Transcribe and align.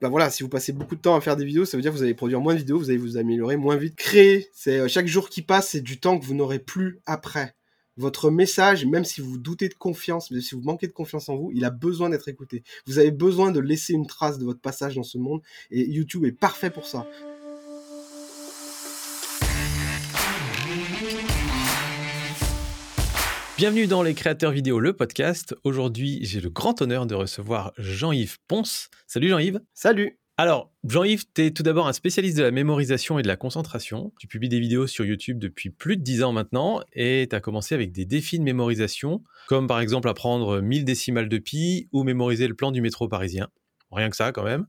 bah 0.00 0.08
voilà, 0.08 0.30
si 0.30 0.42
vous 0.42 0.48
passez 0.48 0.72
beaucoup 0.72 0.94
de 0.94 1.00
temps 1.00 1.16
à 1.16 1.20
faire 1.20 1.36
des 1.36 1.44
vidéos, 1.44 1.64
ça 1.64 1.76
veut 1.76 1.82
dire 1.82 1.90
que 1.90 1.96
vous 1.96 2.02
allez 2.02 2.14
produire 2.14 2.40
moins 2.40 2.52
de 2.52 2.58
vidéos, 2.58 2.78
vous 2.78 2.90
allez 2.90 2.98
vous 2.98 3.16
améliorer 3.16 3.56
moins 3.56 3.76
vite. 3.76 3.96
Créer, 3.96 4.48
c'est 4.52 4.80
euh, 4.80 4.88
chaque 4.88 5.06
jour 5.06 5.30
qui 5.30 5.40
passe, 5.40 5.70
c'est 5.70 5.80
du 5.80 5.98
temps 5.98 6.18
que 6.18 6.24
vous 6.24 6.34
n'aurez 6.34 6.58
plus 6.58 7.00
après. 7.06 7.54
Votre 7.96 8.30
message, 8.30 8.84
même 8.84 9.06
si 9.06 9.22
vous 9.22 9.38
doutez 9.38 9.70
de 9.70 9.74
confiance, 9.74 10.30
mais 10.30 10.42
si 10.42 10.54
vous 10.54 10.60
manquez 10.60 10.86
de 10.86 10.92
confiance 10.92 11.30
en 11.30 11.36
vous, 11.36 11.50
il 11.54 11.64
a 11.64 11.70
besoin 11.70 12.10
d'être 12.10 12.28
écouté. 12.28 12.62
Vous 12.86 12.98
avez 12.98 13.10
besoin 13.10 13.50
de 13.52 13.60
laisser 13.60 13.94
une 13.94 14.06
trace 14.06 14.38
de 14.38 14.44
votre 14.44 14.60
passage 14.60 14.96
dans 14.96 15.02
ce 15.02 15.16
monde 15.16 15.40
et 15.70 15.88
YouTube 15.88 16.26
est 16.26 16.32
parfait 16.32 16.68
pour 16.68 16.86
ça. 16.86 17.06
Bienvenue 23.58 23.86
dans 23.86 24.02
Les 24.02 24.12
Créateurs 24.12 24.50
Vidéo, 24.50 24.80
le 24.80 24.92
podcast. 24.92 25.56
Aujourd'hui, 25.64 26.18
j'ai 26.20 26.42
le 26.42 26.50
grand 26.50 26.82
honneur 26.82 27.06
de 27.06 27.14
recevoir 27.14 27.72
Jean-Yves 27.78 28.36
Ponce. 28.48 28.90
Salut 29.06 29.30
Jean-Yves. 29.30 29.62
Salut. 29.72 30.18
Alors, 30.36 30.74
Jean-Yves, 30.84 31.24
tu 31.34 31.46
es 31.46 31.50
tout 31.52 31.62
d'abord 31.62 31.88
un 31.88 31.94
spécialiste 31.94 32.36
de 32.36 32.42
la 32.42 32.50
mémorisation 32.50 33.18
et 33.18 33.22
de 33.22 33.28
la 33.28 33.38
concentration. 33.38 34.12
Tu 34.20 34.26
publies 34.26 34.50
des 34.50 34.60
vidéos 34.60 34.86
sur 34.86 35.06
YouTube 35.06 35.38
depuis 35.38 35.70
plus 35.70 35.96
de 35.96 36.02
10 36.02 36.22
ans 36.24 36.32
maintenant 36.32 36.82
et 36.92 37.28
tu 37.30 37.34
as 37.34 37.40
commencé 37.40 37.74
avec 37.74 37.92
des 37.92 38.04
défis 38.04 38.38
de 38.38 38.44
mémorisation, 38.44 39.22
comme 39.48 39.66
par 39.66 39.80
exemple 39.80 40.10
apprendre 40.10 40.60
1000 40.60 40.84
décimales 40.84 41.30
de 41.30 41.38
pi 41.38 41.88
ou 41.92 42.04
mémoriser 42.04 42.48
le 42.48 42.54
plan 42.54 42.72
du 42.72 42.82
métro 42.82 43.08
parisien. 43.08 43.48
Rien 43.90 44.10
que 44.10 44.16
ça 44.16 44.32
quand 44.32 44.44
même. 44.44 44.66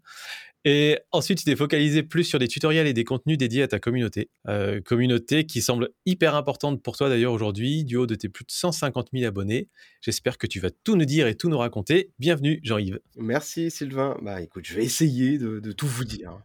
Et 0.66 1.00
ensuite, 1.12 1.40
tu 1.40 1.46
t'es 1.46 1.56
focalisé 1.56 2.04
plus 2.04 2.24
sur 2.24 2.40
des 2.40 2.48
tutoriels 2.48 2.88
et 2.88 2.94
des 2.94 3.04
contenus 3.04 3.38
dédiés 3.38 3.64
à 3.64 3.68
ta 3.68 3.80
communauté. 3.80 4.30
Euh, 4.48 4.82
communauté 4.82 5.46
qui 5.46 5.62
semble 5.62 5.90
hyper 6.06 6.36
importante 6.36 6.82
pour 6.84 6.98
toi 6.98 7.10
d'ailleurs 7.10 7.34
aujourd'hui, 7.34 7.86
du 7.86 7.96
haut 7.96 8.08
de 8.08 8.16
tes 8.16 8.30
plus 8.30 8.44
de 8.44 8.52
150 8.52 9.10
000 9.14 9.26
abonnés. 9.26 9.70
J'espère 10.02 10.38
que 10.38 10.48
tu 10.48 10.60
vas 10.60 10.70
tout 10.84 10.96
nous 10.96 11.06
dire 11.06 11.28
et 11.28 11.36
tout 11.36 11.50
nous 11.50 11.58
raconter. 11.58 12.12
Bienvenue, 12.20 12.60
Jean-Yves. 12.64 13.00
Merci, 13.16 13.72
Sylvain. 13.72 14.18
Bah 14.22 14.42
écoute, 14.42 14.66
je 14.68 14.76
vais 14.76 14.84
essayer 14.84 15.38
de, 15.38 15.72
tout 15.72 15.88
vous 15.88 16.06
dire. 16.06 16.38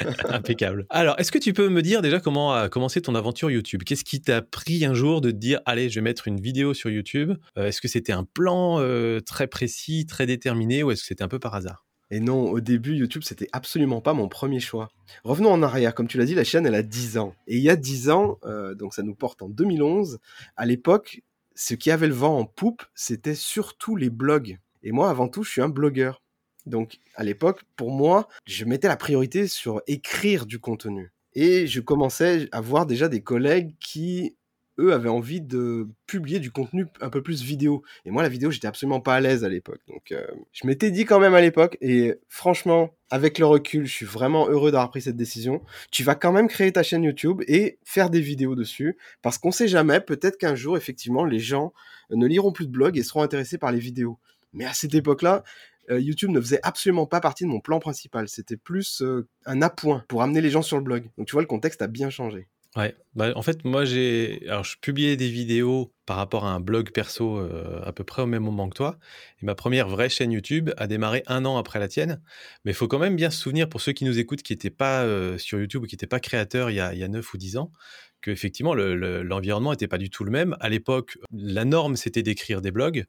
Impeccable. 0.28 0.86
Alors, 0.88 1.18
est-ce 1.18 1.32
que 1.32 1.38
tu 1.38 1.52
peux 1.52 1.68
me 1.68 1.82
dire 1.82 2.02
déjà 2.02 2.20
comment 2.20 2.54
a 2.54 2.68
commencé 2.68 3.02
ton 3.02 3.14
aventure 3.14 3.50
YouTube? 3.50 3.82
Qu'est-ce 3.84 4.04
qui 4.04 4.22
t'a 4.22 4.42
pris 4.42 4.84
un 4.84 4.94
jour 4.94 5.20
de 5.20 5.30
te 5.30 5.36
dire, 5.36 5.60
allez, 5.66 5.90
je 5.90 5.96
vais 5.96 6.02
mettre 6.02 6.28
une 6.28 6.40
vidéo 6.40 6.72
sur 6.72 6.88
YouTube? 6.88 7.32
Euh, 7.58 7.66
Est-ce 7.66 7.80
que 7.80 7.88
c'était 7.88 8.12
un 8.12 8.24
plan 8.24 8.80
euh, 8.80 9.20
très 9.20 9.46
précis, 9.46 10.06
très 10.06 10.26
déterminé, 10.26 10.82
ou 10.82 10.90
est-ce 10.90 11.02
que 11.02 11.06
c'était 11.08 11.24
un 11.24 11.28
peu 11.28 11.38
par 11.38 11.54
hasard? 11.54 11.85
Et 12.10 12.20
non, 12.20 12.50
au 12.50 12.60
début, 12.60 12.94
YouTube, 12.94 13.22
c'était 13.24 13.48
absolument 13.52 14.00
pas 14.00 14.12
mon 14.12 14.28
premier 14.28 14.60
choix. 14.60 14.88
Revenons 15.24 15.50
en 15.50 15.62
arrière. 15.62 15.94
Comme 15.94 16.06
tu 16.06 16.18
l'as 16.18 16.24
dit, 16.24 16.34
la 16.34 16.44
chaîne, 16.44 16.66
elle 16.66 16.74
a 16.74 16.82
10 16.82 17.18
ans. 17.18 17.34
Et 17.48 17.56
il 17.56 17.62
y 17.62 17.70
a 17.70 17.76
10 17.76 18.10
ans, 18.10 18.38
euh, 18.44 18.74
donc 18.74 18.94
ça 18.94 19.02
nous 19.02 19.14
porte 19.14 19.42
en 19.42 19.48
2011, 19.48 20.18
à 20.56 20.66
l'époque, 20.66 21.22
ce 21.56 21.74
qui 21.74 21.90
avait 21.90 22.06
le 22.06 22.14
vent 22.14 22.38
en 22.38 22.44
poupe, 22.44 22.84
c'était 22.94 23.34
surtout 23.34 23.96
les 23.96 24.10
blogs. 24.10 24.58
Et 24.82 24.92
moi, 24.92 25.10
avant 25.10 25.28
tout, 25.28 25.42
je 25.42 25.50
suis 25.50 25.62
un 25.62 25.68
blogueur. 25.68 26.22
Donc, 26.66 26.98
à 27.14 27.24
l'époque, 27.24 27.62
pour 27.76 27.90
moi, 27.90 28.28
je 28.44 28.64
mettais 28.64 28.88
la 28.88 28.96
priorité 28.96 29.48
sur 29.48 29.82
écrire 29.86 30.46
du 30.46 30.58
contenu. 30.58 31.12
Et 31.34 31.66
je 31.66 31.80
commençais 31.80 32.48
à 32.52 32.60
voir 32.60 32.86
déjà 32.86 33.08
des 33.08 33.22
collègues 33.22 33.74
qui 33.80 34.36
eux 34.78 34.92
avaient 34.92 35.08
envie 35.08 35.40
de 35.40 35.88
publier 36.06 36.38
du 36.38 36.50
contenu 36.50 36.86
un 37.00 37.10
peu 37.10 37.22
plus 37.22 37.42
vidéo. 37.42 37.82
Et 38.04 38.10
moi, 38.10 38.22
la 38.22 38.28
vidéo, 38.28 38.50
j'étais 38.50 38.66
absolument 38.66 39.00
pas 39.00 39.14
à 39.14 39.20
l'aise 39.20 39.44
à 39.44 39.48
l'époque. 39.48 39.80
Donc, 39.88 40.12
euh, 40.12 40.26
je 40.52 40.66
m'étais 40.66 40.90
dit 40.90 41.04
quand 41.04 41.20
même 41.20 41.34
à 41.34 41.40
l'époque, 41.40 41.76
et 41.80 42.14
franchement, 42.28 42.90
avec 43.10 43.38
le 43.38 43.46
recul, 43.46 43.86
je 43.86 43.92
suis 43.92 44.06
vraiment 44.06 44.48
heureux 44.48 44.70
d'avoir 44.70 44.90
pris 44.90 45.02
cette 45.02 45.16
décision. 45.16 45.62
Tu 45.90 46.04
vas 46.04 46.14
quand 46.14 46.32
même 46.32 46.48
créer 46.48 46.72
ta 46.72 46.82
chaîne 46.82 47.04
YouTube 47.04 47.42
et 47.48 47.78
faire 47.84 48.10
des 48.10 48.20
vidéos 48.20 48.54
dessus, 48.54 48.96
parce 49.22 49.38
qu'on 49.38 49.52
sait 49.52 49.68
jamais, 49.68 50.00
peut-être 50.00 50.38
qu'un 50.38 50.54
jour, 50.54 50.76
effectivement, 50.76 51.24
les 51.24 51.40
gens 51.40 51.72
ne 52.10 52.26
liront 52.26 52.52
plus 52.52 52.66
de 52.66 52.72
blog 52.72 52.96
et 52.96 53.02
seront 53.02 53.22
intéressés 53.22 53.58
par 53.58 53.72
les 53.72 53.80
vidéos. 53.80 54.18
Mais 54.52 54.64
à 54.64 54.72
cette 54.72 54.94
époque-là, 54.94 55.44
euh, 55.90 56.00
YouTube 56.00 56.30
ne 56.30 56.40
faisait 56.40 56.60
absolument 56.62 57.06
pas 57.06 57.20
partie 57.20 57.44
de 57.44 57.48
mon 57.48 57.60
plan 57.60 57.78
principal. 57.78 58.28
C'était 58.28 58.56
plus 58.56 59.02
euh, 59.02 59.28
un 59.44 59.62
appoint 59.62 60.04
pour 60.08 60.22
amener 60.22 60.40
les 60.40 60.50
gens 60.50 60.62
sur 60.62 60.76
le 60.76 60.82
blog. 60.82 61.08
Donc 61.16 61.26
tu 61.26 61.32
vois, 61.32 61.42
le 61.42 61.46
contexte 61.46 61.82
a 61.82 61.86
bien 61.86 62.10
changé. 62.10 62.48
Ouais, 62.76 62.94
bah, 63.14 63.32
en 63.36 63.40
fait, 63.40 63.64
moi, 63.64 63.86
j'ai. 63.86 64.42
Alors, 64.48 64.64
je 64.64 64.76
publiais 64.78 65.16
des 65.16 65.30
vidéos 65.30 65.94
par 66.04 66.18
rapport 66.18 66.44
à 66.44 66.50
un 66.52 66.60
blog 66.60 66.90
perso 66.92 67.38
euh, 67.38 67.80
à 67.86 67.92
peu 67.92 68.04
près 68.04 68.20
au 68.20 68.26
même 68.26 68.42
moment 68.42 68.68
que 68.68 68.76
toi. 68.76 68.98
Et 69.42 69.46
ma 69.46 69.54
première 69.54 69.88
vraie 69.88 70.10
chaîne 70.10 70.30
YouTube 70.30 70.70
a 70.76 70.86
démarré 70.86 71.22
un 71.26 71.46
an 71.46 71.56
après 71.56 71.78
la 71.78 71.88
tienne. 71.88 72.20
Mais 72.64 72.72
il 72.72 72.74
faut 72.74 72.86
quand 72.86 72.98
même 72.98 73.16
bien 73.16 73.30
se 73.30 73.40
souvenir, 73.40 73.70
pour 73.70 73.80
ceux 73.80 73.92
qui 73.92 74.04
nous 74.04 74.18
écoutent, 74.18 74.42
qui 74.42 74.52
n'étaient 74.52 74.68
pas 74.68 75.04
euh, 75.04 75.38
sur 75.38 75.58
YouTube 75.58 75.84
ou 75.84 75.86
qui 75.86 75.94
n'étaient 75.94 76.06
pas 76.06 76.20
créateurs 76.20 76.70
il 76.70 76.74
y, 76.74 76.80
a, 76.80 76.92
il 76.92 76.98
y 76.98 77.04
a 77.04 77.08
9 77.08 77.32
ou 77.32 77.38
10 77.38 77.56
ans, 77.56 77.72
qu'effectivement, 78.20 78.74
l'environnement 78.74 79.70
n'était 79.70 79.88
pas 79.88 79.98
du 79.98 80.10
tout 80.10 80.24
le 80.24 80.30
même. 80.30 80.54
À 80.60 80.68
l'époque, 80.68 81.16
la 81.32 81.64
norme, 81.64 81.96
c'était 81.96 82.22
d'écrire 82.22 82.60
des 82.60 82.72
blogs. 82.72 83.06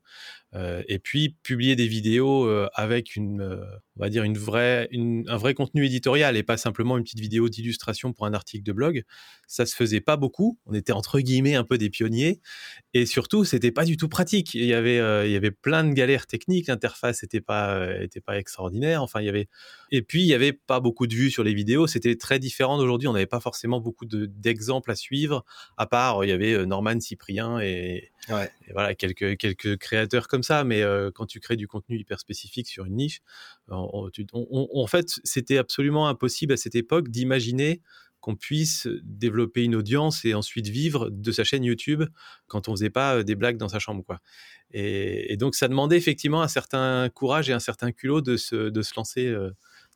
Euh, 0.55 0.81
et 0.87 0.97
puis 0.97 1.35
publier 1.43 1.75
des 1.75 1.87
vidéos 1.87 2.45
euh, 2.45 2.69
avec 2.73 3.17
une, 3.17 3.41
euh, 3.41 3.65
on 3.97 4.03
va 4.03 4.09
dire 4.09 4.23
une 4.23 4.37
vraie, 4.37 4.87
un 4.93 5.35
vrai 5.35 5.53
contenu 5.53 5.85
éditorial 5.85 6.37
et 6.37 6.43
pas 6.43 6.55
simplement 6.55 6.97
une 6.97 7.03
petite 7.03 7.19
vidéo 7.19 7.49
d'illustration 7.49 8.13
pour 8.13 8.25
un 8.25 8.33
article 8.33 8.63
de 8.63 8.71
blog, 8.71 9.03
ça 9.45 9.65
se 9.65 9.75
faisait 9.75 9.99
pas 9.99 10.15
beaucoup. 10.15 10.57
On 10.65 10.73
était 10.73 10.93
entre 10.93 11.19
guillemets 11.19 11.55
un 11.55 11.65
peu 11.65 11.77
des 11.77 11.89
pionniers 11.89 12.39
et 12.93 13.05
surtout 13.05 13.43
c'était 13.43 13.71
pas 13.71 13.83
du 13.83 13.97
tout 13.97 14.07
pratique. 14.07 14.53
Il 14.53 14.63
y 14.63 14.73
avait, 14.73 15.27
il 15.27 15.31
y 15.31 15.35
avait 15.35 15.51
plein 15.51 15.83
de 15.83 15.91
galères 15.91 16.27
techniques. 16.27 16.67
L'interface 16.67 17.23
n'était 17.23 17.41
pas, 17.41 18.01
était 18.01 18.21
pas 18.21 18.37
extraordinaire. 18.37 19.03
Enfin, 19.03 19.19
il 19.19 19.25
y 19.25 19.29
avait 19.29 19.49
et 19.91 20.01
puis 20.01 20.21
il 20.21 20.27
y 20.27 20.33
avait 20.33 20.53
pas 20.53 20.79
beaucoup 20.79 21.07
de 21.07 21.13
vues 21.13 21.31
sur 21.31 21.43
les 21.43 21.53
vidéos. 21.53 21.87
C'était 21.87 22.15
très 22.15 22.39
différent 22.39 22.77
d'aujourd'hui. 22.77 23.07
On 23.09 23.13
n'avait 23.13 23.25
pas 23.25 23.41
forcément 23.41 23.81
beaucoup 23.81 24.05
d'exemples 24.05 24.91
à 24.91 24.95
suivre. 24.95 25.43
À 25.75 25.87
part, 25.87 26.23
il 26.23 26.29
y 26.29 26.33
avait 26.33 26.65
Norman 26.65 26.99
Cyprien 26.99 27.59
et, 27.59 28.11
et 28.29 28.73
voilà 28.73 28.95
quelques 28.95 29.37
quelques 29.37 29.77
créateurs 29.77 30.27
comme 30.27 30.36
ça, 30.43 30.63
mais 30.63 30.83
quand 31.15 31.25
tu 31.25 31.39
crées 31.39 31.55
du 31.55 31.67
contenu 31.67 31.97
hyper 31.97 32.19
spécifique 32.19 32.67
sur 32.67 32.85
une 32.85 32.95
niche, 32.95 33.21
en 33.69 34.87
fait, 34.87 35.19
c'était 35.23 35.57
absolument 35.57 36.07
impossible 36.07 36.53
à 36.53 36.57
cette 36.57 36.75
époque 36.75 37.09
d'imaginer 37.09 37.81
qu'on 38.19 38.35
puisse 38.35 38.87
développer 39.03 39.63
une 39.63 39.75
audience 39.75 40.25
et 40.25 40.33
ensuite 40.33 40.67
vivre 40.67 41.09
de 41.09 41.31
sa 41.31 41.43
chaîne 41.43 41.63
YouTube 41.63 42.03
quand 42.47 42.67
on 42.67 42.71
faisait 42.71 42.89
pas 42.89 43.23
des 43.23 43.35
blagues 43.35 43.57
dans 43.57 43.69
sa 43.69 43.79
chambre, 43.79 44.03
quoi. 44.03 44.19
Et, 44.71 45.37
donc, 45.37 45.55
ça 45.55 45.67
demandait 45.67 45.97
effectivement 45.97 46.41
un 46.41 46.47
certain 46.47 47.09
courage 47.09 47.49
et 47.49 47.53
un 47.53 47.59
certain 47.59 47.91
culot 47.91 48.21
de 48.21 48.35
se, 48.35 48.69
de 48.69 48.81
se 48.81 48.93
lancer. 48.95 49.33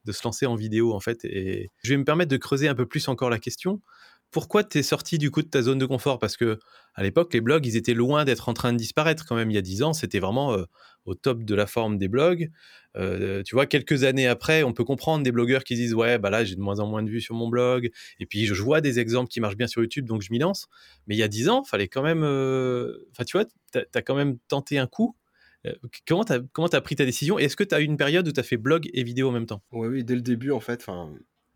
de 0.06 0.12
se 0.12 0.24
lancer 0.24 0.48
en 0.48 0.56
vidéo 0.56 0.94
en 0.94 1.00
fait 1.00 1.24
et 1.26 1.70
je 1.84 1.90
vais 1.90 1.98
me 1.98 2.04
permettre 2.04 2.32
de 2.32 2.38
creuser 2.38 2.68
un 2.68 2.74
peu 2.74 2.88
plus 2.88 3.08
encore 3.08 3.30
la 3.30 3.38
question 3.38 3.82
pourquoi 4.32 4.64
tu 4.64 4.80
es 4.80 4.84
sorti 4.84 5.18
du 5.18 5.30
coup 5.30 5.42
de 5.42 5.48
ta 5.48 5.62
zone 5.62 5.78
de 5.78 5.86
confort? 5.86 6.18
Parce 6.18 6.38
que 6.38 6.58
à 6.96 7.04
l'époque, 7.04 7.34
les 7.34 7.42
blogs, 7.42 7.66
ils 7.66 7.76
étaient 7.76 7.94
loin 7.94 8.26
d'être 8.26 8.50
en 8.50 8.54
train 8.54 8.74
de 8.74 8.78
disparaître 8.78 9.26
quand 9.26 9.36
même. 9.36 9.52
Il 9.52 9.54
y 9.54 9.58
a 9.58 9.62
dix 9.62 9.84
ans, 9.84 9.94
c'était 9.94 10.20
vraiment 10.20 10.54
euh, 10.54 10.64
au 11.06 11.16
top 11.16 11.44
de 11.44 11.56
la 11.56 11.68
forme 11.68 11.98
des 11.98 12.08
blogs. 12.08 12.50
Euh, 12.98 13.44
tu 13.44 13.56
vois, 13.56 13.66
quelques 13.66 14.04
années 14.04 14.28
après, 14.28 14.64
on 14.64 14.74
peut 14.74 14.84
comprendre 14.84 15.24
des 15.24 15.32
blogueurs 15.32 15.64
qui 15.64 15.76
disent 15.76 15.94
ouais, 15.94 16.18
bah 16.18 16.30
là, 16.30 16.44
j'ai 16.44 16.56
de 16.56 16.62
moins 16.62 16.80
en 16.80 16.88
moins 16.88 17.04
de 17.04 17.10
vues 17.10 17.22
sur 17.22 17.36
mon 17.36 17.50
blog. 17.50 17.90
Et 18.20 18.26
puis 18.26 18.46
je 18.46 18.62
vois 18.62 18.82
des 18.82 19.00
exemples 19.00 19.30
qui 19.30 19.42
marchent 19.42 19.58
bien 19.58 19.68
sur 19.68 19.82
YouTube, 19.82 20.06
donc 20.06 20.22
je 20.22 20.32
m'y 20.32 20.40
lance. 20.40 20.68
Mais 21.08 21.16
il 21.16 21.20
y 21.20 21.24
a 21.24 21.28
dix 21.28 21.50
ans, 21.50 21.64
fallait 21.64 21.88
quand 21.88 22.04
même. 22.04 22.24
Euh, 22.24 23.08
enfin, 23.12 23.26
tu 23.26 23.38
vois, 23.38 23.46
tu 23.46 23.80
as, 23.80 24.02
quand 24.02 24.16
même 24.16 24.38
tenté 24.48 24.78
un 24.78 24.88
coup. 24.88 25.16
Comment 26.08 26.24
tu 26.24 26.34
as, 26.34 26.40
as, 26.74 26.82
pris 26.82 26.96
ta 26.96 27.06
décision? 27.06 27.38
Est-ce 27.38 27.56
que 27.56 27.64
tu 27.64 27.76
as 27.76 27.82
eu 27.82 27.84
une 27.86 27.98
période 27.98 28.28
où 28.28 28.32
tu 28.32 28.40
as 28.40 28.44
fait 28.44 28.58
blog 28.58 28.90
et 28.94 29.04
vidéo 29.04 29.30
en 29.30 29.32
même 29.32 29.46
temps? 29.46 29.62
Oui, 29.72 29.88
oui, 29.88 30.04
dès 30.04 30.16
le 30.16 30.22
début, 30.22 30.52
en 30.52 30.60
fait 30.60 30.88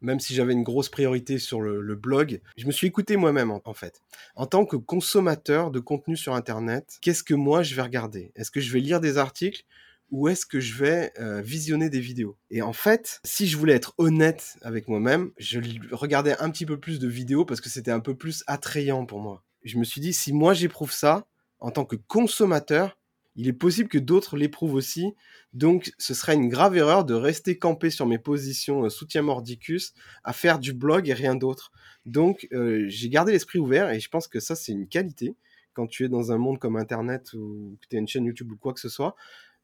même 0.05 0.19
si 0.19 0.33
j'avais 0.33 0.53
une 0.53 0.63
grosse 0.63 0.89
priorité 0.89 1.39
sur 1.39 1.59
le, 1.61 1.95
blog, 1.95 2.41
je 2.57 2.65
me 2.67 2.71
suis 2.71 2.87
écouté 2.87 3.17
moi-même 3.17 3.51
en, 3.51 3.73
fait. 3.73 4.01
En 4.35 4.45
tant 4.45 4.65
que 4.65 4.75
consommateur 4.75 5.71
de 5.71 5.79
contenu 5.79 6.15
sur 6.15 6.35
Internet, 6.35 6.97
qu'est-ce 7.01 7.23
que 7.23 7.33
moi 7.33 7.63
je 7.63 7.75
vais 7.75 7.81
regarder? 7.81 8.31
Est-ce 8.35 8.51
que 8.51 8.59
je 8.59 8.71
vais 8.71 8.79
lire 8.79 8.99
des 8.99 9.17
articles 9.17 9.63
ou 10.11 10.27
est-ce 10.27 10.45
que 10.45 10.59
je 10.59 10.75
vais 10.75 11.11
euh, 11.19 11.41
visionner 11.41 11.89
des 11.89 11.99
vidéos? 11.99 12.37
Et 12.51 12.61
en 12.61 12.73
fait, 12.73 13.19
si 13.23 13.47
je 13.47 13.57
voulais 13.57 13.73
être 13.73 13.93
honnête 13.97 14.57
avec 14.61 14.87
moi-même, 14.87 15.31
je 15.37 15.59
regardais 15.91 16.37
un 16.39 16.51
petit 16.51 16.65
peu 16.65 16.79
plus 16.79 16.99
de 16.99 17.07
vidéos 17.07 17.43
parce 17.43 17.59
que 17.59 17.69
c'était 17.69 17.91
un 17.91 17.99
peu 17.99 18.15
plus 18.15 18.43
attrayant 18.45 19.05
pour 19.05 19.19
moi. 19.19 19.43
Je 19.63 19.79
me 19.79 19.83
suis 19.83 20.01
dit, 20.01 20.13
si 20.13 20.31
moi 20.31 20.53
j'éprouve 20.53 20.91
ça, 20.91 21.25
en 21.59 21.71
tant 21.71 21.85
que 21.85 21.95
consommateur, 21.95 22.97
il 23.35 23.47
est 23.47 23.53
possible 23.53 23.89
que 23.89 23.97
d'autres 23.97 24.37
l'éprouvent 24.37 24.73
aussi. 24.73 25.13
Donc, 25.53 25.93
ce 25.97 26.13
serait 26.13 26.35
une 26.35 26.49
grave 26.49 26.75
erreur 26.77 27.05
de 27.05 27.13
rester 27.13 27.57
campé 27.57 27.89
sur 27.89 28.05
mes 28.05 28.17
positions 28.17 28.85
euh, 28.85 28.89
soutien 28.89 29.21
mordicus 29.21 29.93
à 30.23 30.33
faire 30.33 30.59
du 30.59 30.73
blog 30.73 31.09
et 31.09 31.13
rien 31.13 31.35
d'autre. 31.35 31.71
Donc, 32.05 32.47
euh, 32.53 32.85
j'ai 32.87 33.09
gardé 33.09 33.31
l'esprit 33.31 33.59
ouvert 33.59 33.89
et 33.89 33.99
je 33.99 34.09
pense 34.09 34.27
que 34.27 34.39
ça, 34.39 34.55
c'est 34.55 34.71
une 34.71 34.87
qualité 34.87 35.35
quand 35.73 35.87
tu 35.87 36.05
es 36.05 36.09
dans 36.09 36.31
un 36.31 36.37
monde 36.37 36.59
comme 36.59 36.77
Internet 36.77 37.33
ou 37.33 37.77
que 37.81 37.87
tu 37.89 37.95
as 37.97 37.99
une 37.99 38.07
chaîne 38.07 38.25
YouTube 38.25 38.51
ou 38.51 38.57
quoi 38.57 38.73
que 38.73 38.79
ce 38.79 38.89
soit. 38.89 39.15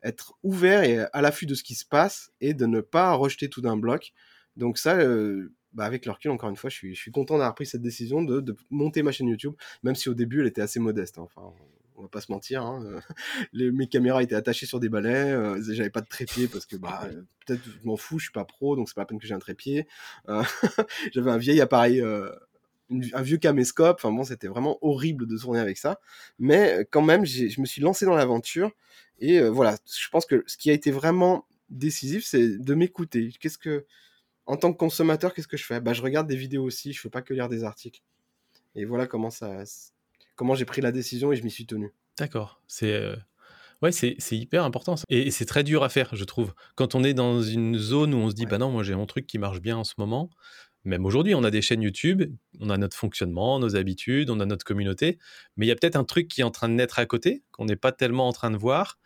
Être 0.03 0.33
ouvert 0.43 0.83
et 0.83 0.99
à 1.13 1.21
l'affût 1.21 1.45
de 1.45 1.55
ce 1.55 1.63
qui 1.63 1.75
se 1.75 1.85
passe 1.85 2.31
et 2.41 2.53
de 2.53 2.65
ne 2.65 2.81
pas 2.81 3.13
rejeter 3.13 3.49
tout 3.49 3.61
d'un 3.61 3.77
bloc. 3.77 4.13
Donc, 4.57 4.77
ça, 4.77 4.97
euh, 4.97 5.53
bah 5.73 5.85
avec 5.85 6.05
le 6.05 6.11
recul, 6.11 6.31
encore 6.31 6.49
une 6.49 6.57
fois, 6.57 6.69
je 6.69 6.93
suis, 6.93 7.11
content 7.11 7.37
d'avoir 7.37 7.55
pris 7.55 7.65
cette 7.65 7.81
décision 7.81 8.23
de, 8.23 8.41
de, 8.41 8.55
monter 8.69 9.03
ma 9.03 9.13
chaîne 9.13 9.27
YouTube, 9.27 9.53
même 9.83 9.95
si 9.95 10.09
au 10.09 10.13
début, 10.13 10.41
elle 10.41 10.47
était 10.47 10.61
assez 10.61 10.79
modeste. 10.79 11.17
Hein. 11.17 11.23
Enfin, 11.23 11.53
on 12.01 12.05
va 12.05 12.09
pas 12.09 12.21
se 12.21 12.31
mentir. 12.31 12.63
Hein, 12.63 12.83
euh, 12.85 12.99
les, 13.53 13.71
mes 13.71 13.87
caméras 13.87 14.23
étaient 14.23 14.35
attachées 14.35 14.65
sur 14.65 14.79
des 14.79 14.89
balais. 14.89 15.31
Euh, 15.31 15.61
j'avais 15.71 15.89
pas 15.89 16.01
de 16.01 16.07
trépied 16.07 16.47
parce 16.47 16.65
que 16.65 16.75
bah, 16.75 17.03
euh, 17.05 17.21
peut-être 17.45 17.61
je 17.63 17.85
m'en 17.87 17.95
fous, 17.95 18.19
je 18.19 18.25
suis 18.25 18.31
pas 18.31 18.45
pro, 18.45 18.75
donc 18.75 18.89
c'est 18.89 18.95
pas 18.95 19.01
la 19.01 19.05
peine 19.05 19.19
que 19.19 19.27
j'ai 19.27 19.33
un 19.33 19.39
trépied. 19.39 19.87
J'avais 21.13 21.31
un 21.31 21.37
vieil 21.37 21.61
appareil. 21.61 22.01
un 22.01 23.21
vieux 23.21 23.37
caméscope, 23.37 23.97
enfin 23.99 24.11
bon, 24.11 24.23
c'était 24.23 24.47
vraiment 24.47 24.77
horrible 24.81 25.27
de 25.27 25.37
tourner 25.37 25.59
avec 25.59 25.77
ça, 25.77 25.99
mais 26.39 26.87
quand 26.91 27.01
même, 27.01 27.25
je 27.25 27.61
me 27.61 27.65
suis 27.65 27.81
lancé 27.81 28.05
dans 28.05 28.15
l'aventure 28.15 28.71
et 29.19 29.41
voilà, 29.41 29.77
je 29.85 30.09
pense 30.09 30.25
que 30.25 30.43
ce 30.47 30.57
qui 30.57 30.69
a 30.71 30.73
été 30.73 30.91
vraiment 30.91 31.45
décisif, 31.69 32.25
c'est 32.25 32.57
de 32.57 32.73
m'écouter. 32.73 33.31
Qu'est-ce 33.39 33.57
que, 33.57 33.85
en 34.45 34.57
tant 34.57 34.73
que 34.73 34.77
consommateur, 34.77 35.33
qu'est-ce 35.33 35.47
que 35.47 35.57
je 35.57 35.65
fais? 35.65 35.79
Bah, 35.79 35.93
je 35.93 36.01
regarde 36.01 36.27
des 36.27 36.35
vidéos 36.35 36.63
aussi. 36.63 36.93
Je 36.93 36.99
fais 36.99 37.09
pas 37.09 37.21
que 37.21 37.33
lire 37.33 37.49
des 37.49 37.63
articles. 37.63 38.01
Et 38.75 38.85
voilà 38.85 39.07
comment 39.07 39.29
ça, 39.29 39.63
comment 40.41 40.55
j'ai 40.55 40.65
pris 40.65 40.81
la 40.81 40.91
décision 40.91 41.31
et 41.31 41.35
je 41.35 41.43
m'y 41.43 41.51
suis 41.51 41.67
tenu. 41.67 41.93
D'accord. 42.17 42.63
C'est 42.65 42.93
euh, 42.93 43.15
ouais, 43.83 43.91
c'est 43.91 44.17
hyper 44.31 44.63
important. 44.63 44.95
Et, 45.07 45.29
c'est 45.29 45.45
très 45.45 45.63
dur 45.63 45.83
à 45.83 45.89
faire, 45.89 46.15
je 46.15 46.23
trouve. 46.23 46.55
Quand 46.73 46.95
on 46.95 47.03
est 47.03 47.13
dans 47.13 47.43
une 47.43 47.77
zone 47.77 48.15
où 48.15 48.17
on 48.17 48.27
se 48.31 48.33
dit, 48.33 48.47
bah 48.47 48.57
non, 48.57 48.71
moi 48.71 48.81
j'ai 48.81 48.95
mon 48.95 49.05
truc 49.05 49.27
qui 49.27 49.37
marche 49.37 49.61
bien 49.61 49.77
en 49.77 49.83
ce 49.83 49.93
moment. 49.99 50.31
Même 50.83 51.05
aujourd'hui, 51.05 51.35
on 51.35 51.43
a 51.43 51.51
des 51.51 51.61
chaînes 51.61 51.83
YouTube, 51.83 52.23
on 52.59 52.71
a 52.71 52.77
notre 52.77 52.97
fonctionnement, 52.97 53.59
nos 53.59 53.75
habitudes, 53.75 54.31
on 54.31 54.39
a 54.39 54.47
notre 54.47 54.65
communauté, 54.65 55.19
mais 55.57 55.67
il 55.67 55.69
y 55.69 55.71
a 55.71 55.75
peut-être 55.75 55.95
un 55.95 56.05
truc 56.05 56.27
qui 56.27 56.41
est 56.41 56.43
en 56.43 56.49
train 56.49 56.69
de 56.69 56.73
naître 56.73 56.97
à 56.97 57.05
côté, 57.05 57.43
qu'on 57.51 57.65
n'est 57.65 57.75
pas 57.75 57.91
tellement 57.91 58.27
en 58.27 58.33
train 58.33 58.49
de 58.49 58.57
voir. 58.57 58.97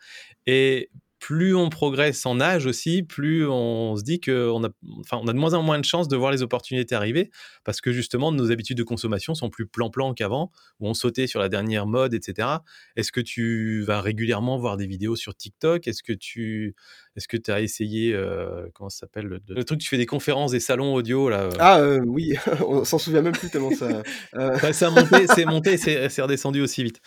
Et 0.46 0.88
plus 1.18 1.54
on 1.54 1.70
progresse 1.70 2.26
en 2.26 2.40
âge 2.40 2.66
aussi, 2.66 3.02
plus 3.02 3.46
on 3.46 3.96
se 3.96 4.02
dit 4.02 4.20
qu'on 4.20 4.64
a, 4.64 4.68
enfin, 5.00 5.18
on 5.22 5.28
a 5.28 5.32
de 5.32 5.38
moins 5.38 5.54
en 5.54 5.62
moins 5.62 5.78
de 5.78 5.84
chances 5.84 6.08
de 6.08 6.16
voir 6.16 6.30
les 6.30 6.42
opportunités 6.42 6.94
arriver 6.94 7.30
parce 7.64 7.80
que 7.80 7.92
justement 7.92 8.32
nos 8.32 8.50
habitudes 8.50 8.76
de 8.76 8.82
consommation 8.82 9.34
sont 9.34 9.50
plus 9.50 9.66
plan-plan 9.66 10.14
qu'avant, 10.14 10.52
où 10.80 10.88
on 10.88 10.94
sautait 10.94 11.26
sur 11.26 11.40
la 11.40 11.48
dernière 11.48 11.86
mode, 11.86 12.14
etc. 12.14 12.48
Est-ce 12.96 13.12
que 13.12 13.20
tu 13.20 13.82
vas 13.82 14.00
régulièrement 14.00 14.58
voir 14.58 14.76
des 14.76 14.86
vidéos 14.86 15.16
sur 15.16 15.34
TikTok? 15.34 15.88
Est-ce 15.88 16.02
que 16.02 16.12
tu 16.12 16.74
est-ce 17.16 17.28
que 17.28 17.38
tu 17.38 17.50
as 17.50 17.62
essayé, 17.62 18.12
euh, 18.14 18.66
comment 18.74 18.90
ça 18.90 19.00
s'appelle 19.00 19.24
le, 19.24 19.64
truc, 19.64 19.80
tu 19.80 19.88
fais 19.88 19.96
des 19.96 20.04
conférences, 20.04 20.50
des 20.50 20.60
salons 20.60 20.92
audio 20.92 21.30
là 21.30 21.44
euh? 21.44 21.50
Ah 21.58 21.78
euh, 21.80 22.00
oui, 22.06 22.34
on 22.66 22.84
s'en 22.84 22.98
souvient 22.98 23.22
même 23.22 23.32
plus 23.32 23.48
tellement 23.48 23.70
ça. 23.70 24.02
ça 24.72 24.88
a 24.88 24.90
monté, 24.90 25.26
c'est 25.26 25.46
monté, 25.46 25.78
c'est 25.78 26.20
redescendu 26.20 26.60
aussi 26.60 26.84
vite. 26.84 27.00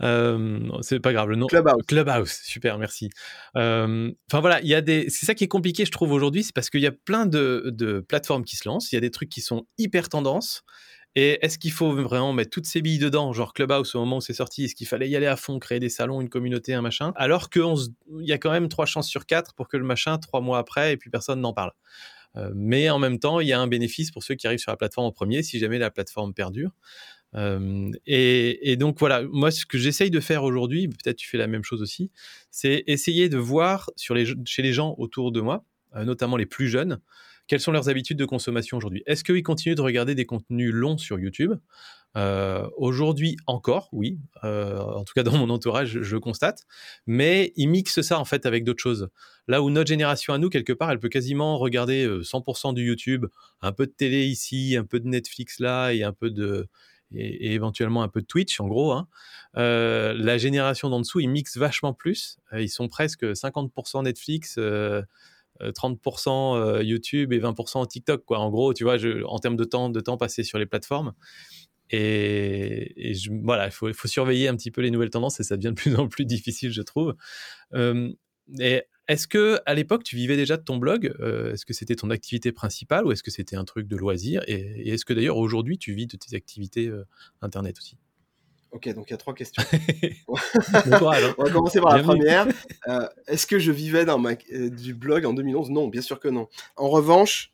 c'est 0.00 1.00
pas 1.00 1.12
grave, 1.14 1.30
le 1.30 1.36
nom. 1.36 1.46
Clubhouse. 1.46 1.82
Clubhouse, 1.86 2.40
super, 2.44 2.78
merci. 2.78 3.08
Enfin 3.56 4.40
voilà, 4.40 4.60
il 4.62 4.68
y 4.68 4.74
a 4.74 4.80
des, 4.80 5.08
c'est 5.10 5.26
ça 5.26 5.34
qui 5.34 5.44
est 5.44 5.48
compliqué, 5.48 5.84
je 5.84 5.92
trouve 5.92 6.12
aujourd'hui, 6.12 6.42
c'est 6.42 6.54
parce 6.54 6.70
qu'il 6.70 6.80
y 6.80 6.86
a 6.86 6.92
plein 6.92 7.26
de, 7.26 7.70
de 7.72 8.00
plateformes 8.00 8.44
qui 8.44 8.56
se 8.56 8.68
lancent, 8.68 8.90
il 8.92 8.96
y 8.96 8.98
a 8.98 9.00
des 9.00 9.10
trucs 9.10 9.28
qui 9.28 9.40
sont 9.40 9.66
hyper 9.78 10.08
tendances. 10.08 10.62
Et 11.16 11.38
est-ce 11.44 11.60
qu'il 11.60 11.70
faut 11.70 11.92
vraiment 11.92 12.32
mettre 12.32 12.50
toutes 12.50 12.66
ces 12.66 12.82
billes 12.82 12.98
dedans, 12.98 13.32
genre 13.32 13.52
Clubhouse 13.52 13.94
au 13.94 14.00
moment 14.00 14.16
où 14.16 14.20
c'est 14.20 14.34
sorti 14.34 14.64
Est-ce 14.64 14.74
qu'il 14.74 14.88
fallait 14.88 15.08
y 15.08 15.14
aller 15.14 15.28
à 15.28 15.36
fond, 15.36 15.60
créer 15.60 15.78
des 15.78 15.88
salons, 15.88 16.20
une 16.20 16.28
communauté, 16.28 16.74
un 16.74 16.82
machin 16.82 17.12
Alors 17.14 17.50
qu'il 17.50 17.62
y 18.18 18.32
a 18.32 18.38
quand 18.38 18.50
même 18.50 18.68
trois 18.68 18.86
chances 18.86 19.08
sur 19.08 19.24
quatre 19.24 19.54
pour 19.54 19.68
que 19.68 19.76
le 19.76 19.84
machin, 19.84 20.18
trois 20.18 20.40
mois 20.40 20.58
après, 20.58 20.92
et 20.92 20.96
puis 20.96 21.10
personne 21.10 21.40
n'en 21.40 21.52
parle. 21.52 21.70
Euh, 22.36 22.50
mais 22.54 22.90
en 22.90 22.98
même 22.98 23.20
temps, 23.20 23.38
il 23.38 23.46
y 23.46 23.52
a 23.52 23.60
un 23.60 23.68
bénéfice 23.68 24.10
pour 24.10 24.24
ceux 24.24 24.34
qui 24.34 24.48
arrivent 24.48 24.58
sur 24.58 24.72
la 24.72 24.76
plateforme 24.76 25.06
en 25.06 25.12
premier, 25.12 25.44
si 25.44 25.60
jamais 25.60 25.78
la 25.78 25.92
plateforme 25.92 26.34
perdure. 26.34 26.72
Et, 27.36 28.76
donc 28.78 28.98
voilà, 28.98 29.22
moi 29.22 29.50
ce 29.50 29.66
que 29.66 29.78
j'essaye 29.78 30.10
de 30.10 30.20
faire 30.20 30.44
aujourd'hui, 30.44 30.88
peut-être 30.88 31.16
tu 31.16 31.28
fais 31.28 31.38
la 31.38 31.46
même 31.46 31.64
chose 31.64 31.82
aussi, 31.82 32.10
c'est 32.50 32.84
essayer 32.86 33.28
de 33.28 33.38
voir 33.38 33.90
chez 33.96 34.62
les 34.62 34.72
gens 34.72 34.94
autour 34.98 35.32
de 35.32 35.40
moi, 35.40 35.64
euh, 35.96 36.04
notamment 36.04 36.36
les 36.36 36.46
plus 36.46 36.68
jeunes, 36.68 37.00
quelles 37.46 37.60
sont 37.60 37.72
leurs 37.72 37.88
habitudes 37.88 38.16
de 38.16 38.24
consommation 38.24 38.78
aujourd'hui 38.78 39.02
Est-ce 39.06 39.22
qu'ils 39.22 39.42
continuent 39.42 39.74
de 39.74 39.82
regarder 39.82 40.14
des 40.14 40.24
contenus 40.24 40.72
longs 40.72 40.96
sur 40.96 41.18
YouTube? 41.18 41.52
Euh, 42.16 42.68
Aujourd'hui 42.76 43.36
encore, 43.46 43.88
oui. 43.92 44.18
Euh, 44.44 44.78
en 44.78 45.04
tout 45.04 45.12
cas, 45.14 45.22
dans 45.22 45.36
mon 45.36 45.50
entourage, 45.50 46.00
je, 46.00 46.14
le 46.14 46.20
constate. 46.20 46.64
Mais 47.06 47.52
ils 47.56 47.68
mixent 47.68 48.02
ça 48.02 48.18
en 48.18 48.24
fait 48.24 48.46
avec 48.46 48.64
d'autres 48.64 48.82
choses. 48.82 49.08
Là 49.48 49.62
où 49.62 49.70
notre 49.70 49.88
génération 49.88 50.32
à 50.32 50.38
nous, 50.38 50.48
quelque 50.48 50.72
part, 50.72 50.90
elle 50.90 51.00
peut 51.00 51.08
quasiment 51.08 51.58
regarder 51.58 52.06
100% 52.06 52.70
euh, 52.70 52.72
du 52.72 52.86
YouTube, 52.86 53.26
un 53.60 53.72
peu 53.72 53.86
de 53.86 53.92
télé 53.92 54.24
ici, 54.26 54.76
un 54.78 54.84
peu 54.84 55.00
de 55.00 55.08
Netflix 55.08 55.58
là, 55.58 55.90
et 55.92 56.02
un 56.02 56.12
peu 56.12 56.30
de 56.30 56.68
et, 57.16 57.54
éventuellement 57.54 58.02
un 58.02 58.08
peu 58.08 58.20
de 58.20 58.26
Twitch, 58.26 58.60
en 58.60 58.68
gros. 58.68 58.92
Hein. 58.92 59.08
la 59.54 60.38
génération 60.38 60.90
d'en 60.90 61.00
dessous, 61.00 61.20
ils 61.20 61.28
mixent 61.28 61.56
vachement 61.56 61.92
plus. 61.92 62.38
ils 62.52 62.68
sont 62.68 62.88
presque 62.88 63.24
50% 63.24 64.04
Netflix, 64.04 64.58
30% 65.60 66.56
euh, 66.56 66.82
YouTube 66.82 67.32
et 67.32 67.40
20% 67.40 67.86
TikTok, 67.86 68.24
quoi. 68.24 68.38
En 68.38 68.50
gros, 68.50 68.74
tu 68.74 68.84
vois, 68.84 68.96
je, 68.96 69.24
en 69.24 69.38
termes 69.38 69.56
de 69.56 69.64
temps, 69.64 69.88
de 69.88 70.00
temps 70.00 70.16
passé 70.16 70.42
sur 70.42 70.58
les 70.58 70.66
plateformes. 70.66 71.14
Et, 71.90 73.14
voilà, 73.42 73.66
il 73.66 73.70
faut, 73.70 73.92
faut, 73.92 74.08
surveiller 74.08 74.48
un 74.48 74.56
petit 74.56 74.70
peu 74.70 74.80
les 74.80 74.90
nouvelles 74.90 75.10
tendances 75.10 75.38
et 75.38 75.44
ça 75.44 75.56
devient 75.56 75.74
de 75.74 75.80
plus 75.80 75.94
en 75.96 76.08
plus 76.08 76.24
difficile, 76.26 76.72
je 76.72 76.82
trouve. 76.82 77.14
Euh, 77.74 78.10
et 78.58 78.82
est-ce 79.08 79.26
que 79.26 79.58
à 79.66 79.74
l'époque 79.74 80.04
tu 80.04 80.16
vivais 80.16 80.36
déjà 80.36 80.56
de 80.56 80.62
ton 80.62 80.76
blog 80.76 81.14
euh, 81.20 81.52
Est-ce 81.52 81.66
que 81.66 81.72
c'était 81.72 81.96
ton 81.96 82.10
activité 82.10 82.52
principale 82.52 83.06
ou 83.06 83.12
est-ce 83.12 83.22
que 83.22 83.30
c'était 83.30 83.56
un 83.56 83.64
truc 83.64 83.86
de 83.86 83.96
loisir 83.96 84.42
Et, 84.46 84.90
est-ce 84.90 85.04
que 85.04 85.12
d'ailleurs 85.12 85.36
aujourd'hui 85.36 85.78
tu 85.78 85.92
vis 85.92 86.06
de 86.06 86.16
tes 86.16 86.36
activités 86.36 86.90
internet 87.42 87.78
aussi? 87.78 87.98
Ok, 88.74 88.92
donc 88.92 89.08
il 89.08 89.12
y 89.12 89.14
a 89.14 89.18
trois 89.18 89.34
questions. 89.34 89.62
Hein. 90.76 91.34
On 91.38 91.44
va 91.44 91.50
commencer 91.50 91.80
par 91.80 91.96
la 91.96 92.02
première. 92.02 92.48
Euh, 92.88 93.06
est-ce 93.28 93.46
que 93.46 93.60
je 93.60 93.70
vivais 93.70 94.04
dans 94.04 94.18
ma, 94.18 94.32
euh, 94.52 94.68
du 94.68 94.94
blog 94.94 95.24
en 95.24 95.32
2011 95.32 95.70
Non, 95.70 95.86
bien 95.86 96.02
sûr 96.02 96.18
que 96.18 96.28
non. 96.28 96.48
En 96.76 96.88
revanche, 96.88 97.52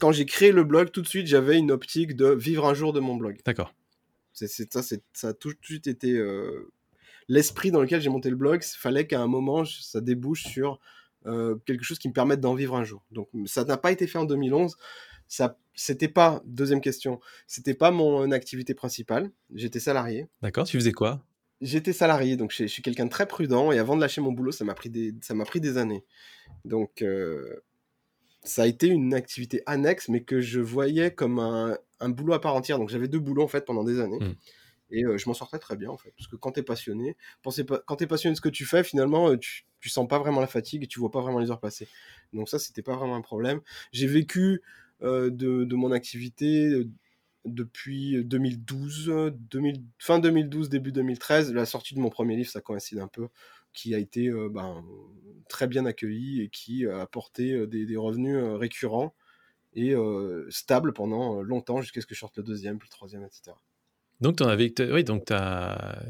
quand 0.00 0.10
j'ai 0.10 0.26
créé 0.26 0.50
le 0.50 0.64
blog, 0.64 0.90
tout 0.90 1.00
de 1.00 1.06
suite, 1.06 1.28
j'avais 1.28 1.56
une 1.58 1.70
optique 1.70 2.16
de 2.16 2.26
vivre 2.26 2.66
un 2.66 2.74
jour 2.74 2.92
de 2.92 2.98
mon 2.98 3.14
blog. 3.14 3.38
D'accord. 3.46 3.72
C'est, 4.32 4.48
ça, 4.48 4.82
ça 4.82 5.28
a 5.28 5.32
tout 5.32 5.50
de 5.50 5.58
suite 5.62 5.86
été 5.86 6.12
euh, 6.12 6.72
l'esprit 7.28 7.70
dans 7.70 7.80
lequel 7.80 8.00
j'ai 8.00 8.10
monté 8.10 8.30
le 8.30 8.36
blog. 8.36 8.62
Il 8.62 8.78
fallait 8.78 9.06
qu'à 9.06 9.20
un 9.20 9.26
moment, 9.26 9.64
ça 9.64 10.00
débouche 10.00 10.44
sur 10.44 10.80
quelque 11.66 11.82
chose 11.82 11.98
qui 11.98 12.06
me 12.06 12.12
permette 12.12 12.40
d'en 12.40 12.54
vivre 12.54 12.76
un 12.76 12.84
jour. 12.84 13.02
Donc 13.10 13.28
ça 13.46 13.64
n'a 13.64 13.76
pas 13.76 13.90
été 13.90 14.06
fait 14.06 14.18
en 14.18 14.26
2011 14.26 14.76
ça 15.28 15.58
c'était 15.74 16.08
pas 16.08 16.42
deuxième 16.44 16.80
question 16.80 17.20
c'était 17.46 17.74
pas 17.74 17.90
mon 17.90 18.30
activité 18.30 18.74
principale 18.74 19.30
j'étais 19.54 19.80
salarié 19.80 20.26
d'accord 20.42 20.66
tu 20.66 20.78
faisais 20.78 20.92
quoi? 20.92 21.22
J'étais 21.62 21.94
salarié 21.94 22.36
donc 22.36 22.52
je, 22.54 22.66
suis 22.66 22.82
quelqu'un 22.82 23.06
de 23.06 23.10
très 23.10 23.26
prudent 23.26 23.72
et 23.72 23.78
avant 23.78 23.96
de 23.96 24.00
lâcher 24.00 24.20
mon 24.20 24.32
boulot 24.32 24.52
ça 24.52 24.64
m'a 24.64 24.74
pris 24.74 24.90
des 24.90 25.14
ça 25.22 25.34
m'a 25.34 25.44
pris 25.44 25.60
des 25.60 25.78
années 25.78 26.04
donc 26.64 27.02
euh, 27.02 27.62
ça 28.42 28.62
a 28.62 28.66
été 28.66 28.88
une 28.88 29.14
activité 29.14 29.62
annexe 29.66 30.08
mais 30.08 30.22
que 30.22 30.40
je 30.40 30.60
voyais 30.60 31.12
comme 31.12 31.38
un, 31.38 31.76
un 32.00 32.08
boulot 32.10 32.34
à 32.34 32.40
part 32.40 32.54
entière 32.54 32.78
donc 32.78 32.90
j'avais 32.90 33.08
deux 33.08 33.18
boulots 33.18 33.42
en 33.42 33.48
fait 33.48 33.64
pendant 33.64 33.84
des 33.84 34.00
années 34.00 34.20
mmh. 34.20 34.34
Et 34.90 35.04
euh, 35.04 35.18
je 35.18 35.28
m'en 35.28 35.34
sortais 35.34 35.58
très 35.58 35.76
bien 35.76 35.90
en 35.90 35.96
fait, 35.96 36.12
parce 36.16 36.28
que 36.28 36.36
quand 36.36 36.52
t'es 36.52 36.62
passionné, 36.62 37.16
pensez 37.42 37.64
pas, 37.64 37.80
quand 37.86 37.96
t'es 37.96 38.06
passionné 38.06 38.34
de 38.34 38.36
ce 38.36 38.40
que 38.40 38.48
tu 38.48 38.64
fais, 38.64 38.84
finalement, 38.84 39.30
euh, 39.30 39.36
tu, 39.36 39.66
tu 39.80 39.88
sens 39.88 40.06
pas 40.06 40.18
vraiment 40.18 40.40
la 40.40 40.46
fatigue 40.46 40.84
et 40.84 40.86
tu 40.86 41.00
vois 41.00 41.10
pas 41.10 41.20
vraiment 41.20 41.40
les 41.40 41.50
heures 41.50 41.60
passer. 41.60 41.88
Donc 42.32 42.48
ça, 42.48 42.58
c'était 42.58 42.82
pas 42.82 42.94
vraiment 42.94 43.16
un 43.16 43.20
problème. 43.20 43.60
J'ai 43.92 44.06
vécu 44.06 44.62
euh, 45.02 45.30
de, 45.30 45.74
mon 45.74 45.90
activité 45.92 46.84
depuis 47.44 48.24
2012, 48.24 49.32
fin 49.98 50.18
2012, 50.18 50.68
début 50.68 50.92
2013. 50.92 51.52
La 51.52 51.66
sortie 51.66 51.94
de 51.94 52.00
mon 52.00 52.10
premier 52.10 52.36
livre, 52.36 52.50
ça 52.50 52.60
coïncide 52.60 52.98
un 52.98 53.08
peu, 53.08 53.28
qui 53.72 53.94
a 53.94 53.98
été 53.98 54.30
ben, 54.50 54.84
très 55.48 55.66
bien 55.66 55.84
accueilli 55.86 56.42
et 56.42 56.48
qui 56.48 56.86
a 56.86 57.00
apporté 57.00 57.66
des, 57.66 57.96
revenus 57.96 58.38
récurrents 58.58 59.14
et 59.74 59.94
stables 60.48 60.92
pendant 60.92 61.42
longtemps 61.42 61.80
jusqu'à 61.82 62.00
ce 62.00 62.06
que 62.06 62.14
je 62.14 62.20
sorte 62.20 62.36
le 62.38 62.42
deuxième, 62.42 62.78
puis 62.78 62.88
le 62.88 62.94
troisième, 62.94 63.24
etc. 63.24 63.52
Donc, 64.20 64.40
avais, 64.40 64.72
oui, 64.90 65.04
donc 65.04 65.26
tu 65.26 65.34
as, 65.34 66.02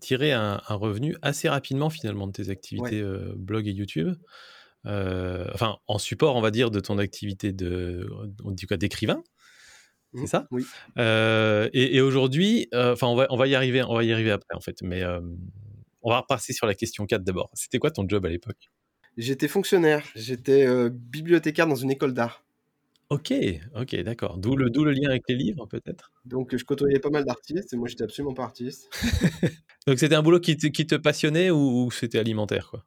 tiré 0.00 0.32
un, 0.32 0.60
revenu 0.68 1.16
assez 1.22 1.48
rapidement 1.48 1.90
finalement 1.90 2.26
de 2.26 2.32
tes 2.32 2.50
activités 2.50 3.04
blog 3.36 3.68
et 3.68 3.72
YouTube. 3.72 4.14
Euh, 4.86 5.46
enfin, 5.54 5.78
en 5.86 5.98
support, 5.98 6.36
on 6.36 6.40
va 6.40 6.50
dire, 6.50 6.70
de 6.70 6.80
ton 6.80 6.98
activité 6.98 7.52
de, 7.52 8.08
d'écrivain. 8.76 9.22
C'est 10.14 10.22
mmh, 10.22 10.26
ça? 10.26 10.46
Oui. 10.50 10.64
Euh, 10.98 11.70
et, 11.72 12.00
aujourd'hui, 12.00 12.68
euh, 12.74 12.92
enfin, 12.92 13.06
on, 13.06 13.14
va, 13.14 13.26
on 13.30 13.36
va 13.36 13.46
y 13.46 13.54
arriver, 13.54 13.82
on 13.82 13.94
va 13.94 14.04
y 14.04 14.12
arriver 14.12 14.30
après, 14.30 14.54
en 14.54 14.60
fait. 14.60 14.82
Mais 14.82 15.02
on 16.02 16.10
va 16.10 16.20
repasser 16.20 16.52
sur 16.52 16.66
la 16.66 16.74
question 16.74 17.06
4 17.06 17.22
d'abord. 17.22 17.50
C'était 17.54 17.78
quoi 17.78 17.90
ton 17.90 18.06
job 18.08 18.26
à 18.26 18.28
l'époque? 18.28 18.70
J'étais 19.16 19.48
fonctionnaire. 19.48 20.04
J'étais 20.14 20.66
bibliothécaire 20.90 21.66
dans 21.66 21.76
une 21.76 21.90
école 21.90 22.14
d'art. 22.14 22.44
Ok, 23.12 23.34
ok, 23.74 23.96
d'accord. 24.04 24.38
D'où 24.38 24.56
le, 24.56 24.70
le 24.74 24.90
lien 24.92 25.10
avec 25.10 25.24
les 25.28 25.34
livres, 25.34 25.66
peut-être? 25.66 26.10
Donc, 26.24 26.56
je 26.56 26.64
côtoyais 26.64 26.98
pas 26.98 27.10
mal 27.10 27.26
d'artistes 27.26 27.70
et 27.74 27.76
moi, 27.76 27.86
j'étais 27.86 28.04
absolument 28.04 28.32
pas 28.32 28.44
artiste. 28.44 28.88
Donc, 29.86 29.98
c'était 29.98 30.14
un 30.14 30.22
boulot 30.22 30.40
qui 30.40 30.56
te, 30.56 30.66
qui 30.68 30.86
te 30.86 30.94
passionnait 30.94 31.50
ou, 31.50 31.84
ou 31.84 31.90
c'était 31.90 32.18
alimentaire, 32.18 32.68
quoi? 32.70 32.86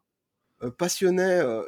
Euh, 0.64 0.72
passionné. 0.72 1.22
Euh, 1.22 1.62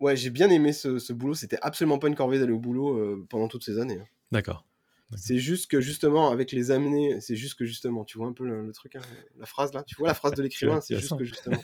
ouais, 0.00 0.16
j'ai 0.16 0.30
bien 0.30 0.50
aimé 0.50 0.72
ce, 0.72 1.12
boulot. 1.12 1.34
C'était 1.34 1.58
absolument 1.62 2.00
pas 2.00 2.08
une 2.08 2.16
corvée 2.16 2.40
d'aller 2.40 2.52
au 2.52 2.58
boulot 2.58 2.98
euh, 2.98 3.24
pendant 3.30 3.46
toutes 3.46 3.64
ces 3.64 3.78
années. 3.78 4.00
Hein. 4.00 4.08
D'accord. 4.32 4.66
C'est 5.14 5.38
juste 5.38 5.70
que 5.70 5.80
justement, 5.80 6.30
avec 6.30 6.50
les 6.50 6.72
amener, 6.72 7.20
c'est 7.20 7.36
juste 7.36 7.54
que 7.54 7.64
justement, 7.64 8.04
tu 8.04 8.18
vois 8.18 8.26
un 8.26 8.32
peu 8.32 8.44
le, 8.44 8.72
truc, 8.72 8.96
hein, 8.96 9.02
la 9.38 9.46
phrase 9.46 9.72
là, 9.72 9.84
tu 9.84 9.94
vois 9.96 10.08
la 10.08 10.14
phrase 10.14 10.32
de 10.32 10.42
l'écrivain, 10.42 10.80
c'est 10.80 10.98
juste 10.98 11.16
que 11.16 11.24
justement. 11.24 11.62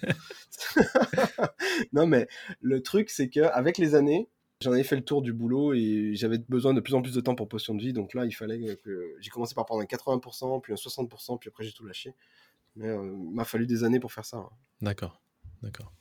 non, 1.93 2.07
mais 2.07 2.29
le 2.61 2.83
truc, 2.83 3.11
c'est 3.11 3.31
que 3.31 3.41
avec 3.41 3.79
les 3.79 3.95
années, 3.95 4.29
j'en 4.61 4.73
avais 4.73 4.85
fait 4.85 4.97
le 4.97 5.05
tour 5.05 5.23
du 5.23 5.33
boulot 5.33 5.75
et 5.75 6.13
j'avais 6.15 6.39
besoin 6.39 6.75
de 6.75 6.81
plus 6.81 6.95
en 6.95 7.03
plus 7.03 7.15
de 7.15 7.21
temps 7.21 7.35
pour 7.35 7.49
potion 7.49 7.75
de 7.75 7.81
vie. 7.81 7.93
Donc 7.93 8.15
là, 8.15 8.25
il 8.25 8.33
fallait 8.33 8.77
que 8.77 9.17
j'ai 9.21 9.31
commencé 9.31 9.55
par 9.55 9.67
prendre 9.67 9.83
un 9.83 9.87
80%, 9.87 10.61
puis 10.61 10.73
un 10.73 10.77
60%, 10.77 11.39
puis 11.39 11.49
après 11.49 11.65
j'ai 11.65 11.73
tout 11.73 11.85
lâché. 11.85 12.15
Mais 12.77 12.89
il 12.89 13.35
m'a 13.35 13.45
fallu 13.45 13.67
des 13.67 13.85
années 13.85 14.01
pour 14.01 14.13
faire 14.13 14.25
ça. 14.25 14.39
Hein. 14.39 14.51
D'accord, 14.81 15.21
d'accord. 15.63 15.93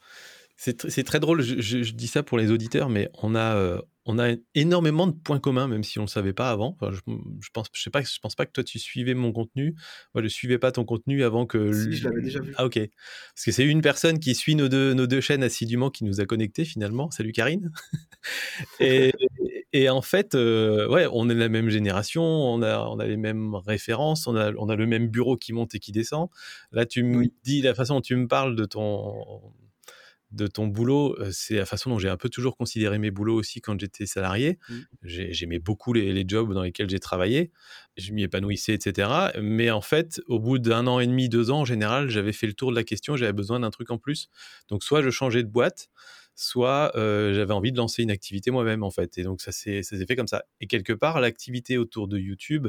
C'est 0.60 1.04
très 1.04 1.20
drôle, 1.20 1.42
je, 1.42 1.92
dis 1.94 2.08
ça 2.08 2.24
pour 2.24 2.40
les 2.40 2.50
auditeurs, 2.50 2.90
mais 2.90 3.10
on 3.22 3.36
a, 3.36 3.56
euh, 3.56 3.80
on 4.08 4.18
a 4.18 4.34
énormément 4.56 5.06
de 5.06 5.12
points 5.12 5.40
communs, 5.40 5.68
même 5.68 5.84
si 5.84 6.00
on 6.00 6.04
ne 6.04 6.08
le 6.08 6.12
savait 6.12 6.34
pas 6.34 6.50
avant. 6.50 6.76
je, 6.82 6.98
je, 7.42 7.50
pense, 7.54 7.68
je 7.74 7.82
sais 7.84 7.92
pas, 7.92 8.02
je 8.02 8.18
pense 8.20 8.34
pas 8.34 8.48
que 8.48 8.54
toi 8.54 8.64
tu 8.64 8.80
suivais 8.80 9.14
mon 9.14 9.32
contenu. 9.32 9.76
Moi, 10.16 10.24
je 10.24 10.30
suivais 10.30 10.58
pas 10.58 10.72
ton 10.72 10.84
contenu 10.84 11.24
avant 11.24 11.46
que. 11.46 11.72
Si, 11.74 11.94
je 11.94 12.06
l'avais 12.06 12.22
déjà 12.22 12.40
vu. 12.40 12.56
Ah 12.58 12.66
ok. 12.66 12.80
Parce 13.36 13.46
que 13.46 13.52
c'est 13.52 13.66
une 13.66 13.84
personne 13.84 14.20
qui 14.20 14.34
suit 14.34 14.56
nos 14.56 14.68
deux, 14.68 14.96
nos 14.96 15.06
deux 15.06 15.22
chaînes 15.22 15.44
assidûment 15.44 15.92
qui 15.92 16.06
nous 16.06 16.22
a 16.22 16.26
connectés 16.26 16.66
finalement. 16.66 17.12
Salut 17.12 17.34
Karine. 17.34 17.72
et, 18.80 19.14
et, 19.74 19.90
en 19.90 20.02
fait, 20.02 20.34
euh, 20.34 20.88
ouais, 20.90 21.06
on 21.12 21.30
est 21.30 21.36
de 21.36 21.40
la 21.40 21.50
même 21.50 21.70
génération, 21.70 22.24
on 22.24 22.64
a, 22.64 22.80
on 22.80 22.98
a 22.98 23.06
les 23.06 23.18
mêmes 23.18 23.54
références, 23.54 24.26
on 24.26 24.36
a, 24.36 24.54
on 24.54 24.70
a 24.70 24.76
le 24.76 24.88
même 24.88 25.08
bureau 25.08 25.38
qui 25.38 25.54
monte 25.54 25.76
et 25.76 25.80
qui 25.80 25.92
descend. 25.92 26.30
Là, 26.72 26.88
tu 26.88 27.04
me 27.04 27.28
dis 27.44 27.62
la 27.62 27.76
façon 27.76 27.96
dont 27.96 28.02
tu 28.02 28.16
me 28.16 28.28
parles 28.28 28.56
de 28.56 28.66
ton 28.66 29.14
de 30.32 30.48
ton 30.48 30.68
boulot, 30.68 31.18
c'est 31.32 31.56
la 31.56 31.66
façon 31.66 31.90
dont 31.90 32.00
j'ai 32.00 32.10
un 32.10 32.18
peu 32.18 32.30
toujours 32.30 32.58
considéré 32.58 33.00
mes 33.00 33.12
boulots 33.12 33.36
aussi 33.36 33.62
quand 33.62 33.80
j'étais 33.80 34.06
salarié. 34.06 34.60
Mmh. 34.70 34.76
J'aimais 35.04 35.60
beaucoup 35.60 35.94
les, 35.94 36.26
jobs 36.28 36.54
dans 36.54 36.64
lesquels 36.64 36.90
j'ai 36.90 37.00
travaillé, 37.00 37.52
je 37.96 38.12
m'y 38.12 38.24
épanouissais, 38.24 38.74
etc. 38.74 39.10
Mais 39.42 39.72
en 39.72 39.82
fait, 39.82 40.22
au 40.28 40.40
bout 40.40 40.60
d'un 40.60 40.86
an 40.88 41.00
et 41.00 41.08
demi, 41.08 41.30
deux 41.30 41.50
ans, 41.50 41.62
en 41.62 41.66
général, 41.66 42.10
j'avais 42.10 42.34
fait 42.34 42.48
le 42.48 42.54
tour 42.54 42.72
de 42.72 42.76
la 42.76 42.84
question, 42.84 43.16
j'avais 43.16 43.34
besoin 43.34 43.62
d'un 43.62 43.72
truc 43.72 43.90
en 43.90 43.98
plus. 43.98 44.30
Donc, 44.68 44.84
soit 44.84 45.02
je 45.02 45.10
changeais 45.10 45.44
de 45.44 45.50
boîte, 45.50 45.90
soit 46.36 46.92
j'avais 46.96 47.54
envie 47.54 47.72
de 47.72 47.78
lancer 47.78 48.04
une 48.04 48.12
activité 48.12 48.52
moi-même, 48.52 48.84
en 48.84 48.92
fait. 48.92 49.18
Et 49.18 49.24
donc, 49.24 49.42
ça 49.42 49.52
s'est 49.54 49.82
fait 49.82 50.16
comme 50.16 50.28
ça. 50.28 50.44
Et 50.60 50.68
quelque 50.68 50.94
part, 50.94 51.22
l'activité 51.22 51.78
autour 51.78 52.10
de 52.10 52.18
YouTube 52.18 52.68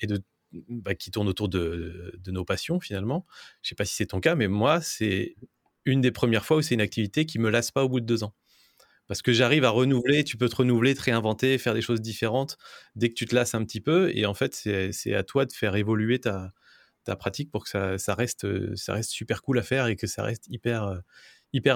et 0.00 0.06
de 0.06 0.20
bah, 0.52 0.94
qui 0.94 1.10
tourne 1.10 1.28
autour 1.28 1.48
de, 1.48 2.14
de, 2.18 2.30
nos 2.30 2.44
passions 2.44 2.80
finalement. 2.80 3.26
Je 3.60 3.68
sais 3.68 3.74
pas 3.74 3.84
si 3.84 3.94
c'est 3.94 4.06
ton 4.06 4.20
cas, 4.20 4.34
mais 4.34 4.48
moi, 4.48 4.80
c'est 4.80 5.36
une 5.88 6.00
des 6.00 6.12
premières 6.12 6.44
fois 6.44 6.58
où 6.58 6.62
c'est 6.62 6.74
une 6.74 6.80
activité 6.80 7.26
qui 7.26 7.38
me 7.38 7.50
lasse 7.50 7.70
pas 7.70 7.84
au 7.84 7.88
bout 7.88 8.00
de 8.00 8.06
deux 8.06 8.24
ans. 8.24 8.34
Parce 9.08 9.22
que 9.22 9.32
j'arrive 9.32 9.64
à 9.64 9.70
renouveler, 9.70 10.22
tu 10.22 10.36
peux 10.36 10.50
te 10.50 10.56
renouveler, 10.56 10.94
te 10.94 11.02
réinventer, 11.02 11.56
faire 11.56 11.72
des 11.72 11.80
choses 11.80 12.02
différentes 12.02 12.58
dès 12.94 13.08
que 13.08 13.14
tu 13.14 13.24
te 13.24 13.34
lasses 13.34 13.54
un 13.54 13.64
petit 13.64 13.80
peu. 13.80 14.10
Et 14.14 14.26
en 14.26 14.34
fait, 14.34 14.54
c'est 14.54 15.14
à 15.14 15.22
toi 15.24 15.46
de 15.46 15.52
faire 15.52 15.74
évoluer 15.76 16.20
ta, 16.20 16.52
pratique 17.18 17.50
pour 17.50 17.64
que 17.64 17.70
ça, 17.70 18.14
reste, 18.14 18.46
super 19.02 19.40
cool 19.40 19.58
à 19.58 19.62
faire 19.62 19.86
et 19.86 19.96
que 19.96 20.06
ça 20.06 20.22
reste 20.22 20.46
hyper, 20.48 21.00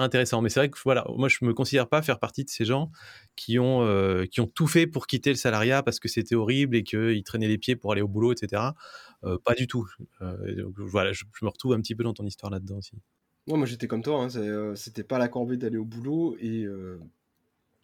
intéressant. 0.03 0.43
Mais 0.43 0.49
c'est 0.49 0.59
vrai 0.59 0.69
que 0.69 0.77
voilà, 0.83 1.05
moi, 1.17 1.27
je 1.27 1.39
me 1.41 1.55
considère 1.55 1.89
pas 1.89 2.03
faire 2.03 2.19
partie 2.19 2.45
de 2.45 2.51
ces 2.51 2.65
gens 2.65 2.91
qui 3.35 3.57
ont, 3.57 3.81
euh, 3.81 4.25
qui 4.27 4.39
ont 4.39 4.47
tout 4.47 4.67
fait 4.67 4.85
pour 4.85 5.07
quitter 5.07 5.31
le 5.31 5.35
salariat 5.35 5.81
parce 5.81 5.99
que 5.99 6.07
c'était 6.07 6.35
horrible 6.35 6.75
et 6.75 6.83
qu'ils 6.83 7.23
traînaient 7.23 7.47
les 7.47 7.57
pieds 7.57 7.75
pour 7.75 7.93
aller 7.93 8.03
au 8.03 8.07
boulot, 8.07 8.31
etc. 8.31 8.61
Euh, 9.23 9.39
pas 9.43 9.55
du 9.55 9.65
tout. 9.65 9.87
Euh, 10.21 10.71
voilà, 10.77 11.13
je, 11.13 11.23
je, 11.33 11.45
me 11.45 11.49
retrouve 11.49 11.73
un 11.73 11.81
petit 11.81 11.95
peu 11.95 12.03
dans 12.03 12.13
ton 12.13 12.27
histoire 12.27 12.51
là-dedans 12.51 12.77
aussi 12.77 13.01
moi 13.47 13.65
j'étais 13.65 13.87
comme 13.87 14.03
toi, 14.03 14.23
hein, 14.23 14.29
euh, 14.35 14.75
c'était 14.75 15.03
pas 15.03 15.17
la 15.17 15.27
corvée 15.27 15.57
d'aller 15.57 15.77
au 15.77 15.85
boulot 15.85 16.35
et 16.39 16.63
euh, 16.63 16.99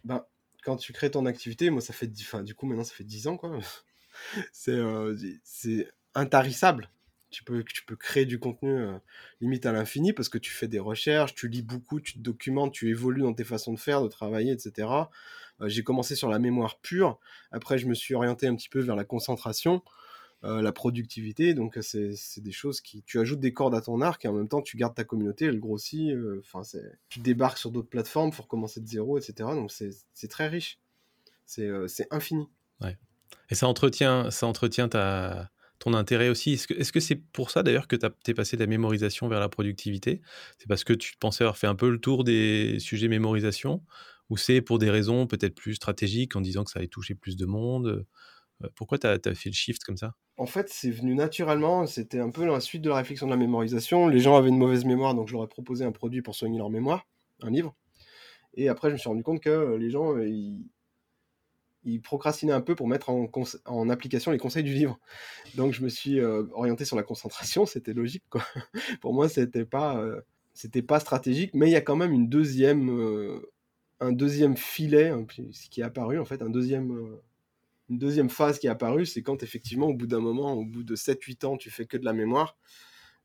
ben, 0.03 0.25
quand 0.63 0.77
tu 0.77 0.93
crées 0.93 1.11
ton 1.11 1.25
activité, 1.25 1.69
moi 1.69 1.81
ça 1.81 1.93
fait 1.93 2.09
enfin, 2.21 2.43
du 2.43 2.55
coup 2.55 2.65
maintenant 2.65 2.83
ça 2.83 2.93
fait 2.93 3.03
10 3.03 3.27
ans 3.27 3.37
quoi. 3.37 3.57
Euh, 4.67 5.15
c'est 5.43 5.87
intarissable. 6.13 6.89
Tu 7.29 7.43
peux, 7.45 7.63
tu 7.63 7.85
peux 7.85 7.95
créer 7.95 8.25
du 8.25 8.37
contenu 8.37 8.85
limite 9.39 9.65
à 9.65 9.71
l'infini 9.71 10.11
parce 10.11 10.27
que 10.27 10.37
tu 10.37 10.51
fais 10.51 10.67
des 10.67 10.79
recherches, 10.79 11.35
tu 11.35 11.47
lis 11.47 11.61
beaucoup, 11.61 12.01
tu 12.01 12.13
te 12.13 12.19
documentes, 12.19 12.73
tu 12.73 12.89
évolues 12.89 13.21
dans 13.21 13.33
tes 13.33 13.45
façons 13.45 13.71
de 13.71 13.79
faire, 13.79 14.01
de 14.01 14.09
travailler, 14.09 14.51
etc. 14.51 14.89
J'ai 15.67 15.83
commencé 15.83 16.15
sur 16.15 16.27
la 16.27 16.39
mémoire 16.39 16.79
pure, 16.79 17.19
après 17.51 17.77
je 17.77 17.87
me 17.87 17.93
suis 17.93 18.13
orienté 18.13 18.47
un 18.47 18.55
petit 18.55 18.67
peu 18.67 18.81
vers 18.81 18.97
la 18.97 19.05
concentration. 19.05 19.83
Euh, 20.45 20.61
la 20.61 20.71
productivité. 20.71 21.53
Donc, 21.53 21.77
c'est 21.81 22.13
des 22.37 22.51
choses 22.53 22.79
qui. 22.79 23.03
Tu 23.03 23.19
ajoutes 23.19 23.41
des 23.41 23.51
cordes 23.51 23.75
à 23.75 23.81
ton 23.81 23.99
arc 23.99 24.23
et 24.23 24.29
en 24.29 24.33
même 24.33 24.47
temps, 24.47 24.61
tu 24.61 24.77
gardes 24.77 24.95
ta 24.95 25.03
communauté, 25.03 25.45
elle 25.45 25.59
grossit. 25.59 26.11
Euh, 26.11 26.41
enfin, 26.45 26.61
tu 27.09 27.19
débarques 27.19 27.57
sur 27.57 27.71
d'autres 27.71 27.89
plateformes 27.89 28.31
pour 28.31 28.47
commencer 28.47 28.79
de 28.79 28.87
zéro, 28.87 29.17
etc. 29.17 29.33
Donc, 29.53 29.69
c'est 29.69 30.27
très 30.29 30.47
riche. 30.47 30.79
C'est 31.45 31.67
euh, 31.67 31.87
infini. 32.09 32.47
Ouais. 32.79 32.97
Et 33.49 33.55
ça 33.55 33.67
entretient, 33.67 34.31
ça 34.31 34.47
entretient 34.47 34.87
ton 34.87 35.93
intérêt 35.93 36.29
aussi. 36.29 36.53
Est-ce 36.53 36.93
que 36.93 37.01
c'est 37.01 37.17
pour 37.17 37.51
ça 37.51 37.61
d'ailleurs 37.61 37.89
que 37.89 37.97
tu 37.97 38.31
es 38.31 38.33
passé 38.33 38.55
de 38.55 38.61
la 38.61 38.67
mémorisation 38.67 39.27
vers 39.27 39.41
la 39.41 39.49
productivité? 39.49 40.21
C'est 40.57 40.67
parce 40.67 40.85
que 40.85 40.93
tu 40.93 41.17
pensais 41.19 41.43
avoir 41.43 41.57
fait 41.57 41.67
un 41.67 41.75
peu 41.75 41.89
le 41.89 41.99
tour 41.99 42.23
des 42.23 42.79
sujets 42.79 43.09
mémorisation? 43.09 43.83
Ou 44.29 44.37
c'est 44.37 44.61
pour 44.61 44.79
des 44.79 44.89
raisons 44.89 45.27
peut-être 45.27 45.55
plus 45.55 45.73
stratégiques 45.73 46.37
en 46.37 46.41
disant 46.41 46.63
que 46.63 46.71
ça 46.71 46.79
allait 46.79 46.87
toucher 46.87 47.15
plus 47.15 47.35
de 47.35 47.45
monde? 47.45 48.05
Pourquoi 48.75 48.97
tu 48.97 49.07
as, 49.07 49.19
fait 49.35 49.49
le 49.49 49.53
shift 49.53 49.83
comme 49.83 49.97
ça? 49.97 50.13
En 50.37 50.45
fait, 50.45 50.69
c'est 50.69 50.91
venu 50.91 51.15
naturellement. 51.15 51.85
C'était 51.85 52.19
un 52.19 52.29
peu 52.29 52.45
la 52.45 52.59
suite 52.59 52.81
de 52.81 52.89
la 52.89 52.97
réflexion 52.97 53.25
de 53.25 53.31
la 53.31 53.37
mémorisation. 53.37 54.07
Les 54.07 54.19
gens 54.19 54.35
avaient 54.35 54.49
une 54.49 54.57
mauvaise 54.57 54.85
mémoire, 54.85 55.15
donc 55.15 55.27
je 55.27 55.33
leur 55.33 55.43
ai 55.43 55.47
proposé 55.47 55.85
un 55.85 55.91
produit 55.91 56.21
pour 56.21 56.35
soigner 56.35 56.57
leur 56.57 56.69
mémoire, 56.69 57.07
un 57.41 57.49
livre. 57.49 57.75
Et 58.55 58.67
après, 58.67 58.89
je 58.89 58.93
me 58.93 58.97
suis 58.97 59.09
rendu 59.09 59.23
compte 59.23 59.41
que 59.41 59.75
les 59.75 59.89
gens, 59.89 60.17
ils, 60.17 60.65
procrastinaient 62.03 62.53
un 62.53 62.61
peu 62.61 62.75
pour 62.75 62.87
mettre 62.87 63.09
en, 63.09 63.89
application 63.89 64.31
les 64.31 64.37
conseils 64.37 64.63
du 64.63 64.73
livre. 64.73 64.99
Donc, 65.55 65.73
je 65.73 65.81
me 65.81 65.89
suis 65.89 66.21
orienté 66.21 66.83
sur 66.85 66.95
la 66.95 67.03
concentration. 67.03 67.65
C'était 67.65 67.93
logique, 67.93 68.23
quoi. 68.29 68.43
pour 69.01 69.13
moi, 69.13 69.29
c'était 69.29 69.65
pas, 69.65 70.03
pas 70.87 70.99
stratégique, 70.99 71.51
mais 71.53 71.69
il 71.69 71.71
y 71.71 71.77
a 71.77 71.81
quand 71.81 71.95
même 71.95 72.11
une 72.11 72.27
deuxième, 72.27 73.41
un 74.01 74.11
deuxième 74.11 74.57
filet 74.57 75.13
ce 75.51 75.69
qui 75.69 75.81
est 75.81 75.85
apparu, 75.85 76.19
en 76.19 76.25
fait, 76.25 76.41
un 76.41 76.49
deuxième 76.49 77.19
une 77.89 77.97
deuxième 77.97 78.29
phase 78.29 78.59
qui 78.59 78.67
est 78.67 78.69
apparue, 78.69 79.05
c'est 79.05 79.21
quand 79.21 79.43
effectivement, 79.43 79.87
au 79.87 79.93
bout 79.93 80.07
d'un 80.07 80.19
moment, 80.19 80.53
au 80.53 80.65
bout 80.65 80.83
de 80.83 80.95
7-8 80.95 81.45
ans, 81.45 81.57
tu 81.57 81.71
fais 81.71 81.85
que 81.85 81.97
de 81.97 82.05
la 82.05 82.13
mémoire, 82.13 82.57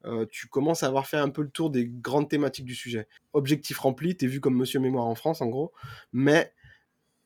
euh, 0.06 0.26
tu 0.30 0.48
commences 0.48 0.82
à 0.82 0.86
avoir 0.86 1.06
fait 1.06 1.16
un 1.16 1.30
peu 1.30 1.42
le 1.42 1.50
tour 1.50 1.70
des 1.70 1.86
grandes 1.86 2.28
thématiques 2.28 2.64
du 2.64 2.74
sujet. 2.74 3.06
Objectif 3.32 3.78
rempli, 3.78 4.16
tu 4.16 4.24
es 4.24 4.28
vu 4.28 4.40
comme 4.40 4.56
monsieur 4.56 4.80
mémoire 4.80 5.06
en 5.06 5.14
France, 5.14 5.40
en 5.40 5.46
gros, 5.46 5.72
mais 6.12 6.52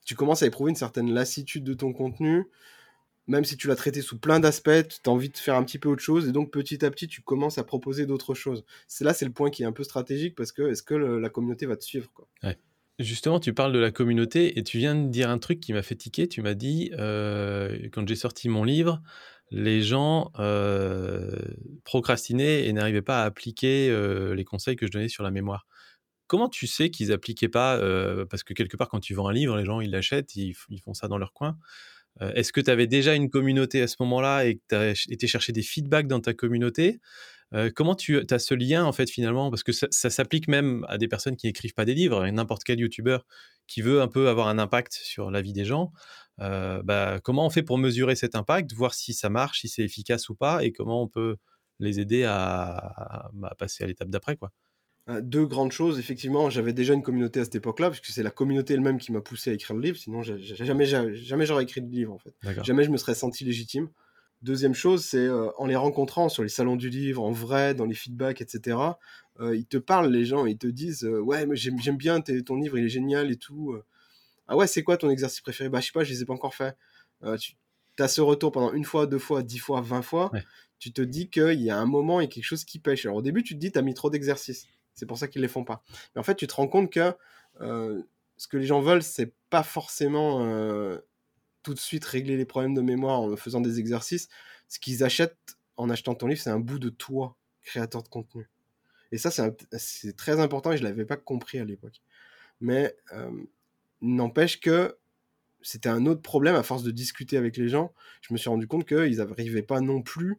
tu 0.04 0.14
commences 0.14 0.42
à 0.42 0.46
éprouver 0.46 0.70
une 0.70 0.76
certaine 0.76 1.12
lassitude 1.12 1.64
de 1.64 1.74
ton 1.74 1.92
contenu, 1.92 2.46
même 3.26 3.44
si 3.44 3.56
tu 3.56 3.68
l'as 3.68 3.76
traité 3.76 4.00
sous 4.00 4.18
plein 4.18 4.40
d'aspects, 4.40 4.88
tu 4.88 5.08
as 5.08 5.12
envie 5.12 5.28
de 5.28 5.36
faire 5.36 5.54
un 5.54 5.64
petit 5.64 5.78
peu 5.78 5.88
autre 5.88 6.02
chose, 6.02 6.28
et 6.28 6.32
donc 6.32 6.50
petit 6.50 6.84
à 6.84 6.90
petit, 6.90 7.08
tu 7.08 7.20
commences 7.20 7.58
à 7.58 7.64
proposer 7.64 8.06
d'autres 8.06 8.34
choses. 8.34 8.64
C'est 8.86 9.04
là, 9.04 9.12
c'est 9.12 9.26
le 9.26 9.32
point 9.32 9.50
qui 9.50 9.64
est 9.64 9.66
un 9.66 9.72
peu 9.72 9.84
stratégique, 9.84 10.34
parce 10.34 10.50
que 10.50 10.62
est-ce 10.70 10.82
que 10.82 10.94
la 10.94 11.28
communauté 11.28 11.66
va 11.66 11.76
te 11.76 11.84
suivre 11.84 12.10
quoi? 12.12 12.28
Justement, 12.98 13.38
tu 13.38 13.54
parles 13.54 13.72
de 13.72 13.78
la 13.78 13.92
communauté 13.92 14.58
et 14.58 14.64
tu 14.64 14.78
viens 14.78 14.96
de 14.96 15.08
dire 15.08 15.30
un 15.30 15.38
truc 15.38 15.60
qui 15.60 15.72
m'a 15.72 15.82
fait 15.82 15.94
tiquer. 15.94 16.26
Tu 16.26 16.42
m'as 16.42 16.54
dit, 16.54 16.90
euh, 16.98 17.88
quand 17.92 18.06
j'ai 18.08 18.16
sorti 18.16 18.48
mon 18.48 18.64
livre, 18.64 19.00
les 19.52 19.82
gens 19.82 20.32
euh, 20.40 21.30
procrastinaient 21.84 22.66
et 22.66 22.72
n'arrivaient 22.72 23.00
pas 23.00 23.22
à 23.22 23.26
appliquer 23.26 23.88
euh, 23.88 24.34
les 24.34 24.44
conseils 24.44 24.74
que 24.74 24.84
je 24.86 24.90
donnais 24.90 25.08
sur 25.08 25.22
la 25.22 25.30
mémoire. 25.30 25.68
Comment 26.26 26.48
tu 26.48 26.66
sais 26.66 26.90
qu'ils 26.90 27.12
appliquaient 27.12 27.48
pas 27.48 27.78
Parce 28.28 28.42
que 28.42 28.52
quelque 28.52 28.76
part, 28.76 28.88
quand 28.88 29.00
tu 29.00 29.14
vends 29.14 29.28
un 29.28 29.32
livre, 29.32 29.56
les 29.56 29.64
gens, 29.64 29.80
ils 29.80 29.90
l'achètent, 29.90 30.36
ils, 30.36 30.54
font 30.54 30.92
ça 30.92 31.08
dans 31.08 31.16
leur 31.16 31.32
coin. 31.32 31.56
Est-ce 32.20 32.52
que 32.52 32.60
tu 32.60 32.70
avais 32.70 32.86
déjà 32.86 33.14
une 33.14 33.30
communauté 33.30 33.80
à 33.80 33.86
ce 33.86 33.96
moment-là 34.00 34.44
et 34.44 34.56
que 34.56 34.62
tu 34.68 34.74
as 34.74 34.90
été 35.10 35.52
des 35.52 35.62
feedbacks 35.62 36.06
dans 36.06 36.20
ta 36.20 36.34
communauté? 36.34 37.00
Comment 37.74 37.94
tu 37.94 38.20
as 38.30 38.38
ce 38.38 38.54
lien 38.54 38.84
en 38.84 38.92
fait 38.92 39.10
finalement? 39.10 39.50
Parce 39.50 39.62
que 39.62 39.72
ça, 39.72 39.88
s'applique 39.90 40.48
même 40.48 40.84
à 40.88 40.98
des 40.98 41.08
personnes 41.08 41.36
qui 41.36 41.46
n'écrivent 41.46 41.74
pas 41.74 41.84
des 41.84 41.94
livres, 41.94 42.26
n'importe 42.28 42.64
quel 42.64 42.80
youtubeur 42.80 43.24
qui 43.66 43.82
veut 43.82 44.00
un 44.00 44.08
peu 44.08 44.28
avoir 44.28 44.48
un 44.48 44.58
impact 44.58 44.92
sur 44.92 45.30
la 45.30 45.42
vie 45.42 45.52
des 45.52 45.64
gens. 45.64 45.92
bah, 46.38 47.20
comment 47.22 47.46
on 47.46 47.50
fait 47.50 47.62
pour 47.62 47.78
mesurer 47.78 48.16
cet 48.16 48.34
impact, 48.34 48.72
voir 48.72 48.94
si 48.94 49.14
ça 49.14 49.28
marche, 49.28 49.60
si 49.60 49.68
c'est 49.68 49.82
efficace 49.82 50.28
ou 50.28 50.34
pas, 50.34 50.64
et 50.64 50.72
comment 50.72 51.02
on 51.02 51.08
peut 51.08 51.36
les 51.80 52.00
aider 52.00 52.24
à, 52.24 53.30
bah, 53.32 53.54
passer 53.58 53.84
à 53.84 53.86
l'étape 53.86 54.08
d'après 54.08 54.36
quoi? 54.36 54.52
Deux 55.22 55.46
grandes 55.46 55.72
choses. 55.72 55.98
Effectivement, 55.98 56.50
j'avais 56.50 56.74
déjà 56.74 56.92
une 56.92 57.02
communauté 57.02 57.40
à 57.40 57.44
cette 57.44 57.54
époque-là, 57.54 57.88
puisque 57.88 58.06
c'est 58.06 58.22
la 58.22 58.30
communauté 58.30 58.74
elle-même 58.74 58.98
qui 58.98 59.10
m'a 59.10 59.22
poussé 59.22 59.50
à 59.50 59.54
écrire 59.54 59.74
le 59.74 59.82
livre. 59.82 59.96
Sinon, 59.96 60.22
jamais, 60.22 60.84
jamais 60.84 61.46
j'aurais 61.46 61.62
écrit 61.62 61.80
de 61.80 61.90
livre, 61.90 62.12
en 62.12 62.18
fait. 62.18 62.34
Jamais 62.62 62.84
je 62.84 62.90
me 62.90 62.98
serais 62.98 63.14
senti 63.14 63.44
légitime. 63.44 63.88
Deuxième 64.40 64.74
chose, 64.74 65.04
c'est 65.04 65.26
euh, 65.26 65.50
en 65.58 65.66
les 65.66 65.74
rencontrant 65.74 66.28
sur 66.28 66.44
les 66.44 66.48
salons 66.48 66.76
du 66.76 66.90
livre, 66.90 67.24
en 67.24 67.32
vrai, 67.32 67.74
dans 67.74 67.86
les 67.86 67.94
feedbacks, 67.94 68.40
etc. 68.40 68.78
Euh, 69.40 69.56
ils 69.56 69.66
te 69.66 69.78
parlent, 69.78 70.12
les 70.12 70.24
gens, 70.24 70.46
ils 70.46 70.58
te 70.58 70.68
disent 70.68 71.04
euh, 71.04 71.18
Ouais, 71.18 71.44
mais 71.44 71.56
j'aime 71.56 71.96
bien 71.96 72.20
ton 72.20 72.56
livre, 72.56 72.78
il 72.78 72.84
est 72.84 72.88
génial 72.88 73.32
et 73.32 73.36
tout. 73.36 73.76
Ah 74.46 74.56
ouais, 74.56 74.68
c'est 74.68 74.84
quoi 74.84 74.96
ton 74.96 75.10
exercice 75.10 75.40
préféré? 75.40 75.68
Bah, 75.68 75.80
je 75.80 75.86
sais 75.86 75.92
pas, 75.92 76.04
je 76.04 76.12
les 76.12 76.22
ai 76.22 76.24
pas 76.24 76.34
encore 76.34 76.54
fait. 76.54 76.76
tu 77.40 77.56
as 77.98 78.08
ce 78.08 78.20
retour 78.20 78.52
pendant 78.52 78.72
une 78.72 78.84
fois, 78.84 79.06
deux 79.06 79.18
fois, 79.18 79.42
dix 79.42 79.58
fois, 79.58 79.80
vingt 79.80 80.02
fois. 80.02 80.30
Tu 80.78 80.92
te 80.92 81.02
dis 81.02 81.28
qu'il 81.28 81.60
y 81.60 81.70
a 81.70 81.76
un 81.76 81.86
moment, 81.86 82.20
il 82.20 82.24
y 82.24 82.26
a 82.26 82.30
quelque 82.30 82.44
chose 82.44 82.64
qui 82.64 82.78
pêche. 82.78 83.06
Alors 83.06 83.16
au 83.16 83.22
début, 83.22 83.42
tu 83.42 83.54
te 83.54 83.58
dis 83.58 83.72
Tu 83.72 83.78
as 83.78 83.82
mis 83.82 83.94
trop 83.94 84.08
d'exercices. 84.08 84.68
C'est 84.94 85.06
pour 85.06 85.18
ça 85.18 85.26
qu'ils 85.26 85.42
les 85.42 85.48
font 85.48 85.64
pas. 85.64 85.82
Mais 86.14 86.20
en 86.20 86.24
fait, 86.24 86.36
tu 86.36 86.46
te 86.46 86.54
rends 86.54 86.68
compte 86.68 86.92
que 86.92 87.12
ce 87.60 88.46
que 88.46 88.56
les 88.56 88.66
gens 88.66 88.80
veulent, 88.80 89.02
c'est 89.02 89.32
pas 89.50 89.64
forcément 89.64 90.96
tout 91.62 91.74
de 91.74 91.78
suite 91.78 92.04
régler 92.04 92.36
les 92.36 92.44
problèmes 92.44 92.74
de 92.74 92.80
mémoire 92.80 93.20
en 93.20 93.36
faisant 93.36 93.60
des 93.60 93.78
exercices. 93.78 94.28
Ce 94.68 94.78
qu'ils 94.78 95.04
achètent 95.04 95.56
en 95.76 95.90
achetant 95.90 96.14
ton 96.14 96.26
livre, 96.26 96.40
c'est 96.40 96.50
un 96.50 96.60
bout 96.60 96.78
de 96.78 96.88
toi, 96.88 97.36
créateur 97.62 98.02
de 98.02 98.08
contenu. 98.08 98.48
Et 99.12 99.18
ça, 99.18 99.30
c'est 99.30 100.16
très 100.16 100.40
important 100.40 100.72
et 100.72 100.76
je 100.76 100.82
ne 100.82 100.88
l'avais 100.88 101.06
pas 101.06 101.16
compris 101.16 101.58
à 101.58 101.64
l'époque. 101.64 102.02
Mais 102.60 102.94
euh, 103.12 103.30
n'empêche 104.00 104.60
que 104.60 104.98
c'était 105.62 105.88
un 105.88 106.06
autre 106.06 106.22
problème 106.22 106.54
à 106.54 106.62
force 106.62 106.82
de 106.82 106.90
discuter 106.90 107.36
avec 107.36 107.56
les 107.56 107.68
gens. 107.68 107.92
Je 108.20 108.32
me 108.32 108.38
suis 108.38 108.48
rendu 108.48 108.66
compte 108.66 108.86
qu'ils 108.86 109.16
n'arrivaient 109.16 109.62
pas 109.62 109.80
non 109.80 110.02
plus 110.02 110.38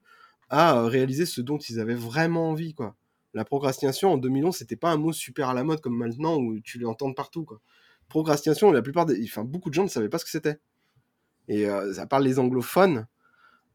à 0.49 0.83
réaliser 0.83 1.25
ce 1.25 1.41
dont 1.41 1.57
ils 1.57 1.79
avaient 1.79 1.95
vraiment 1.95 2.49
envie. 2.49 2.73
quoi. 2.73 2.95
La 3.33 3.45
procrastination 3.45 4.13
en 4.13 4.17
2011, 4.17 4.55
c'était 4.55 4.75
pas 4.75 4.91
un 4.91 4.97
mot 4.97 5.13
super 5.13 5.49
à 5.49 5.53
la 5.53 5.63
mode 5.63 5.81
comme 5.81 5.95
maintenant 5.95 6.37
où 6.37 6.59
tu 6.59 6.79
l'entends 6.79 7.13
partout. 7.13 7.45
Quoi. 7.45 7.61
Procrastination, 8.07 8.71
la 8.71 8.81
plupart 8.81 9.05
des, 9.05 9.23
enfin, 9.23 9.43
beaucoup 9.43 9.69
de 9.69 9.75
gens 9.75 9.83
ne 9.83 9.89
savaient 9.89 10.09
pas 10.09 10.17
ce 10.17 10.25
que 10.25 10.31
c'était. 10.31 10.59
Et 11.49 11.65
euh, 11.65 11.99
à 11.99 12.05
part 12.05 12.21
les 12.21 12.39
anglophones, 12.39 13.07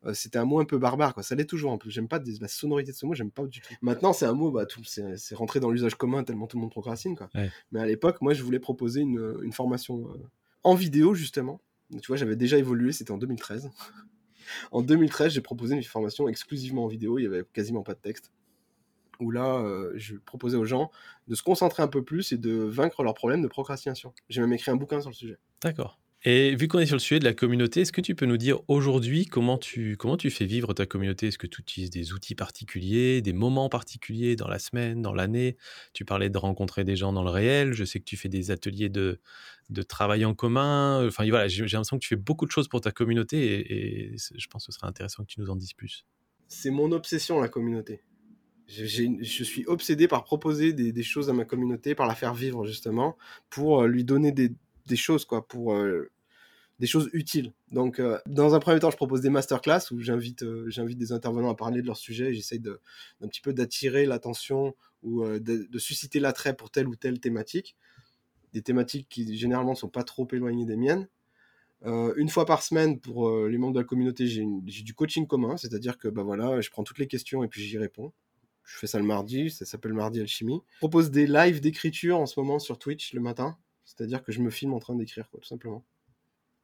euh, 0.06 0.14
c'était 0.14 0.38
un 0.38 0.44
mot 0.44 0.60
un 0.60 0.64
peu 0.64 0.78
barbare. 0.78 1.12
Quoi. 1.12 1.22
Ça 1.22 1.34
l'est 1.34 1.44
toujours 1.44 1.72
un 1.72 1.78
peu. 1.78 1.90
J'aime 1.90 2.08
pas 2.08 2.20
la 2.40 2.48
sonorité 2.48 2.92
de 2.92 2.96
ce 2.96 3.04
mot, 3.04 3.14
j'aime 3.14 3.30
pas 3.30 3.44
du 3.44 3.60
tout. 3.60 3.74
Maintenant, 3.82 4.12
c'est 4.12 4.26
un 4.26 4.32
mot, 4.32 4.50
bah, 4.50 4.66
c'est 4.84 5.34
rentré 5.34 5.60
dans 5.60 5.70
l'usage 5.70 5.96
commun 5.96 6.24
tellement 6.24 6.46
tout 6.46 6.56
le 6.56 6.62
monde 6.62 6.70
procrastine. 6.70 7.16
Quoi. 7.16 7.28
Mais 7.72 7.80
à 7.80 7.86
l'époque, 7.86 8.22
moi, 8.22 8.32
je 8.32 8.42
voulais 8.42 8.60
proposer 8.60 9.00
une, 9.00 9.38
une 9.42 9.52
formation 9.52 10.08
euh, 10.08 10.22
en 10.62 10.74
vidéo, 10.74 11.14
justement. 11.14 11.60
Tu 12.00 12.06
vois, 12.08 12.16
j'avais 12.16 12.36
déjà 12.36 12.56
évolué, 12.56 12.92
c'était 12.92 13.10
en 13.10 13.18
2013. 13.18 13.70
en 14.72 14.82
2013, 14.82 15.32
j'ai 15.32 15.40
proposé 15.40 15.74
une 15.74 15.82
formation 15.82 16.28
exclusivement 16.28 16.84
en 16.84 16.88
vidéo, 16.88 17.18
il 17.18 17.24
y 17.24 17.26
avait 17.26 17.44
quasiment 17.52 17.82
pas 17.82 17.94
de 17.94 18.00
texte 18.00 18.32
où 19.20 19.30
là, 19.30 19.58
euh, 19.58 19.92
je 19.94 20.16
proposais 20.16 20.56
aux 20.56 20.64
gens 20.64 20.90
de 21.28 21.34
se 21.34 21.42
concentrer 21.42 21.82
un 21.82 21.88
peu 21.88 22.02
plus 22.02 22.32
et 22.32 22.36
de 22.36 22.52
vaincre 22.52 23.02
leurs 23.02 23.14
problèmes 23.14 23.42
de 23.42 23.48
procrastination. 23.48 24.12
J'ai 24.28 24.40
même 24.40 24.52
écrit 24.52 24.70
un 24.70 24.76
bouquin 24.76 25.00
sur 25.00 25.10
le 25.10 25.14
sujet. 25.14 25.38
D'accord. 25.62 25.98
Et 26.26 26.56
vu 26.56 26.68
qu'on 26.68 26.78
est 26.78 26.86
sur 26.86 26.96
le 26.96 27.00
sujet 27.00 27.18
de 27.18 27.24
la 27.24 27.34
communauté, 27.34 27.82
est-ce 27.82 27.92
que 27.92 28.00
tu 28.00 28.14
peux 28.14 28.24
nous 28.24 28.38
dire 28.38 28.60
aujourd'hui 28.68 29.26
comment 29.26 29.58
tu, 29.58 29.98
comment 29.98 30.16
tu 30.16 30.30
fais 30.30 30.46
vivre 30.46 30.72
ta 30.72 30.86
communauté? 30.86 31.26
Est-ce 31.28 31.36
que 31.36 31.46
tu 31.46 31.60
utilises 31.60 31.90
des 31.90 32.14
outils 32.14 32.34
particuliers, 32.34 33.20
des 33.20 33.34
moments 33.34 33.68
particuliers 33.68 34.34
dans 34.34 34.48
la 34.48 34.58
semaine, 34.58 35.02
dans 35.02 35.12
l'année? 35.12 35.58
Tu 35.92 36.06
parlais 36.06 36.30
de 36.30 36.38
rencontrer 36.38 36.82
des 36.82 36.96
gens 36.96 37.12
dans 37.12 37.22
le 37.22 37.28
réel. 37.28 37.74
Je 37.74 37.84
sais 37.84 37.98
que 37.98 38.06
tu 38.06 38.16
fais 38.16 38.30
des 38.30 38.50
ateliers 38.50 38.88
de, 38.88 39.20
de 39.68 39.82
travail 39.82 40.24
en 40.24 40.32
commun. 40.32 41.06
Enfin 41.06 41.28
voilà, 41.28 41.46
j'ai 41.46 41.62
l'impression 41.64 41.98
que 41.98 42.02
tu 42.02 42.08
fais 42.08 42.16
beaucoup 42.16 42.46
de 42.46 42.50
choses 42.50 42.68
pour 42.68 42.80
ta 42.80 42.90
communauté 42.90 44.12
et, 44.12 44.16
je 44.16 44.46
pense 44.46 44.64
que 44.66 44.72
ce 44.72 44.78
serait 44.78 44.88
intéressant 44.88 45.24
que 45.24 45.28
tu 45.28 45.40
nous 45.40 45.50
en 45.50 45.56
dises 45.56 45.74
plus. 45.74 46.06
C'est 46.48 46.70
mon 46.70 46.90
obsession, 46.92 47.40
la 47.40 47.48
communauté 47.48 48.00
je 48.66 49.44
suis 49.44 49.66
obsédé 49.66 50.08
par 50.08 50.24
proposer 50.24 50.72
des, 50.72 51.02
choses 51.02 51.28
à 51.28 51.34
ma 51.34 51.44
communauté, 51.44 51.94
par 51.94 52.06
la 52.06 52.14
faire 52.14 52.32
vivre 52.32 52.64
justement, 52.64 53.18
pour 53.50 53.82
euh, 53.82 53.86
lui 53.86 54.04
donner 54.04 54.32
des, 54.32 54.56
choses, 54.96 55.26
quoi, 55.26 55.46
pour 55.46 55.74
euh, 55.74 56.10
des 56.78 56.86
choses 56.86 57.08
utiles. 57.12 57.52
Donc, 57.70 58.00
euh, 58.00 58.18
dans 58.26 58.54
un 58.54 58.60
premier 58.60 58.80
temps, 58.80 58.90
je 58.90 58.96
propose 58.96 59.20
des 59.20 59.30
masterclass 59.30 59.92
où 59.92 60.00
j'invite 60.00 60.44
j'invite 60.68 60.98
des 60.98 61.12
intervenants 61.12 61.50
à 61.50 61.54
parler 61.54 61.82
de 61.82 61.86
leur 61.86 61.96
sujet. 61.96 62.34
J'essaye 62.34 62.60
d'un 62.60 62.78
petit 63.28 63.40
peu 63.40 63.52
d'attirer 63.52 64.06
l'attention 64.06 64.74
ou 65.02 65.24
de, 65.24 65.38
de, 65.38 65.78
susciter 65.78 66.18
l'attrait 66.18 66.56
pour 66.56 66.70
telle 66.70 66.88
ou 66.88 66.96
telle 66.96 67.20
thématique. 67.20 67.76
Des 68.52 68.62
thématiques 68.62 69.08
qui 69.08 69.36
généralement 69.36 69.72
ne 69.72 69.76
sont 69.76 69.88
pas 69.88 70.04
trop 70.04 70.26
éloignées 70.32 70.64
des 70.64 70.76
miennes. 70.76 71.08
une 71.84 72.28
fois 72.28 72.46
par 72.46 72.62
semaine, 72.62 72.98
pour 73.00 73.46
les 73.46 73.58
membres 73.58 73.74
de 73.74 73.80
la 73.80 73.84
communauté, 73.84 74.26
j'ai 74.26 74.44
du 74.82 74.94
coaching 74.94 75.26
commun, 75.26 75.56
c'est-à-dire 75.56 75.98
que 75.98 76.08
bah 76.08 76.22
voilà, 76.22 76.60
je 76.60 76.70
prends 76.70 76.84
toutes 76.84 76.98
les 76.98 77.08
questions 77.08 77.44
et 77.44 77.48
puis 77.48 77.62
j'y 77.62 77.78
réponds. 77.78 78.12
Je 78.64 78.78
fais 78.78 78.86
ça 78.86 78.98
le 78.98 79.04
mardi, 79.04 79.50
ça 79.50 79.66
s'appelle 79.66 79.92
Mardi 79.92 80.20
Alchimie. 80.20 80.62
Je 80.74 80.78
propose 80.78 81.10
des 81.10 81.26
lives 81.26 81.60
d'écriture 81.60 82.18
en 82.18 82.26
ce 82.26 82.40
moment 82.40 82.58
sur 82.58 82.78
Twitch 82.78 83.12
le 83.12 83.20
matin. 83.20 83.58
C'est-à-dire 83.84 84.22
que 84.22 84.32
je 84.32 84.40
me 84.40 84.50
filme 84.50 84.72
en 84.72 84.78
train 84.78 84.94
d'écrire, 84.96 85.28
tout 85.28 85.44
simplement. 85.44 85.84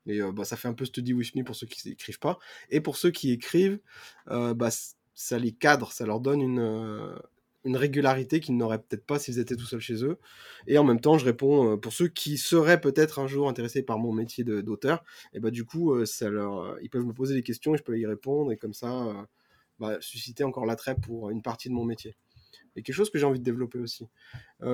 Et 0.06 0.20
euh, 0.22 0.32
bah, 0.32 0.44
ça 0.44 0.56
fait 0.56 0.68
un 0.68 0.74
peu 0.74 0.84
study 0.84 1.12
with 1.12 1.34
me 1.34 1.44
pour 1.44 1.56
ceux 1.56 1.66
qui 1.66 1.88
n'écrivent 1.88 2.18
pas. 2.18 2.38
Et 2.70 2.80
pour 2.80 2.96
ceux 2.96 3.10
qui 3.10 3.30
écrivent, 3.32 3.78
euh, 4.30 4.54
bah, 4.54 4.70
ça 5.14 5.38
les 5.38 5.52
cadre, 5.52 5.92
ça 5.92 6.06
leur 6.06 6.20
donne 6.20 6.40
une, 6.40 6.58
euh, 6.60 7.14
une 7.64 7.76
régularité 7.76 8.40
qu'ils 8.40 8.56
n'auraient 8.56 8.80
peut-être 8.80 9.04
pas 9.04 9.18
s'ils 9.18 9.38
étaient 9.38 9.56
tout 9.56 9.66
seuls 9.66 9.80
chez 9.80 10.04
eux. 10.04 10.18
Et 10.66 10.78
en 10.78 10.84
même 10.84 11.00
temps, 11.00 11.18
je 11.18 11.24
réponds 11.24 11.76
pour 11.78 11.92
ceux 11.92 12.08
qui 12.08 12.38
seraient 12.38 12.80
peut-être 12.80 13.18
un 13.18 13.26
jour 13.26 13.48
intéressés 13.48 13.82
par 13.82 13.98
mon 13.98 14.12
métier 14.12 14.44
d'auteur. 14.44 15.04
Et 15.34 15.40
bah 15.40 15.50
du 15.50 15.64
coup, 15.64 16.04
ça 16.06 16.30
leur, 16.30 16.78
ils 16.80 16.88
peuvent 16.88 17.04
me 17.04 17.12
poser 17.12 17.34
des 17.34 17.42
questions 17.42 17.74
et 17.74 17.78
je 17.78 17.82
peux 17.82 17.98
y 17.98 18.06
répondre. 18.06 18.50
Et 18.52 18.56
comme 18.56 18.72
ça, 18.72 19.26
bah, 19.78 19.98
susciter 20.00 20.42
encore 20.44 20.64
l'attrait 20.64 20.96
pour 20.96 21.28
une 21.30 21.42
partie 21.42 21.68
de 21.68 21.74
mon 21.74 21.84
métier. 21.84 22.16
Et 22.76 22.82
quelque 22.82 22.94
chose 22.94 23.10
que 23.10 23.18
j'ai 23.18 23.26
envie 23.26 23.40
de 23.40 23.44
développer 23.44 23.78
aussi. 23.78 24.06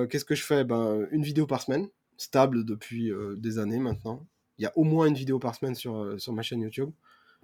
Qu'est-ce 0.09 0.25
que 0.25 0.35
je 0.35 0.43
fais? 0.43 0.63
Ben, 0.63 1.07
Une 1.11 1.23
vidéo 1.23 1.45
par 1.45 1.61
semaine, 1.61 1.89
stable 2.15 2.63
depuis 2.63 3.11
des 3.35 3.59
années 3.59 3.79
maintenant. 3.79 4.25
Il 4.57 4.63
y 4.63 4.65
a 4.65 4.71
au 4.75 4.83
moins 4.83 5.07
une 5.07 5.13
vidéo 5.13 5.39
par 5.39 5.55
semaine 5.55 5.75
sur, 5.75 5.97
euh, 5.97 6.17
sur 6.17 6.33
ma 6.33 6.41
chaîne 6.41 6.61
YouTube. 6.61 6.89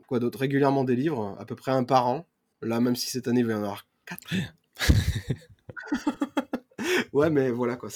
Quoi 0.08 0.20
d'autre? 0.20 0.40
Régulièrement 0.40 0.84
des 0.84 0.96
livres, 0.96 1.36
à 1.40 1.46
peu 1.46 1.56
près 1.56 1.72
un 1.72 1.84
par 1.84 2.08
an. 2.08 2.28
Là, 2.62 2.80
même 2.80 2.96
si 2.96 3.10
cette 3.10 3.28
année, 3.28 3.42
il 3.42 3.46
va 3.46 3.54
y 3.54 3.56
en 3.56 3.64
avoir 3.64 3.88
quatre. 4.06 4.34
ouais, 7.14 7.30
mais 7.30 7.52
voilà 7.52 7.76
quoi. 7.76 7.90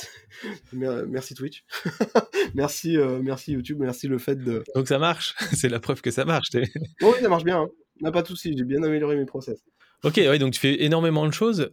Merci 0.73 1.33
Twitch. 1.33 1.65
merci, 2.53 2.97
merci 2.97 3.53
YouTube. 3.53 3.77
Merci 3.79 4.07
le 4.07 4.17
fait 4.17 4.35
de. 4.35 4.63
Donc 4.75 4.87
ça 4.87 4.99
marche. 4.99 5.35
C'est 5.53 5.69
la 5.69 5.79
preuve 5.79 6.01
que 6.01 6.11
ça 6.11 6.25
marche. 6.25 6.49
oui, 6.53 7.13
ça 7.21 7.29
marche 7.29 7.43
bien. 7.43 7.61
Hein. 7.61 7.69
n'a 8.01 8.11
pas 8.11 8.21
de 8.21 8.27
souci. 8.27 8.55
J'ai 8.57 8.65
bien 8.65 8.83
amélioré 8.83 9.15
mes 9.15 9.25
process. 9.25 9.63
Ok, 10.03 10.17
ouais, 10.17 10.37
donc 10.37 10.53
tu 10.53 10.59
fais 10.59 10.83
énormément 10.83 11.25
de 11.25 11.33
choses. 11.33 11.71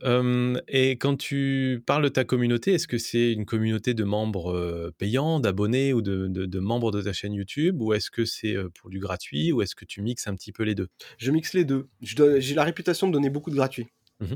et 0.69 0.91
quand 0.93 1.17
tu 1.17 1.83
parles 1.87 2.05
de 2.05 2.09
ta 2.09 2.25
communauté, 2.25 2.75
est-ce 2.75 2.89
que 2.89 2.99
c'est 2.99 3.33
une 3.33 3.45
communauté 3.45 3.93
de 3.93 4.05
membres 4.05 4.93
payants, 4.97 5.41
d'abonnés 5.41 5.93
ou 5.93 6.01
de, 6.01 6.27
de, 6.29 6.59
membres 6.59 6.91
de 6.91 7.03
ta 7.03 7.13
chaîne 7.13 7.35
YouTube? 7.35 7.83
Ou 7.83 7.93
est-ce 7.93 8.11
que 8.11 8.25
c'est 8.25 8.57
pour 8.81 8.89
du 8.89 8.99
gratuit? 8.99 9.53
Ou 9.53 9.61
est-ce 9.61 9.75
que 9.75 9.85
tu 9.85 10.01
mixes 10.01 10.27
un 10.27 10.35
petit 10.35 10.53
peu 10.53 10.63
les 10.63 10.75
deux? 10.75 10.89
Je 11.19 11.31
mixe 11.31 11.53
les 11.53 11.65
deux. 11.65 11.89
J'ai 12.01 12.55
la 12.55 12.65
réputation 12.65 13.09
de 13.09 13.13
donner 13.13 13.29
beaucoup 13.29 13.51
de 13.51 13.57
gratuit. 13.57 13.89
Mmh 14.21 14.35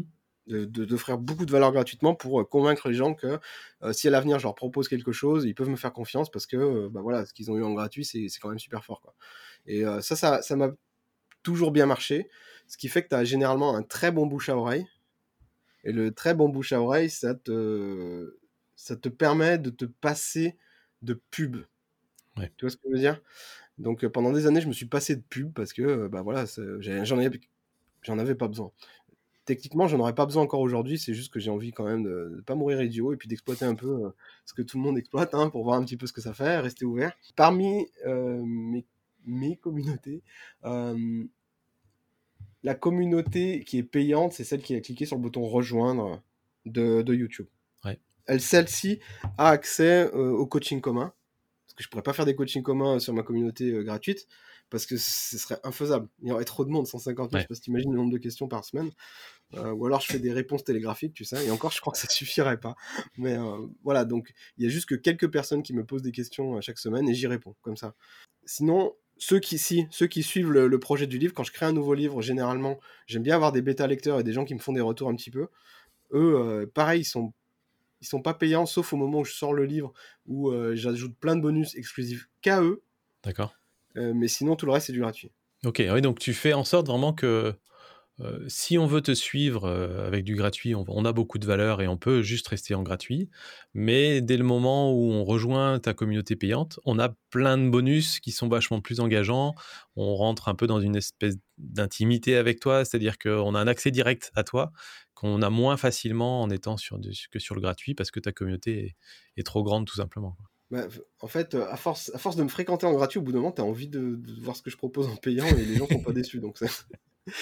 d'offrir 0.49 1.19
beaucoup 1.19 1.47
de 1.47 1.53
valeur 1.53 1.73
gratuitement 1.73 2.15
pour 2.15 2.49
convaincre 2.49 2.89
les 2.89 2.95
gens 2.95 3.15
que 3.15 3.39
euh, 3.83 3.93
si 3.93 4.09
à 4.09 4.11
l'avenir 4.11 4.39
je 4.39 4.45
leur 4.45 4.55
propose 4.55 4.89
quelque 4.89 5.13
chose, 5.13 5.45
ils 5.45 5.55
peuvent 5.55 5.69
me 5.69 5.77
faire 5.77 5.93
confiance 5.93 6.31
parce 6.31 6.47
que 6.47 6.57
euh, 6.57 6.89
bah 6.91 7.01
voilà, 7.03 7.27
ce 7.27 7.35
qu'ils 7.35 7.51
ont 7.51 7.57
eu 7.57 7.63
en 7.63 7.75
gratuit, 7.75 8.05
c'est 8.05 8.29
quand 8.41 8.49
même 8.49 8.59
super 8.59 8.85
fort. 8.85 9.01
Quoi. 9.01 9.15
Et 9.67 9.85
ça, 10.01 10.41
ça 10.41 10.57
m'a 10.57 10.71
toujours 11.43 11.71
bien 11.71 11.87
marché, 11.87 12.29
ce 12.69 12.77
qui 12.77 12.89
fait 12.89 13.03
que 13.03 13.09
tu 13.09 13.15
as 13.15 13.25
généralement 13.25 13.75
un 13.75 13.83
très 13.83 14.13
bon 14.13 14.27
bouche 14.27 14.49
à 14.49 14.57
oreille. 14.57 14.87
Et 15.85 15.93
le 15.93 16.13
très 16.13 16.35
bon 16.35 16.49
bouche 16.49 16.73
à 16.73 16.81
oreille, 16.81 17.11
ça 17.11 17.35
te, 17.35 18.37
ça 18.77 18.97
te 18.97 19.09
permet 19.09 19.59
de 19.59 19.71
te 19.71 19.85
passer 19.85 20.57
de 21.03 21.21
pub. 21.31 21.57
Tu 22.37 22.65
vois 22.65 22.71
ce 22.71 22.77
que 22.77 22.83
je 22.87 22.93
veux 22.93 22.99
dire? 23.01 23.21
Donc 23.79 24.07
pendant 24.09 24.33
des 24.33 24.47
années, 24.47 24.61
je 24.61 24.69
me 24.69 24.73
suis 24.73 24.87
passé 24.87 25.17
de 25.17 25.23
pub 25.23 25.53
parce 25.53 25.73
que 25.73 26.07
bah 26.09 26.23
voilà, 26.23 26.45
j'en 26.81 27.19
avais, 27.19 27.41
avais 28.07 28.35
pas 28.35 28.49
besoin 28.49 28.73
techniquement, 29.49 29.89
j'en 29.89 29.99
aurais 30.01 30.15
pas 30.15 30.27
besoin 30.27 30.43
encore 30.43 30.61
aujourd'hui. 30.61 30.99
C'est 30.99 31.15
juste 31.15 31.33
que 31.33 31.41
j'ai 31.41 31.51
envie 31.51 31.73
quand 31.73 31.85
même 31.85 32.03
de 32.03 32.35
ne 32.37 32.41
pas 32.43 32.55
mourir 32.55 32.83
idiot 32.83 33.15
et 33.15 33.17
puis 33.17 33.29
d'exploiter 33.29 33.65
un 33.65 33.75
peu 33.75 34.05
euh, 34.05 34.11
ce 34.45 34.53
que 34.53 34.61
tout 34.61 34.77
le 34.77 34.83
monde 34.83 34.99
exploite 34.99 35.35
hein, 35.35 35.49
pour 35.49 35.65
voir 35.65 35.79
un 35.79 35.85
petit 35.85 35.97
peu 35.97 36.07
ce 36.07 36.13
que 36.13 36.21
ça 36.21 36.35
fait, 36.35 36.59
rester 36.59 36.85
ouvert. 36.85 37.13
Parmi 37.35 37.87
euh, 38.07 38.43
mes, 39.25 39.57
communautés, 39.57 40.23
euh, 40.65 41.25
la 42.63 42.75
communauté 42.75 43.65
qui 43.65 43.79
est 43.79 43.83
payante, 43.83 44.33
c'est 44.33 44.45
celle 44.45 44.63
qui 44.63 44.75
a 44.75 44.81
cliqué 44.81 45.07
sur 45.07 45.17
le 45.17 45.23
bouton 45.23 45.47
rejoindre 45.47 46.23
de, 46.67 47.15
YouTube. 47.15 47.47
Elle, 48.27 48.43
celle-ci 48.43 49.01
a 49.39 49.49
accès 49.49 50.11
au 50.13 50.47
coaching 50.47 50.83
commun. 50.83 51.15
Parce 51.67 51.75
que 51.75 51.83
je 51.83 51.89
pourrais 51.89 52.03
pas 52.03 52.13
faire 52.13 52.27
des 52.27 52.35
coachings 52.35 52.63
communs 52.63 52.99
sur 52.99 53.15
ma 53.15 53.23
communauté 53.23 53.83
gratuite 53.85 54.27
parce 54.71 54.87
que 54.87 54.97
ce 54.97 55.39
serait 55.39 55.59
infaisable. 55.65 56.09
Il 56.23 56.29
y 56.29 56.33
aurait 56.33 56.45
trop 56.45 56.65
de 56.65 56.71
monde, 56.71 56.87
150 56.87 57.31
000, 57.31 57.39
je 57.39 57.43
sais 57.43 57.49
pas 57.49 57.55
si 57.55 57.71
le 57.71 57.95
nombre 57.95 58.13
de 58.13 58.19
questions 58.19 58.49
par 58.49 58.65
semaine. 58.65 58.91
Euh, 59.55 59.73
ou 59.73 59.87
alors 59.87 60.01
je 60.01 60.09
fais 60.09 60.19
des 60.19 60.33
réponses 60.33 60.65
télégraphiques, 60.65 61.15
tu 61.15 61.25
sais, 61.25 61.47
et 61.47 61.51
encore 61.51 61.71
je 61.71 61.81
crois 61.81 61.93
que 61.93 61.99
ça 61.99 62.09
suffirait 62.11 62.61
pas. 62.61 62.75
Mais 63.17 63.39
euh, 63.39 63.67
voilà, 63.83 64.05
donc 64.05 64.35
il 64.57 64.65
y 64.65 64.67
a 64.67 64.71
juste 64.71 64.87
que 64.87 64.95
quelques 64.95 65.31
personnes 65.31 65.63
qui 65.63 65.73
me 65.73 65.85
posent 65.85 66.03
des 66.03 66.13
questions 66.13 66.57
euh, 66.57 66.61
chaque 66.61 66.79
semaine 66.79 67.09
et 67.09 67.15
j'y 67.15 67.27
réponds, 67.27 67.57
comme 67.63 67.77
ça. 67.77 67.95
Sinon, 68.45 68.95
ceux 69.19 69.41
qui, 69.41 69.59
si, 69.59 69.87
ceux 69.91 70.07
qui 70.07 70.23
suivent 70.23 70.51
le, 70.51 70.79
projet 70.79 71.07
du 71.07 71.19
livre, 71.19 71.35
quand 71.35 71.45
je 71.45 71.53
crée 71.53 71.67
un 71.67 71.73
nouveau 71.73 71.95
livre, 71.95 72.23
généralement, 72.23 72.79
j'aime 73.07 73.23
bien 73.23 73.35
avoir 73.35 73.53
des 73.53 73.63
bêta 73.63 73.87
lecteurs 73.87 74.21
et 74.21 74.25
des 74.25 74.33
gens 74.33 74.45
qui 74.45 74.55
me 74.55 74.61
font 74.61 74.73
des 74.73 74.81
retours 74.81 75.09
un 75.09 75.15
petit 75.15 75.31
peu. 75.31 75.49
Eux, 76.13 76.71
pareil, 76.75 77.03
ils 77.03 77.05
sont 77.05 77.33
ils 78.01 78.07
sont 78.07 78.23
pas 78.23 78.33
payants 78.33 78.65
sauf 78.65 78.93
au 78.93 78.97
moment 78.97 79.19
où 79.21 79.25
je 79.25 79.33
sors 79.33 79.53
le 79.53 79.65
livre 79.65 79.93
où 80.27 80.53
j'ajoute 80.75 81.17
plein 81.19 81.35
de 81.35 81.41
bonus 81.41 81.75
exclusifs 81.75 82.29
qu'à 82.41 82.63
eux. 82.63 82.83
D'accord. 83.25 83.55
mais 83.97 84.29
sinon 84.29 84.55
tout 84.55 84.67
le 84.67 84.73
reste 84.73 84.87
c'est 84.87 84.93
du 84.93 85.01
gratuit. 85.01 85.33
Ok, 85.65 85.83
oui, 85.93 86.01
donc 86.01 86.21
tu 86.21 86.33
fais 86.33 86.53
en 86.53 86.65
sorte 86.65 86.87
vraiment 86.87 87.13
que 87.13 87.53
euh, 88.21 88.45
si 88.49 88.79
on 88.79 88.87
veut 88.87 89.01
te 89.01 89.15
suivre 89.15 89.65
euh, 89.65 90.07
avec 90.07 90.25
du 90.25 90.35
gratuit, 90.35 90.75
on, 90.75 91.05
a 91.05 91.13
beaucoup 91.13 91.39
de 91.39 91.47
valeur 91.47 91.81
et 91.81 91.89
on 91.89 91.97
peut 91.97 92.23
juste 92.23 92.49
rester 92.49 92.75
en 92.75 92.83
gratuit. 92.83 93.31
Mais 93.75 94.21
dès 94.21 94.37
le 94.37 94.45
moment 94.45 94.93
où 94.93 95.13
on 95.13 95.25
rejoint 95.25 95.79
ta 95.79 95.95
communauté 95.95 96.35
payante, 96.35 96.81
on 96.85 96.99
a 96.99 97.11
plein 97.31 97.57
de 97.57 97.69
bonus 97.69 98.19
qui 98.21 98.33
sont 98.33 98.49
vachement 98.49 98.81
plus 98.81 99.01
engageants. 99.01 99.55
On 99.95 100.17
rentre 100.17 100.49
un 100.49 100.55
peu 100.55 100.67
dans 100.67 100.81
une 100.81 100.97
espèce 100.97 101.37
d'intimité 101.59 102.37
avec 102.37 102.61
toi, 102.61 102.85
c'est-à-dire 102.85 103.19
qu'on 103.19 103.55
a 103.55 103.61
un 103.61 103.69
accès 103.69 103.91
direct 103.91 104.33
à 104.35 104.43
toi 104.43 104.73
qu'on 105.15 105.43
a 105.43 105.51
moins 105.51 105.77
facilement 105.77 106.43
en 106.43 106.49
étant 106.49 106.77
sur 106.77 106.97
que 107.33 107.41
sur 107.41 107.57
le 107.57 107.61
gratuit 107.61 107.97
parce 107.97 108.13
que 108.13 108.21
ta 108.21 108.31
communauté 108.31 108.95
est, 109.37 109.43
trop 109.43 109.65
grande 109.65 109.85
tout 109.85 109.97
simplement. 109.97 110.37
Bah, 110.71 110.87
en 111.19 111.27
fait, 111.27 111.57
à 111.57 111.77
force, 111.77 112.13
à 112.15 112.19
force 112.19 112.37
de 112.37 112.45
me 112.45 112.49
fréquenter 112.49 112.87
en 112.87 112.93
gratuit, 112.93 113.19
au 113.19 113.23
bout 113.23 113.33
d'un 113.33 113.39
moment, 113.39 113.51
tu 113.51 113.61
as 113.61 113.65
envie 113.65 113.89
de, 113.89 114.21
voir 114.41 114.55
ce 114.55 114.63
que 114.63 114.71
je 114.71 114.77
propose 114.77 115.09
en 115.09 115.17
payant 115.17 115.45
et 115.47 115.65
les 115.65 115.75
gens 115.75 115.89
sont 115.89 116.03
pas 116.03 116.13
déçus. 116.13 116.39
Donc 116.39 116.59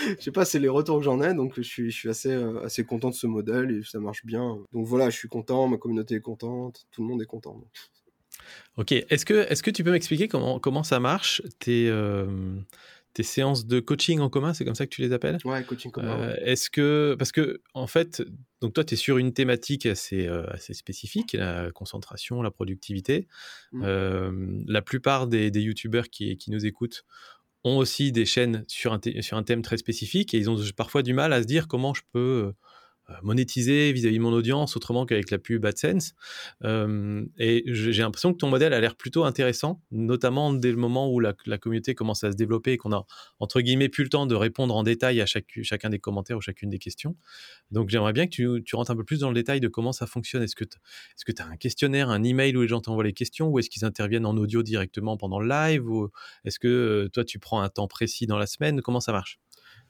je 0.00 0.22
sais 0.22 0.32
pas, 0.32 0.44
c'est 0.44 0.58
les 0.58 0.68
retours 0.68 0.98
que 0.98 1.04
j'en 1.04 1.20
ai, 1.22 1.34
donc 1.34 1.54
je 1.56 1.62
suis, 1.62 1.90
je 1.90 1.96
suis 1.96 2.08
assez, 2.08 2.32
euh, 2.32 2.64
assez 2.64 2.84
content 2.84 3.10
de 3.10 3.14
ce 3.14 3.26
modèle 3.26 3.70
et 3.70 3.82
ça 3.82 4.00
marche 4.00 4.24
bien. 4.24 4.58
Donc 4.72 4.86
voilà, 4.86 5.10
je 5.10 5.16
suis 5.16 5.28
content, 5.28 5.68
ma 5.68 5.76
communauté 5.76 6.16
est 6.16 6.20
contente, 6.20 6.86
tout 6.90 7.02
le 7.02 7.08
monde 7.08 7.22
est 7.22 7.26
content. 7.26 7.62
Ok, 8.76 8.92
est-ce 8.92 9.24
que, 9.24 9.50
est 9.50 9.62
que 9.62 9.70
tu 9.70 9.82
peux 9.82 9.92
m'expliquer 9.92 10.28
comment, 10.28 10.60
comment 10.60 10.82
ça 10.82 11.00
marche 11.00 11.42
tes, 11.58 11.88
euh, 11.88 12.26
tes 13.14 13.22
séances 13.22 13.66
de 13.66 13.80
coaching 13.80 14.20
en 14.20 14.28
commun, 14.28 14.52
c'est 14.52 14.66
comme 14.66 14.74
ça 14.74 14.84
que 14.84 14.94
tu 14.94 15.00
les 15.00 15.12
appelles? 15.12 15.38
Ouais, 15.46 15.64
coaching 15.64 15.90
commun. 15.90 16.20
Euh, 16.20 16.32
ouais. 16.34 16.42
Est-ce 16.50 16.68
que, 16.68 17.16
parce 17.18 17.32
que, 17.32 17.62
en 17.72 17.86
fait, 17.86 18.22
donc 18.60 18.74
toi, 18.74 18.84
tu 18.84 18.92
es 18.92 18.96
sur 18.98 19.16
une 19.16 19.32
thématique 19.32 19.86
assez, 19.86 20.26
euh, 20.26 20.46
assez 20.50 20.74
spécifique, 20.74 21.32
la 21.32 21.70
concentration, 21.72 22.42
la 22.42 22.50
productivité. 22.50 23.26
Mm. 23.72 23.82
Euh, 23.84 24.62
la 24.66 24.82
plupart 24.82 25.26
des, 25.28 25.50
des 25.50 25.62
youtubeurs 25.62 26.10
qui, 26.10 26.36
qui 26.36 26.50
nous 26.50 26.66
écoutent 26.66 27.06
ont 27.66 27.78
aussi 27.78 28.12
des 28.12 28.24
chaînes 28.24 28.64
sur 28.68 28.92
un, 28.92 29.00
sur 29.20 29.36
un 29.36 29.42
thème 29.42 29.60
très 29.60 29.76
spécifique 29.76 30.32
et 30.34 30.38
ils 30.38 30.48
ont 30.48 30.56
parfois 30.76 31.02
du 31.02 31.12
mal 31.12 31.32
à 31.32 31.42
se 31.42 31.46
dire 31.46 31.66
comment 31.66 31.94
je 31.94 32.02
peux 32.12 32.18
euh, 32.48 32.52
monétiser 33.22 33.92
vis-à-vis 33.92 34.18
de 34.18 34.22
mon 34.22 34.32
audience 34.32 34.76
autrement 34.76 35.06
qu'avec 35.06 35.30
la 35.30 35.38
pub 35.38 35.64
AdSense. 35.64 36.14
Euh, 36.64 37.24
et 37.38 37.62
j'ai 37.66 38.02
l'impression 38.02 38.32
que 38.32 38.38
ton 38.38 38.48
modèle 38.48 38.72
a 38.72 38.80
l'air 38.80 38.96
plutôt 38.96 39.24
intéressant, 39.24 39.80
notamment 39.90 40.52
dès 40.52 40.70
le 40.70 40.76
moment 40.76 41.12
où 41.12 41.20
la, 41.20 41.32
communauté 41.58 41.94
commence 41.94 42.24
à 42.24 42.32
se 42.32 42.36
développer 42.36 42.72
et 42.72 42.76
qu'on 42.76 42.92
a, 42.92 43.06
entre 43.38 43.60
guillemets, 43.60 43.88
plus 43.88 44.04
le 44.04 44.10
temps 44.10 44.26
de 44.26 44.34
répondre 44.34 44.74
en 44.74 44.82
détail 44.82 45.20
à 45.20 45.26
chacun 45.26 45.90
des 45.90 45.98
commentaires 45.98 46.36
ou 46.36 46.40
chacune 46.40 46.70
des 46.70 46.78
questions. 46.78 47.16
Donc 47.70 47.90
j'aimerais 47.90 48.12
bien 48.12 48.26
que 48.26 48.30
tu, 48.30 48.62
tu 48.64 48.76
rentres 48.76 48.90
un 48.90 48.96
peu 48.96 49.04
plus 49.04 49.20
dans 49.20 49.28
le 49.28 49.34
détail 49.34 49.60
de 49.60 49.68
comment 49.68 49.92
ça 49.92 50.06
fonctionne. 50.06 50.42
Est-ce 50.42 50.56
que 50.56 50.64
tu 50.64 51.42
as 51.42 51.46
un 51.46 51.56
questionnaire, 51.56 52.10
un 52.10 52.22
email 52.22 52.56
où 52.56 52.62
les 52.62 52.68
gens 52.68 52.80
t'envoient 52.80 53.04
les 53.04 53.12
questions 53.12 53.48
ou 53.48 53.58
est-ce 53.58 53.70
qu'ils 53.70 53.84
interviennent 53.84 54.26
en 54.26 54.36
audio 54.36 54.62
directement 54.62 55.16
pendant 55.16 55.40
le 55.40 55.48
live 55.48 55.88
ou 55.88 56.10
est-ce 56.44 56.58
que 56.58 56.68
euh, 56.68 57.08
toi 57.08 57.24
tu 57.24 57.38
prends 57.38 57.60
un 57.60 57.68
temps 57.68 57.88
précis 57.88 58.26
dans 58.26 58.38
la 58.38 58.46
semaine? 58.46 58.82
Comment 58.82 59.00
ça 59.00 59.12
marche? 59.12 59.38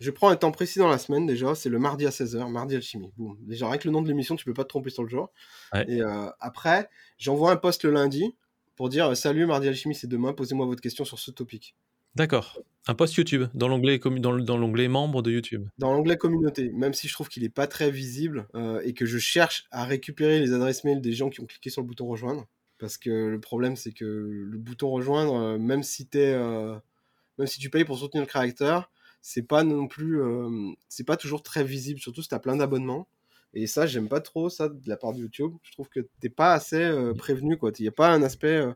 Je 0.01 0.11
prends 0.11 0.29
un 0.29 0.37
temps 0.37 0.53
précis 0.53 0.79
dans 0.79 0.89
la 0.89 0.99
semaine 0.99 1.27
déjà, 1.27 1.55
c'est 1.55 1.69
le 1.69 1.79
mardi 1.79 2.07
à 2.07 2.11
16h, 2.11 2.51
mardi 2.51 2.77
alchimie. 2.77 3.13
Boum. 3.17 3.37
Déjà, 3.41 3.69
avec 3.69 3.85
le 3.85 3.91
nom 3.91 4.03
de 4.03 4.09
l'émission, 4.09 4.37
tu 4.37 4.45
peux 4.45 4.55
pas 4.55 4.65
te 4.65 4.69
tromper 4.69 4.91
sur 4.91 5.03
le 5.03 5.09
jour. 5.09 5.33
Ouais. 5.73 5.85
Et 5.89 6.03
euh, 6.03 6.29
après, 6.41 6.89
j'envoie 7.19 7.53
un 7.53 7.57
post 7.57 7.85
le 7.85 7.91
lundi 7.91 8.35
pour 8.77 8.89
dire 8.89 9.07
euh, 9.07 9.15
Salut, 9.15 9.47
mardi 9.47 9.69
alchimie, 9.69 9.95
c'est 9.95 10.07
demain, 10.07 10.33
posez-moi 10.33 10.67
votre 10.67 10.83
question 10.83 11.05
sur 11.05 11.19
ce 11.19 11.31
topic. 11.31 11.75
D'accord. 12.17 12.59
Un 12.89 12.95
post 12.95 13.15
YouTube 13.17 13.45
dans 13.53 13.69
l'onglet 13.69 13.99
dans 13.99 14.57
l'onglet 14.57 14.89
membre 14.89 15.21
de 15.21 15.31
YouTube. 15.31 15.69
Dans 15.77 15.93
l'onglet 15.93 16.17
communauté, 16.17 16.71
même 16.73 16.95
si 16.95 17.09
je 17.09 17.13
trouve 17.13 17.29
qu'il 17.29 17.45
est 17.45 17.51
pas 17.51 17.67
très 17.67 17.91
visible 17.91 18.49
euh, 18.55 18.81
et 18.85 18.95
que 18.95 19.05
je 19.05 19.19
cherche 19.19 19.67
à 19.71 19.85
récupérer 19.85 20.41
les 20.41 20.55
adresses 20.55 20.85
mail 20.85 21.03
des 21.03 21.13
gens 21.13 21.29
qui 21.29 21.41
ont 21.41 21.47
cliqué 21.47 21.69
sur 21.69 21.83
le 21.83 21.87
bouton 21.87 22.07
rejoindre. 22.07 22.47
Parce 22.79 22.97
que 22.97 23.11
le 23.11 23.39
problème, 23.39 23.77
c'est 23.77 23.93
que 23.93 24.05
le 24.05 24.59
bouton 24.59 24.91
rejoindre, 24.91 25.35
euh, 25.35 25.59
même 25.59 25.83
si 25.83 26.09
euh, 26.15 26.79
même 27.39 27.47
si 27.47 27.59
tu 27.59 27.69
payes 27.69 27.85
pour 27.85 27.99
soutenir 27.99 28.23
le 28.23 28.29
créateur, 28.29 28.91
c'est 29.21 29.43
pas 29.43 29.65
non 29.65 29.89
plus, 29.89 30.21
euh, 30.23 30.73
c'est 30.89 31.05
pas 31.05 31.17
toujours 31.17 31.43
très 31.43 31.65
visible, 31.65 32.01
surtout 32.01 32.23
si 32.23 32.29
t'as 32.29 32.39
plein 32.39 32.57
d'abonnements. 32.57 33.09
Et 33.55 33.67
ça, 33.67 33.87
j'aime 33.87 34.09
pas 34.09 34.21
trop 34.21 34.51
ça 34.51 34.69
de 34.69 34.89
la 34.89 34.97
part 34.97 35.13
de 35.15 35.21
YouTube. 35.21 35.53
Je 35.63 35.73
trouve 35.73 35.89
que 35.89 36.01
t'es 36.21 36.29
pas 36.29 36.53
assez 36.53 36.77
euh, 36.83 37.15
prévenu, 37.15 37.57
quoi. 37.57 37.73
Il 37.79 37.85
y 37.85 37.89
a 37.89 37.93
pas 37.93 38.11
un 38.11 38.23
aspect. 38.23 38.49
euh, 38.57 38.73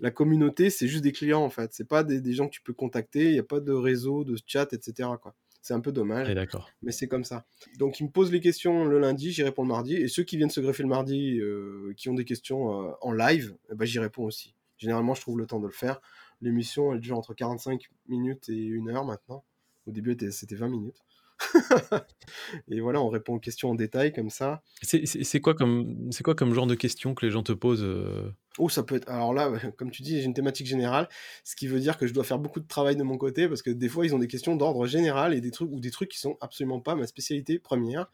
la 0.00 0.10
communauté, 0.10 0.70
c'est 0.70 0.88
juste 0.88 1.04
des 1.04 1.12
clients, 1.12 1.42
en 1.42 1.50
fait. 1.50 1.72
C'est 1.74 1.88
pas 1.88 2.04
des, 2.04 2.20
des 2.20 2.32
gens 2.32 2.46
que 2.46 2.52
tu 2.52 2.62
peux 2.62 2.72
contacter. 2.72 3.30
Il 3.30 3.34
y 3.34 3.38
a 3.38 3.42
pas 3.44 3.60
de 3.60 3.72
réseau, 3.72 4.24
de 4.24 4.36
chat, 4.46 4.72
etc. 4.72 5.10
Quoi. 5.20 5.34
C'est 5.62 5.74
un 5.74 5.80
peu 5.80 5.92
dommage 5.92 6.32
d'accord. 6.34 6.70
mais 6.82 6.90
c'est 6.90 7.06
comme 7.06 7.24
ça. 7.24 7.44
Donc 7.78 8.00
ils 8.00 8.04
me 8.04 8.08
posent 8.10 8.32
les 8.32 8.40
questions 8.40 8.86
le 8.86 8.98
lundi, 8.98 9.30
j'y 9.30 9.42
réponds 9.42 9.62
le 9.62 9.68
mardi, 9.68 9.94
et 9.94 10.08
ceux 10.08 10.22
qui 10.22 10.38
viennent 10.38 10.48
se 10.48 10.60
greffer 10.60 10.82
le 10.82 10.88
mardi, 10.88 11.38
euh, 11.38 11.92
qui 11.98 12.08
ont 12.08 12.14
des 12.14 12.24
questions 12.24 12.94
en 13.02 13.12
live, 13.12 13.54
eh 13.70 13.74
ben, 13.74 13.84
j'y 13.84 13.98
réponds 13.98 14.24
aussi. 14.24 14.54
Généralement, 14.78 15.14
je 15.14 15.20
trouve 15.20 15.38
le 15.38 15.46
temps 15.46 15.60
de 15.60 15.66
le 15.66 15.72
faire. 15.72 16.00
L'émission, 16.40 16.94
elle 16.94 17.00
dure 17.00 17.18
entre 17.18 17.34
45 17.34 17.90
minutes 18.08 18.48
et 18.48 18.70
1 18.74 18.86
heure 18.88 19.04
maintenant. 19.04 19.44
Au 19.90 19.92
début, 19.92 20.12
était- 20.12 20.30
c'était 20.30 20.54
20 20.54 20.68
minutes. 20.68 20.96
et 22.70 22.80
voilà, 22.80 23.00
on 23.00 23.08
répond 23.08 23.34
aux 23.34 23.38
questions 23.40 23.70
en 23.70 23.74
détail 23.74 24.12
comme 24.12 24.30
ça. 24.30 24.62
C'est 24.82 25.06
c'est- 25.06 25.24
c'est 25.24 25.40
quoi 25.40 25.54
comme 25.54 26.08
c'est 26.12 26.22
quoi 26.22 26.34
comme 26.34 26.54
genre 26.54 26.66
de 26.66 26.74
questions 26.74 27.14
que 27.14 27.24
les 27.26 27.32
gens 27.32 27.42
te 27.42 27.52
posent 27.52 27.82
euh 27.84 28.30
Oh, 28.58 28.68
ça 28.68 28.82
peut 28.82 28.96
être. 28.96 29.08
Alors 29.08 29.32
là, 29.32 29.50
comme 29.78 29.90
tu 29.90 30.02
dis, 30.02 30.18
j'ai 30.20 30.24
une 30.24 30.34
thématique 30.34 30.66
générale, 30.66 31.08
ce 31.44 31.56
qui 31.56 31.66
veut 31.66 31.80
dire 31.80 31.96
que 31.96 32.06
je 32.06 32.12
dois 32.12 32.24
faire 32.24 32.38
beaucoup 32.38 32.60
de 32.60 32.66
travail 32.66 32.94
de 32.96 33.02
mon 33.02 33.16
côté 33.16 33.48
parce 33.48 33.62
que 33.62 33.70
des 33.70 33.88
fois, 33.88 34.04
ils 34.04 34.14
ont 34.14 34.18
des 34.18 34.26
questions 34.28 34.54
d'ordre 34.56 34.86
général 34.86 35.32
et 35.34 35.40
des 35.40 35.50
trucs 35.50 35.70
ou 35.70 35.80
des 35.80 35.90
trucs 35.90 36.10
qui 36.10 36.18
sont 36.18 36.36
absolument 36.40 36.80
pas 36.80 36.94
ma 36.94 37.06
spécialité 37.06 37.58
première. 37.58 38.10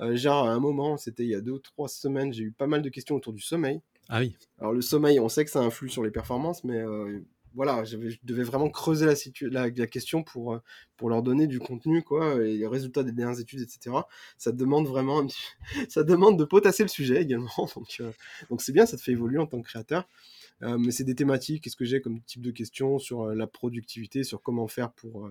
Euh, 0.00 0.14
genre, 0.16 0.46
à 0.46 0.52
un 0.52 0.60
moment, 0.60 0.96
c'était 0.98 1.24
il 1.24 1.30
y 1.30 1.34
a 1.34 1.40
deux 1.40 1.52
ou 1.52 1.58
trois 1.58 1.88
semaines, 1.88 2.32
j'ai 2.32 2.44
eu 2.44 2.52
pas 2.52 2.66
mal 2.66 2.82
de 2.82 2.88
questions 2.90 3.16
autour 3.16 3.32
du 3.32 3.42
sommeil. 3.42 3.80
Ah 4.08 4.20
oui. 4.20 4.36
Alors, 4.60 4.72
le 4.72 4.80
sommeil, 4.82 5.18
on 5.20 5.28
sait 5.28 5.44
que 5.44 5.50
ça 5.50 5.60
influe 5.60 5.88
sur 5.90 6.02
les 6.04 6.10
performances, 6.10 6.64
mais 6.64 6.78
euh, 6.78 7.20
voilà, 7.54 7.84
je 7.84 7.96
devais 8.22 8.42
vraiment 8.42 8.70
creuser 8.70 9.06
la, 9.06 9.16
situ- 9.16 9.50
la, 9.50 9.68
la 9.68 9.86
question 9.86 10.22
pour, 10.22 10.54
euh, 10.54 10.58
pour 10.96 11.08
leur 11.10 11.22
donner 11.22 11.46
du 11.46 11.58
contenu, 11.58 12.02
quoi, 12.02 12.42
et 12.44 12.56
les 12.56 12.66
résultats 12.66 13.02
des 13.02 13.12
dernières 13.12 13.40
études, 13.40 13.60
etc. 13.60 13.96
Ça 14.36 14.52
demande 14.52 14.86
vraiment 14.86 15.26
ça 15.88 16.02
demande 16.04 16.38
de 16.38 16.44
potasser 16.44 16.82
le 16.82 16.88
sujet 16.88 17.20
également. 17.22 17.50
Donc, 17.76 17.96
euh, 18.00 18.10
donc 18.50 18.62
c'est 18.62 18.72
bien, 18.72 18.86
ça 18.86 18.96
te 18.96 19.02
fait 19.02 19.12
évoluer 19.12 19.38
en 19.38 19.46
tant 19.46 19.60
que 19.60 19.68
créateur. 19.68 20.08
Euh, 20.62 20.76
mais 20.78 20.90
c'est 20.90 21.04
des 21.04 21.14
thématiques, 21.14 21.62
qu'est-ce 21.64 21.76
que 21.76 21.84
j'ai 21.84 22.00
comme 22.00 22.20
type 22.22 22.42
de 22.42 22.50
questions 22.50 22.98
sur 22.98 23.26
la 23.26 23.46
productivité, 23.46 24.24
sur 24.24 24.42
comment 24.42 24.66
faire 24.68 24.90
pour... 24.92 25.30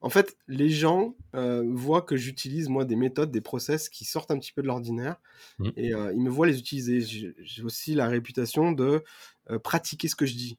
En 0.00 0.10
fait, 0.10 0.36
les 0.48 0.68
gens 0.68 1.14
euh, 1.34 1.62
voient 1.72 2.02
que 2.02 2.16
j'utilise, 2.16 2.68
moi, 2.68 2.84
des 2.84 2.96
méthodes, 2.96 3.30
des 3.30 3.40
process 3.40 3.88
qui 3.88 4.04
sortent 4.04 4.30
un 4.30 4.38
petit 4.38 4.52
peu 4.52 4.60
de 4.60 4.66
l'ordinaire, 4.66 5.16
Mhm. 5.58 5.72
et 5.76 5.94
euh, 5.94 6.12
ils 6.12 6.20
me 6.20 6.28
voient 6.30 6.46
les 6.46 6.58
utiliser. 6.58 7.00
J'ai 7.00 7.62
aussi 7.62 7.94
la 7.94 8.08
réputation 8.08 8.72
de 8.72 9.02
euh, 9.50 9.58
pratiquer 9.58 10.08
ce 10.08 10.14
que 10.16 10.26
je 10.26 10.34
dis. 10.34 10.58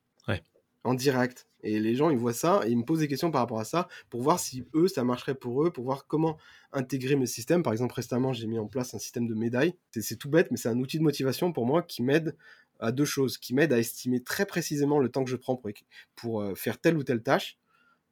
En 0.86 0.93
direct. 0.95 1.48
Et 1.63 1.80
les 1.80 1.95
gens, 1.95 2.12
ils 2.12 2.17
voient 2.17 2.34
ça, 2.34 2.62
et 2.65 2.71
ils 2.71 2.78
me 2.78 2.86
posent 2.86 3.00
des 3.00 3.08
questions 3.08 3.32
par 3.32 3.41
rapport 3.41 3.60
à 3.60 3.65
ça, 3.65 3.88
pour 4.10 4.21
voir 4.21 4.39
si 4.39 4.65
eux, 4.76 4.88
ça 4.88 5.04
marcherait 5.04 5.36
pour 5.36 5.65
eux, 5.65 5.71
pour 5.71 5.84
voir 5.86 6.08
comment 6.08 6.38
intégrer 6.74 7.15
mes 7.15 7.26
systèmes. 7.28 7.63
Par 7.63 7.74
exemple, 7.74 7.95
récemment, 7.95 8.34
j'ai 8.34 8.48
mis 8.48 8.60
en 8.60 8.67
place 8.67 8.93
un 8.93 9.00
système 9.00 9.28
de 9.28 9.34
médailles. 9.36 9.76
C'est- 9.91 10.17
tout 10.17 10.30
bête, 10.30 10.52
mais 10.52 10.58
c'est 10.58 10.69
un 10.69 10.80
outil 10.80 11.00
de 11.00 11.04
motivation 11.04 11.52
pour 11.54 11.65
moi 11.65 11.84
qui 11.84 12.04
m'aide 12.04 12.38
à 12.80 12.91
deux 12.91 13.06
choses, 13.06 13.38
qui 13.38 13.54
m'aide 13.56 13.74
à 13.74 13.80
estimer 13.80 14.21
très 14.24 14.45
précisément 14.45 15.00
le 15.00 15.10
temps 15.10 15.24
que 15.24 15.30
je 15.32 15.36
prends 15.38 15.56
pour, 15.56 15.71
pour 16.15 16.41
euh, 16.41 16.56
faire 16.56 16.80
telle 16.80 16.98
ou 16.98 17.04
telle 17.04 17.24
tâche. 17.24 17.58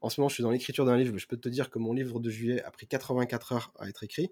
En 0.02 0.10
ce 0.10 0.22
moment, 0.22 0.30
je 0.30 0.36
suis 0.36 0.44
dans 0.44 0.52
l'écriture 0.52 0.86
d'un 0.86 0.98
livre, 0.98 1.14
mais 1.14 1.20
je 1.20 1.28
peux 1.28 1.38
te 1.38 1.50
dire 1.50 1.70
que 1.72 1.80
mon 1.80 1.94
livre 1.94 2.20
de 2.20 2.30
juillet 2.30 2.64
a 2.64 2.72
pris 2.72 2.88
84 2.88 3.54
heures 3.54 3.74
à 3.80 3.90
être 3.90 4.04
écrit, 4.04 4.32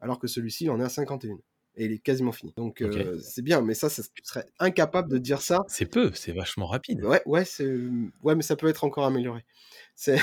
alors 0.00 0.18
que 0.18 0.26
celui-ci, 0.28 0.64
il 0.64 0.70
en 0.70 0.80
est 0.80 0.84
à 0.84 0.88
51. 0.88 1.38
Et 1.76 1.84
il 1.86 1.92
est 1.92 1.98
quasiment 1.98 2.32
fini. 2.32 2.52
Donc, 2.56 2.82
euh, 2.82 3.18
c'est 3.22 3.42
bien, 3.42 3.60
mais 3.62 3.74
ça, 3.74 3.88
ça, 3.88 4.02
tu 4.02 4.22
serais 4.24 4.44
incapable 4.58 5.08
de 5.10 5.18
dire 5.18 5.40
ça 5.40 5.60
C'est 5.68 5.86
peu, 5.86 6.10
c'est 6.14 6.32
vachement 6.32 6.66
rapide. 6.66 7.02
Ouais, 7.04 7.22
ouais, 7.26 7.44
ouais, 8.22 8.34
mais 8.34 8.42
ça 8.42 8.56
peut 8.56 8.66
être 8.68 8.84
encore 8.84 9.04
amélioré. 9.06 9.44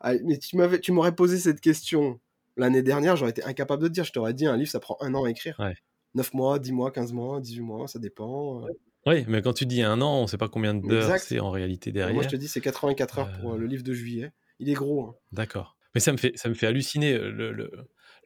Ah, 0.00 0.12
mais 0.24 0.38
tu, 0.38 0.56
m'avais... 0.56 0.80
tu 0.80 0.92
m'aurais 0.92 1.14
posé 1.14 1.38
cette 1.38 1.60
question 1.60 2.20
l'année 2.56 2.82
dernière, 2.82 3.16
j'aurais 3.16 3.30
été 3.30 3.42
incapable 3.44 3.82
de 3.82 3.88
te 3.88 3.92
dire. 3.92 4.04
Je 4.04 4.12
t'aurais 4.12 4.34
dit, 4.34 4.46
un 4.46 4.56
livre, 4.56 4.70
ça 4.70 4.80
prend 4.80 4.96
un 5.00 5.14
an 5.14 5.24
à 5.24 5.30
écrire. 5.30 5.56
Ouais. 5.58 5.74
9 6.14 6.34
mois, 6.34 6.58
10 6.58 6.72
mois, 6.72 6.90
15 6.90 7.12
mois, 7.12 7.40
18 7.40 7.60
mois, 7.60 7.88
ça 7.88 7.98
dépend. 7.98 8.64
Euh, 8.64 8.68
Oui, 9.06 9.24
mais 9.28 9.42
quand 9.42 9.52
tu 9.52 9.66
dis 9.66 9.82
un 9.82 10.00
an, 10.00 10.22
on 10.22 10.26
sait 10.26 10.38
pas 10.38 10.48
combien 10.48 10.74
d'heures 10.74 11.18
c'est 11.18 11.40
en 11.40 11.50
réalité 11.50 11.90
Moi, 11.92 12.00
derrière. 12.02 12.22
je 12.22 12.28
te 12.28 12.36
dis, 12.36 12.48
c'est 12.48 12.60
84 12.60 13.18
heures 13.18 13.32
pour 13.40 13.54
euh, 13.54 13.58
le 13.58 13.66
livre 13.66 13.82
de 13.84 13.92
juillet. 13.92 14.32
Il 14.58 14.68
est 14.68 14.74
gros. 14.74 15.04
hein. 15.04 15.14
D'accord. 15.32 15.76
Mais 15.94 16.00
ça 16.00 16.12
me 16.12 16.16
fait, 16.16 16.32
ça 16.36 16.48
me 16.48 16.54
fait 16.54 16.66
halluciner. 16.66 17.16
Le, 17.18 17.52
le, 17.52 17.70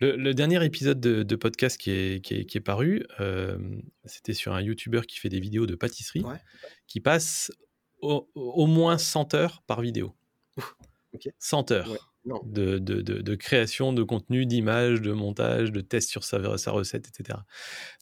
le- 0.03 0.17
le 0.17 0.35
dernier 0.35 0.65
épisode 0.65 1.01
de, 1.01 1.23
de 1.23 1.37
podcast 1.37 1.79
qui 1.81 1.91
est, 1.91 2.25
qui 2.25 2.35
est, 2.35 2.45
qui 2.45 2.59
est 2.59 2.62
paru, 2.62 3.07
euh, 3.21 3.57
c'était 4.05 4.35
sur 4.35 4.53
un 4.53 4.61
YouTuber 4.61 5.03
qui 5.09 5.19
fait 5.19 5.29
des 5.29 5.41
vidéos 5.41 5.67
de 5.67 5.75
pâtisserie, 5.77 6.23
Ouais. 6.23 6.37
qui 6.87 7.01
passe 7.01 7.51
au, 8.01 8.29
au 8.35 8.67
moins 8.67 8.99
100 8.99 9.35
heures 9.35 9.62
par 9.67 9.81
vidéo. 9.81 10.15
Ok. 11.15 11.29
100 11.38 11.71
heures 11.71 11.91
Ouais. 11.91 11.99
De, 12.45 12.79
de, 12.79 13.01
de, 13.01 13.21
de 13.21 13.35
création 13.35 13.93
de 13.93 14.05
contenu, 14.05 14.47
d'image, 14.47 15.03
de 15.03 15.11
montage, 15.11 15.73
de 15.73 15.81
tests 15.81 16.09
sur 16.09 16.23
sa, 16.23 16.57
sa 16.57 16.71
recette, 16.71 17.09
etc. 17.09 17.41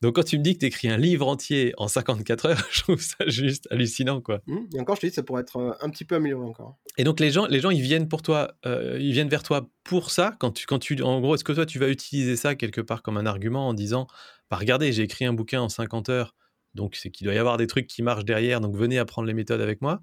Donc 0.03 0.17
quand 0.17 0.25
tu 0.25 0.39
me 0.39 0.43
dis 0.43 0.55
que 0.55 0.59
tu 0.59 0.67
écris 0.67 0.89
un 0.91 0.99
livre 0.99 1.27
entier 1.27 1.73
en 1.79 1.89
54 1.89 2.47
heures, 2.47 2.69
je 2.71 2.83
trouve 2.83 3.01
ça 3.01 3.25
juste 3.29 3.67
hallucinant, 3.71 4.21
quoi. 4.21 4.43
Hum, 4.47 4.69
Et 4.75 4.81
encore, 4.81 4.97
je 4.97 5.01
te 5.01 5.07
dis, 5.07 5.13
ça 5.15 5.23
pourrait 5.23 5.41
être 5.41 5.57
euh, 5.57 5.73
un 5.81 5.89
petit 5.89 6.05
peu 6.05 6.17
amélioré 6.17 6.45
encore. 6.45 6.77
Et 6.99 7.05
donc 7.05 7.19
les 7.19 7.31
gens, 7.31 7.47
les 7.47 7.61
gens, 7.61 7.71
ils 7.71 7.81
viennent 7.81 8.09
pour 8.09 8.21
toi, 8.21 8.53
euh, 8.67 8.99
ils 9.01 9.13
viennent 9.13 9.31
vers 9.31 9.43
toi 9.43 9.71
pour 9.85 10.11
ça. 10.11 10.37
Quand 10.39 10.51
tu, 10.51 10.67
quand 10.67 10.79
tu, 10.79 11.01
en 11.03 11.21
gros, 11.21 11.35
est-ce 11.35 11.45
que 11.45 11.53
toi 11.53 11.65
tu 11.65 11.79
vas 11.79 11.89
utiliser 11.89 12.37
ça 12.37 12.55
quelque 12.55 12.83
part 12.83 13.03
comme 13.03 13.17
un 13.17 13.27
argument 13.27 13.69
en 13.69 13.75
disant, 13.75 14.07
bah 14.51 14.59
regardez, 14.59 14.93
j'ai 14.93 15.05
écrit 15.05 15.25
un 15.25 15.33
bouquin 15.33 15.63
en 15.63 15.71
50 15.71 16.11
heures, 16.11 16.35
donc 16.75 16.95
c'est 16.95 17.11
qu'il 17.11 17.25
doit 17.25 17.35
y 17.35 17.39
avoir 17.39 17.57
des 17.57 17.67
trucs 17.67 17.87
qui 17.87 18.03
marchent 18.03 18.25
derrière, 18.25 18.61
donc 18.61 18.77
venez 18.77 18.99
apprendre 18.99 19.27
les 19.27 19.35
méthodes 19.35 19.61
avec 19.61 19.81
moi. 19.81 20.03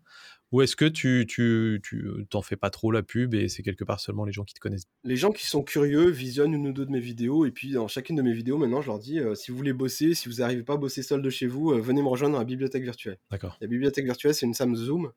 Ou 0.54 0.62
est-ce 0.62 0.78
que 0.78 0.86
tu, 0.86 1.26
tu, 1.28 1.82
tu 1.84 2.06
t'en 2.30 2.42
fais 2.42 2.56
pas 2.56 2.70
trop 2.70 2.90
la 2.92 3.04
pub 3.04 3.34
et 3.34 3.50
c'est 3.50 3.64
quelque 3.64 3.84
part 3.84 4.00
seulement 4.00 4.24
les 4.24 4.32
gens 4.32 4.46
qui 4.46 4.54
te 4.54 4.60
connaissent? 4.62 4.86
Les 5.04 5.18
gens 5.18 5.32
qui 5.32 5.46
sont 5.46 5.62
curieux 5.62 6.10
visionnent 6.10 6.54
une 6.54 6.68
ou 6.68 6.72
deux 6.72 6.86
de 6.86 6.92
mes 6.92 7.02
vidéos 7.02 7.46
et 7.46 7.52
puis 7.52 7.72
dans 7.74 7.88
chacune 7.90 8.16
de 8.16 8.22
mes 8.22 8.32
vidéos, 8.34 8.58
maintenant, 8.58 8.82
je 8.82 8.88
leur 8.88 8.98
dis 9.00 9.20
euh, 9.20 9.36
si 9.36 9.52
vous 9.52 9.58
voulez 9.58 9.74
bosser, 9.74 10.14
si 10.14 10.30
vous 10.30 10.36
n'arrivez 10.36 10.64
pas 10.64 10.76
à 10.76 10.78
bosser 10.78 11.04
seul 11.04 11.22
de 11.22 11.30
chez 11.30 11.48
vous, 11.48 11.72
euh, 11.74 11.82
venez 11.82 12.02
me 12.02 12.08
rejoindre 12.08 12.34
dans 12.34 12.40
la 12.40 12.46
bibliothèque 12.46 12.84
virtuelle. 12.84 13.18
D'accord. 13.30 13.58
La 13.60 13.68
bibliothèque 13.68 14.06
virtuelle, 14.06 14.34
c'est 14.34 14.46
une 14.46 14.54
SAM 14.54 14.74
Zoom 14.76 15.12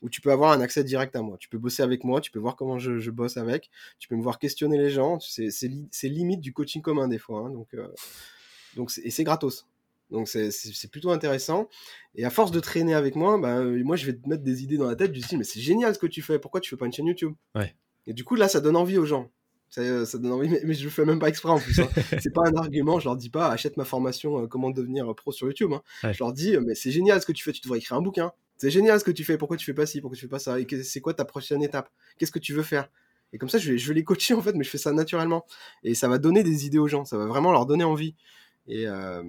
où 0.00 0.08
tu 0.08 0.22
peux 0.22 0.32
avoir 0.32 0.52
un 0.52 0.62
accès 0.62 0.82
direct 0.82 1.14
à 1.14 1.20
moi. 1.20 1.36
Tu 1.38 1.50
peux 1.50 1.58
bosser 1.58 1.82
avec 1.82 2.02
moi, 2.04 2.22
tu 2.22 2.30
peux 2.30 2.38
voir 2.38 2.56
comment 2.56 2.78
je, 2.78 2.98
je 3.00 3.10
bosse 3.10 3.36
avec, 3.36 3.68
tu 3.98 4.08
peux 4.08 4.16
me 4.16 4.22
voir 4.22 4.38
questionner 4.38 4.78
les 4.78 4.88
gens. 4.88 5.20
C'est 5.20 5.50
c'est 5.50 5.68
li- 5.68 5.88
c'est 5.90 6.08
limite 6.08 6.40
du 6.40 6.54
coaching 6.54 6.80
commun 6.80 7.06
des 7.06 7.18
fois. 7.18 7.40
hein, 7.40 7.50
donc, 7.50 7.74
euh, 7.74 7.86
donc 8.76 8.90
c'est- 8.90 9.02
et 9.02 9.10
c'est 9.10 9.24
gratos. 9.24 9.66
Donc 10.10 10.28
c'est- 10.28 10.50
plutôt 10.90 11.10
intéressant. 11.10 11.68
Et 12.14 12.24
à 12.24 12.30
force 12.30 12.50
de 12.50 12.60
traîner 12.60 12.94
avec 12.94 13.14
moi, 13.16 13.38
bah, 13.38 13.58
euh, 13.58 13.82
moi 13.84 13.96
je 13.96 14.06
vais 14.06 14.14
te 14.14 14.28
mettre 14.28 14.42
des 14.42 14.62
idées 14.62 14.76
dans 14.76 14.86
la 14.88 14.96
tête 14.96 15.12
du 15.12 15.20
style 15.22 15.38
mais 15.38 15.44
c'est 15.44 15.60
génial 15.60 15.94
ce 15.94 15.98
que 15.98 16.06
tu 16.08 16.20
fais, 16.22 16.38
pourquoi 16.38 16.60
tu 16.60 16.68
fais 16.70 16.76
pas 16.76 16.86
une 16.86 16.92
chaîne 16.92 17.06
YouTube? 17.06 17.32
Ouais. 17.54 17.74
Et 18.06 18.12
du 18.12 18.24
coup 18.24 18.34
là 18.34 18.48
ça 18.48 18.60
donne 18.60 18.76
envie 18.76 18.98
aux 18.98 19.06
gens. 19.06 19.30
Ça, 19.68 19.82
euh, 19.82 20.04
ça 20.04 20.18
donne 20.18 20.32
envie, 20.32 20.48
mais, 20.48 20.60
mais 20.64 20.74
je 20.74 20.82
le 20.82 20.90
fais 20.90 21.04
même 21.04 21.20
pas 21.20 21.28
exprès 21.28 21.50
en 21.50 21.60
plus. 21.60 21.78
hein. 21.78 21.88
c'est 22.20 22.32
pas 22.34 22.42
un 22.48 22.54
argument, 22.56 22.98
je 22.98 23.04
leur 23.04 23.14
dis 23.16 23.30
pas 23.30 23.48
achète 23.50 23.76
ma 23.76 23.84
formation 23.84 24.42
euh, 24.42 24.46
comment 24.48 24.70
devenir 24.70 25.14
pro 25.14 25.30
sur 25.30 25.46
YouTube. 25.46 25.70
hein. 25.72 25.82
Ouais. 26.02 26.12
Je 26.12 26.18
leur 26.18 26.32
dis 26.32 26.56
mais 26.58 26.74
c'est 26.74 26.90
génial 26.90 27.20
ce 27.20 27.26
que 27.26 27.32
tu 27.32 27.44
fais, 27.44 27.52
tu 27.52 27.60
devrais 27.60 27.78
écrire 27.78 27.96
un 27.96 28.02
bouquin. 28.02 28.32
c'est 28.56 28.70
génial 28.70 28.98
ce 28.98 29.04
que 29.04 29.12
tu 29.12 29.22
fais, 29.22 29.38
pourquoi 29.38 29.56
tu 29.56 29.64
fais 29.64 29.74
pas 29.74 29.86
ci, 29.86 30.00
pourquoi 30.00 30.16
tu 30.16 30.22
fais 30.22 30.28
pas 30.28 30.40
ça, 30.40 30.58
et 30.58 30.66
c'est 30.82 31.00
quoi 31.00 31.14
ta 31.14 31.24
prochaine 31.24 31.62
étape, 31.62 31.88
qu'est-ce 32.18 32.32
que 32.32 32.40
tu 32.40 32.52
veux 32.52 32.64
faire? 32.64 32.90
Et 33.32 33.38
comme 33.38 33.48
ça, 33.48 33.58
je 33.58 33.70
vais, 33.70 33.78
je 33.78 33.86
vais 33.86 33.94
les 33.94 34.02
coacher 34.02 34.34
en 34.34 34.42
fait, 34.42 34.54
mais 34.54 34.64
je 34.64 34.70
fais 34.70 34.76
ça 34.76 34.92
naturellement. 34.92 35.46
Et 35.84 35.94
ça 35.94 36.08
va 36.08 36.18
donner 36.18 36.42
des 36.42 36.66
idées 36.66 36.78
aux 36.80 36.88
gens, 36.88 37.04
ça 37.04 37.16
va 37.16 37.26
vraiment 37.26 37.52
leur 37.52 37.64
donner 37.64 37.84
envie. 37.84 38.16
Et 38.66 38.86
euh, 38.86 39.22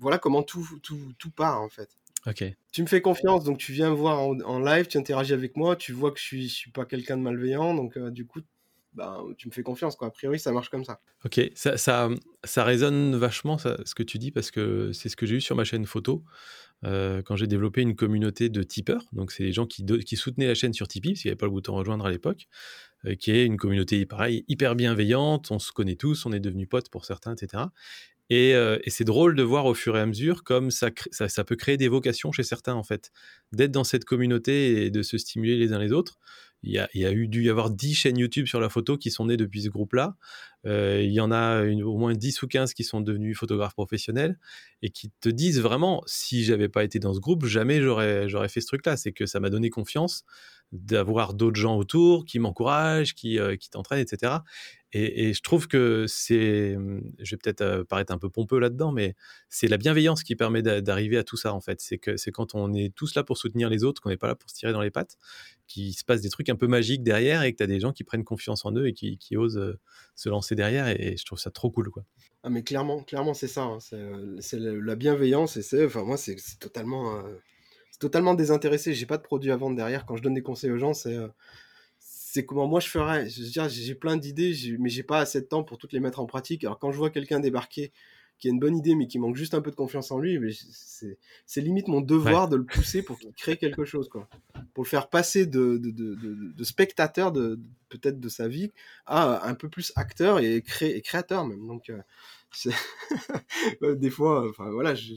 voilà 0.00 0.18
comment 0.18 0.42
tout, 0.42 0.66
tout, 0.82 1.12
tout 1.18 1.30
part 1.30 1.60
en 1.60 1.68
fait. 1.68 1.90
Ok. 2.26 2.44
Tu 2.72 2.82
me 2.82 2.86
fais 2.86 3.00
confiance, 3.00 3.44
donc 3.44 3.58
tu 3.58 3.72
viens 3.72 3.90
me 3.90 3.94
voir 3.94 4.18
en, 4.20 4.58
live, 4.58 4.86
tu 4.86 4.98
interagis 4.98 5.32
avec 5.32 5.56
moi, 5.56 5.76
tu 5.76 5.92
vois 5.92 6.10
que 6.10 6.18
je 6.18 6.24
suis, 6.24 6.48
je 6.48 6.54
suis 6.54 6.70
pas 6.70 6.84
quelqu'un 6.84 7.16
de 7.16 7.22
malveillant, 7.22 7.74
donc 7.74 7.96
euh, 7.96 8.10
du 8.10 8.26
coup, 8.26 8.40
bah, 8.92 9.22
tu 9.36 9.48
me 9.48 9.52
fais 9.52 9.62
confiance. 9.62 9.96
Quoi. 9.96 10.08
A 10.08 10.10
priori, 10.10 10.38
ça 10.38 10.50
marche 10.52 10.68
comme 10.68 10.84
ça. 10.84 11.00
Ok, 11.24 11.40
ça, 11.54 11.76
ça, 11.76 12.08
ça 12.44 12.64
résonne 12.64 13.16
vachement 13.16 13.56
ce 13.58 13.94
que 13.94 14.02
tu 14.02 14.18
dis 14.18 14.30
parce 14.30 14.50
que 14.50 14.92
c'est 14.92 15.08
ce 15.08 15.16
que 15.16 15.26
j'ai 15.26 15.36
eu 15.36 15.40
sur 15.40 15.54
ma 15.54 15.64
chaîne 15.64 15.86
photo. 15.86 16.24
Euh, 16.84 17.22
quand 17.22 17.34
j'ai 17.34 17.48
développé 17.48 17.82
une 17.82 17.96
communauté 17.96 18.48
de 18.48 18.62
tipeurs, 18.62 19.04
donc 19.12 19.32
c'est 19.32 19.42
les 19.42 19.52
gens 19.52 19.66
qui, 19.66 19.84
qui, 19.84 20.16
soutenaient 20.16 20.46
la 20.46 20.54
chaîne 20.54 20.72
sur 20.72 20.86
Tipeee, 20.86 21.10
parce 21.10 21.22
qu'il 21.22 21.28
n'y 21.28 21.32
avait 21.32 21.38
pas 21.38 21.46
le 21.46 21.52
bouton 21.52 21.74
rejoindre 21.74 22.06
à 22.06 22.10
l'époque, 22.10 22.46
euh, 23.04 23.16
qui 23.16 23.32
est 23.32 23.44
une 23.44 23.56
communauté 23.56 24.06
pareil, 24.06 24.44
hyper 24.46 24.76
bienveillante, 24.76 25.50
on 25.50 25.58
se 25.58 25.72
connaît 25.72 25.96
tous, 25.96 26.24
on 26.24 26.32
est 26.32 26.40
devenus 26.40 26.68
potes 26.68 26.88
pour 26.88 27.04
certains, 27.04 27.34
etc. 27.34 27.64
Euh, 28.30 28.78
et, 28.84 28.90
c'est 28.90 29.04
drôle 29.04 29.34
de 29.34 29.42
voir 29.42 29.64
au 29.66 29.74
fur 29.74 29.96
et 29.96 30.00
à 30.00 30.06
mesure 30.06 30.44
comme 30.44 30.70
ça, 30.70 30.90
peut 31.46 31.56
créer 31.56 31.76
des 31.76 31.88
vocations 31.88 32.32
chez 32.32 32.42
certains, 32.42 32.74
en 32.74 32.82
fait, 32.82 33.10
d'être 33.52 33.72
dans 33.72 33.84
cette 33.84 34.04
communauté 34.04 34.84
et 34.84 34.90
de 34.90 35.02
se 35.02 35.16
stimuler 35.18 35.56
les 35.56 35.72
uns 35.72 35.78
les 35.78 35.92
autres. 35.92 36.18
Il 36.64 36.72
y 36.72 37.04
a, 37.06 37.12
eu, 37.12 37.28
dû 37.28 37.44
y 37.44 37.50
avoir 37.50 37.70
10 37.70 37.94
chaînes 37.94 38.18
YouTube 38.18 38.46
sur 38.46 38.58
la 38.58 38.68
photo 38.68 38.96
qui 38.98 39.12
sont 39.12 39.26
nées 39.26 39.36
depuis 39.36 39.62
ce 39.62 39.68
groupe-là. 39.68 40.16
Euh, 40.66 41.00
il 41.04 41.12
y 41.12 41.20
en 41.20 41.30
a 41.30 41.64
au 41.64 41.96
moins 41.96 42.14
10 42.14 42.42
ou 42.42 42.48
15 42.48 42.74
qui 42.74 42.82
sont 42.82 43.00
devenus 43.00 43.38
photographes 43.38 43.74
professionnels 43.74 44.36
et 44.82 44.90
qui 44.90 45.12
te 45.20 45.28
disent 45.28 45.60
vraiment, 45.60 46.02
si 46.06 46.42
j'avais 46.42 46.68
pas 46.68 46.82
été 46.82 46.98
dans 46.98 47.14
ce 47.14 47.20
groupe, 47.20 47.46
jamais 47.46 47.80
j'aurais, 47.80 48.48
fait 48.48 48.60
ce 48.60 48.66
truc-là. 48.66 48.96
C'est 48.96 49.12
que 49.12 49.24
ça 49.24 49.38
m'a 49.38 49.50
donné 49.50 49.70
confiance 49.70 50.24
d'avoir 50.72 51.32
d'autres 51.32 51.60
gens 51.60 51.76
autour 51.76 52.24
qui 52.24 52.40
m'encouragent, 52.40 53.14
qui, 53.14 53.38
euh, 53.38 53.54
qui 53.54 53.70
t'entraînent, 53.70 54.00
etc. 54.00 54.38
Et, 54.92 55.34
je 55.34 55.42
trouve 55.42 55.68
que 55.68 56.06
c'est, 56.08 56.76
je 57.18 57.30
vais 57.30 57.36
peut-être 57.36 57.60
euh, 57.60 57.84
paraître 57.84 58.12
un 58.12 58.18
peu 58.18 58.30
pompeux 58.30 58.58
là-dedans, 58.58 58.90
mais 58.90 59.14
c'est 59.50 59.68
la 59.68 59.76
bienveillance 59.76 60.22
qui 60.22 60.34
permet 60.34 60.62
d'arriver 60.62 61.18
à 61.18 61.24
tout 61.24 61.36
ça 61.36 61.52
en 61.52 61.60
fait. 61.60 61.80
C'est 61.82 61.98
que 61.98 62.16
c'est 62.16 62.30
quand 62.30 62.54
on 62.54 62.72
est 62.72 62.94
tous 62.94 63.14
là 63.14 63.22
pour 63.22 63.36
soutenir 63.36 63.68
les 63.68 63.84
autres, 63.84 64.00
qu'on 64.00 64.08
n'est 64.08 64.16
pas 64.16 64.28
là 64.28 64.34
pour 64.34 64.48
se 64.48 64.54
tirer 64.54 64.72
dans 64.72 64.80
les 64.80 64.90
pattes, 64.90 65.18
qu'il 65.66 65.92
se 65.92 66.04
passe 66.04 66.22
des 66.22 66.30
trucs 66.30 66.48
un 66.48 66.56
peu 66.56 66.66
magiques 66.66 67.02
derrière 67.02 67.42
et 67.42 67.52
que 67.52 67.58
tu 67.58 67.62
as 67.62 67.66
des 67.66 67.80
gens 67.80 67.92
qui 67.92 68.02
prennent 68.02 68.24
confiance 68.24 68.64
en 68.64 68.72
eux 68.72 68.86
et 68.86 68.94
qui, 68.94 69.36
osent 69.36 69.58
euh, 69.58 69.78
se 70.14 70.30
lancer 70.30 70.54
derrière. 70.54 70.88
Et, 70.88 71.16
je 71.18 71.24
trouve 71.26 71.38
ça 71.38 71.50
trop 71.50 71.70
cool 71.70 71.90
quoi. 71.90 72.04
Ah 72.42 72.50
mais 72.50 72.62
clairement, 72.62 73.02
clairement 73.02 73.34
c'est 73.34 73.48
ça. 73.48 73.64
Hein. 73.64 73.78
C'est 73.80 74.58
la 74.58 74.96
bienveillance 74.96 75.56
et 75.58 75.62
c'est, 75.62 75.84
enfin 75.84 76.04
moi 76.04 76.16
c'est 76.16 76.36
totalement 76.60 77.22
totalement 77.98 78.34
désintéressé. 78.34 78.94
J'ai 78.94 79.06
pas 79.06 79.16
de 79.16 79.22
produit 79.22 79.50
à 79.50 79.56
vendre 79.56 79.76
derrière. 79.76 80.06
Quand 80.06 80.16
je 80.16 80.22
donne 80.22 80.34
des 80.34 80.42
conseils 80.42 80.70
aux 80.70 80.78
gens, 80.78 80.94
c'est 80.94 81.16
euh, 81.16 81.28
c'est 82.30 82.44
comment 82.44 82.66
moi 82.66 82.78
je 82.80 82.88
ferais. 82.88 83.26
Je 83.30 83.42
veux 83.42 83.48
dire, 83.48 83.68
j'ai 83.70 83.94
plein 83.94 84.18
d'idées, 84.18 84.54
mais 84.78 84.90
j'ai 84.90 85.02
pas 85.02 85.20
assez 85.20 85.40
de 85.40 85.46
temps 85.46 85.64
pour 85.64 85.78
toutes 85.78 85.94
les 85.94 86.00
mettre 86.00 86.20
en 86.20 86.26
pratique. 86.26 86.62
Alors 86.62 86.78
quand 86.78 86.92
je 86.92 86.98
vois 86.98 87.08
quelqu'un 87.08 87.40
débarquer 87.40 87.90
qui 88.38 88.48
a 88.48 88.50
une 88.50 88.58
bonne 88.58 88.76
idée, 88.76 88.94
mais 88.94 89.06
qui 89.06 89.18
manque 89.18 89.34
juste 89.34 89.54
un 89.54 89.62
peu 89.62 89.70
de 89.70 89.76
confiance 89.76 90.10
en 90.12 90.18
lui, 90.18 90.38
c'est 91.46 91.60
limite 91.62 91.88
mon 91.88 92.02
devoir 92.02 92.50
de 92.50 92.56
le 92.56 92.66
pousser 92.66 93.02
pour 93.02 93.18
qu'il 93.18 93.32
crée 93.32 93.56
quelque 93.56 93.86
chose, 93.86 94.10
quoi. 94.10 94.28
Pour 94.74 94.84
le 94.84 94.88
faire 94.88 95.08
passer 95.08 95.46
de, 95.46 95.78
de, 95.78 95.90
de, 95.90 96.52
de 96.54 96.64
spectateur 96.64 97.32
de, 97.32 97.58
peut-être 97.88 98.20
de 98.20 98.28
sa 98.28 98.46
vie 98.46 98.72
à 99.06 99.48
un 99.48 99.54
peu 99.54 99.70
plus 99.70 99.92
acteur 99.96 100.38
et, 100.38 100.60
cré, 100.60 100.90
et 100.90 101.00
créateur 101.00 101.46
même. 101.46 101.66
Donc, 101.66 101.90
euh, 101.90 102.02
des 103.94 104.10
fois, 104.10 104.48
enfin 104.50 104.70
voilà, 104.70 104.94
je, 104.94 105.14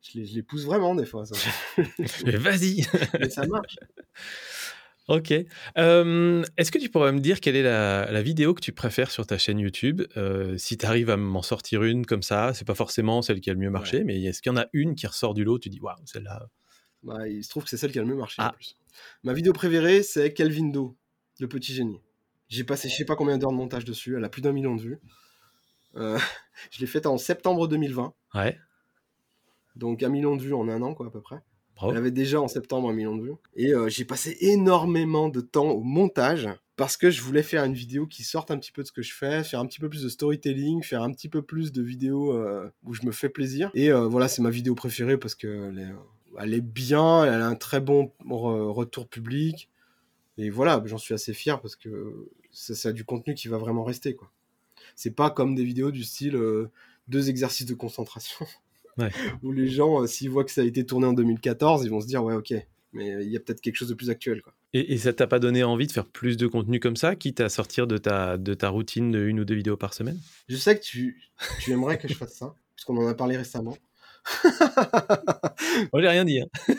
je 0.00 0.20
les, 0.20 0.42
pousse 0.42 0.64
vraiment 0.64 0.94
des 0.94 1.06
fois. 1.06 1.24
Vas-y. 2.24 2.86
Mais 3.18 3.30
ça 3.30 3.46
marche. 3.46 3.76
Ok. 5.08 5.30
Est-ce 5.30 6.70
que 6.70 6.78
tu 6.78 6.88
pourrais 6.88 7.12
me 7.12 7.20
dire 7.20 7.40
quelle 7.40 7.56
est 7.56 7.62
la, 7.62 8.22
vidéo 8.22 8.54
que 8.54 8.60
tu 8.60 8.72
préfères 8.72 9.10
sur 9.10 9.26
ta 9.26 9.38
chaîne 9.38 9.58
YouTube? 9.58 10.02
Euh, 10.16 10.56
Si 10.58 10.76
tu 10.76 10.86
arrives 10.86 11.10
à 11.10 11.16
m'en 11.16 11.42
sortir 11.42 11.82
une 11.82 12.06
comme 12.06 12.22
ça, 12.22 12.52
c'est 12.54 12.66
pas 12.66 12.74
forcément 12.74 13.22
celle 13.22 13.40
qui 13.40 13.50
a 13.50 13.52
le 13.52 13.60
mieux 13.60 13.70
marché, 13.70 14.04
mais 14.04 14.20
est-ce 14.22 14.42
qu'il 14.42 14.50
y 14.50 14.54
en 14.54 14.58
a 14.58 14.66
une 14.72 14.94
qui 14.94 15.06
ressort 15.06 15.34
du 15.34 15.44
lot 15.44 15.58
Tu 15.58 15.68
dis, 15.68 15.80
waouh, 15.80 15.96
celle-là? 16.04 16.48
Bah, 17.02 17.28
il 17.28 17.44
se 17.44 17.50
trouve 17.50 17.64
que 17.64 17.70
c'est 17.70 17.76
celle 17.76 17.92
qui 17.92 17.98
a 17.98 18.02
le 18.02 18.08
mieux 18.08 18.16
marché 18.16 18.42
en 18.42 18.46
ah. 18.46 18.52
plus. 18.52 18.76
Ma 19.22 19.32
vidéo 19.32 19.52
préférée, 19.52 20.02
c'est 20.02 20.32
Kelvin 20.32 20.70
Do, 20.70 20.96
le 21.38 21.48
petit 21.48 21.72
génie. 21.72 22.00
J'ai 22.48 22.64
passé 22.64 22.88
je 22.88 22.94
sais 22.94 23.04
pas 23.04 23.16
combien 23.16 23.38
d'heures 23.38 23.50
de 23.50 23.56
montage 23.56 23.84
dessus, 23.84 24.16
elle 24.16 24.24
a 24.24 24.28
plus 24.28 24.42
d'un 24.42 24.52
million 24.52 24.74
de 24.74 24.80
vues. 24.80 25.00
Euh, 25.96 26.18
je 26.70 26.80
l'ai 26.80 26.86
faite 26.86 27.06
en 27.06 27.18
septembre 27.18 27.68
2020. 27.68 28.14
Ouais 28.34 28.56
donc 29.76 30.02
un 30.02 30.08
million 30.08 30.36
de 30.36 30.42
vues 30.42 30.54
en 30.54 30.68
un 30.68 30.82
an, 30.82 30.94
quoi, 30.94 31.06
à 31.06 31.10
peu 31.10 31.20
près. 31.20 31.40
Elle 31.82 31.96
avait 31.96 32.10
déjà 32.10 32.40
en 32.40 32.48
septembre 32.48 32.88
un 32.88 32.92
million 32.92 33.16
de 33.16 33.22
vues. 33.22 33.34
Et 33.54 33.74
euh, 33.74 33.88
j'ai 33.88 34.04
passé 34.04 34.36
énormément 34.40 35.28
de 35.28 35.40
temps 35.40 35.70
au 35.70 35.82
montage 35.82 36.48
parce 36.76 36.96
que 36.96 37.10
je 37.10 37.22
voulais 37.22 37.42
faire 37.42 37.64
une 37.64 37.74
vidéo 37.74 38.06
qui 38.06 38.22
sorte 38.22 38.50
un 38.50 38.58
petit 38.58 38.72
peu 38.72 38.82
de 38.82 38.86
ce 38.86 38.92
que 38.92 39.02
je 39.02 39.12
fais, 39.12 39.44
faire 39.44 39.60
un 39.60 39.66
petit 39.66 39.78
peu 39.78 39.88
plus 39.88 40.02
de 40.02 40.08
storytelling, 40.08 40.82
faire 40.82 41.02
un 41.02 41.12
petit 41.12 41.28
peu 41.28 41.42
plus 41.42 41.72
de 41.72 41.82
vidéos 41.82 42.32
euh, 42.32 42.70
où 42.84 42.94
je 42.94 43.04
me 43.04 43.12
fais 43.12 43.28
plaisir. 43.28 43.70
Et 43.74 43.90
euh, 43.90 44.06
voilà, 44.06 44.28
c'est 44.28 44.42
ma 44.42 44.50
vidéo 44.50 44.74
préférée 44.74 45.18
parce 45.18 45.34
qu'elle 45.34 45.78
est, 45.78 46.42
elle 46.42 46.54
est 46.54 46.60
bien, 46.60 47.24
elle 47.24 47.42
a 47.42 47.46
un 47.46 47.54
très 47.54 47.80
bon 47.80 48.12
retour 48.24 49.08
public. 49.08 49.70
Et 50.38 50.50
voilà, 50.50 50.82
j'en 50.84 50.98
suis 50.98 51.14
assez 51.14 51.32
fier 51.32 51.60
parce 51.60 51.76
que 51.76 52.28
ça, 52.52 52.90
a 52.90 52.92
du 52.92 53.04
contenu 53.04 53.34
qui 53.34 53.48
va 53.48 53.58
vraiment 53.58 53.84
rester. 53.84 54.16
C'est 54.94 55.14
pas 55.14 55.30
comme 55.30 55.54
des 55.54 55.64
vidéos 55.64 55.90
du 55.90 56.04
style 56.04 56.38
deux 57.08 57.30
exercices 57.30 57.66
de 57.66 57.74
concentration. 57.74 58.46
où 59.42 59.52
les 59.52 59.68
gens, 59.68 60.02
euh, 60.02 60.06
s'ils 60.06 60.30
voient 60.30 60.44
que 60.44 60.50
ça 60.50 60.62
a 60.62 60.64
été 60.64 60.84
tourné 60.84 61.06
en 61.06 61.12
2014, 61.12 61.84
ils 61.84 61.90
vont 61.90 62.00
se 62.00 62.06
dire 62.06 62.24
ouais 62.24 62.34
ok, 62.34 62.54
mais 62.92 63.24
il 63.24 63.30
y 63.30 63.36
a 63.36 63.40
peut-être 63.40 63.60
quelque 63.60 63.76
chose 63.76 63.88
de 63.88 63.94
plus 63.94 64.10
actuel. 64.10 64.42
Quoi. 64.42 64.52
Et, 64.72 64.98
ça 64.98 65.12
t'a 65.12 65.26
pas 65.26 65.38
donné 65.38 65.64
envie 65.64 65.86
de 65.86 65.92
faire 65.92 66.06
plus 66.06 66.36
de 66.36 66.46
contenu 66.46 66.80
comme 66.80 66.96
ça, 66.96 67.16
quitte 67.16 67.40
à 67.40 67.48
sortir 67.48 67.86
de 67.86 67.98
ta, 67.98 68.36
de 68.36 68.52
ta 68.52 68.68
routine 68.68 69.10
de 69.10 69.26
une 69.26 69.40
ou 69.40 69.44
deux 69.44 69.54
vidéos 69.54 69.76
par 69.76 69.94
semaine? 69.94 70.18
Je 70.48 70.56
sais 70.56 70.78
que 70.78 70.84
tu, 70.84 71.22
tu 71.60 71.72
aimerais 71.72 71.98
que 71.98 72.08
je 72.08 72.14
fasse 72.14 72.34
ça, 72.34 72.54
puisqu'on 72.74 72.96
en 72.98 73.06
a 73.06 73.14
parlé 73.14 73.36
récemment. 73.36 73.76
Moi 75.92 76.02
j'ai 76.02 76.08
rien 76.08 76.24
dit. 76.24 76.40
Hein. 76.40 76.74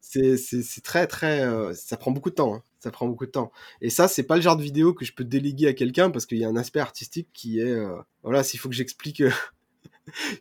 c'est 0.36 0.82
très 0.84 1.06
très... 1.06 1.42
Euh, 1.42 1.72
ça 1.74 1.96
prend 1.96 2.10
beaucoup 2.10 2.30
de 2.30 2.34
temps. 2.34 2.54
Hein. 2.54 2.62
Ça 2.78 2.90
prend 2.90 3.06
beaucoup 3.06 3.26
de 3.26 3.30
temps. 3.30 3.50
Et 3.80 3.90
ça, 3.90 4.08
c'est 4.08 4.24
pas 4.24 4.36
le 4.36 4.42
genre 4.42 4.56
de 4.56 4.62
vidéo 4.62 4.92
que 4.92 5.04
je 5.04 5.12
peux 5.12 5.24
déléguer 5.24 5.68
à 5.68 5.72
quelqu'un 5.72 6.10
parce 6.10 6.26
qu'il 6.26 6.38
y 6.38 6.44
a 6.44 6.48
un 6.48 6.56
aspect 6.56 6.80
artistique 6.80 7.28
qui 7.32 7.60
est... 7.60 7.70
Euh, 7.70 7.96
voilà, 8.22 8.44
s'il 8.44 8.60
faut 8.60 8.68
que 8.68 8.74
j'explique 8.74 9.22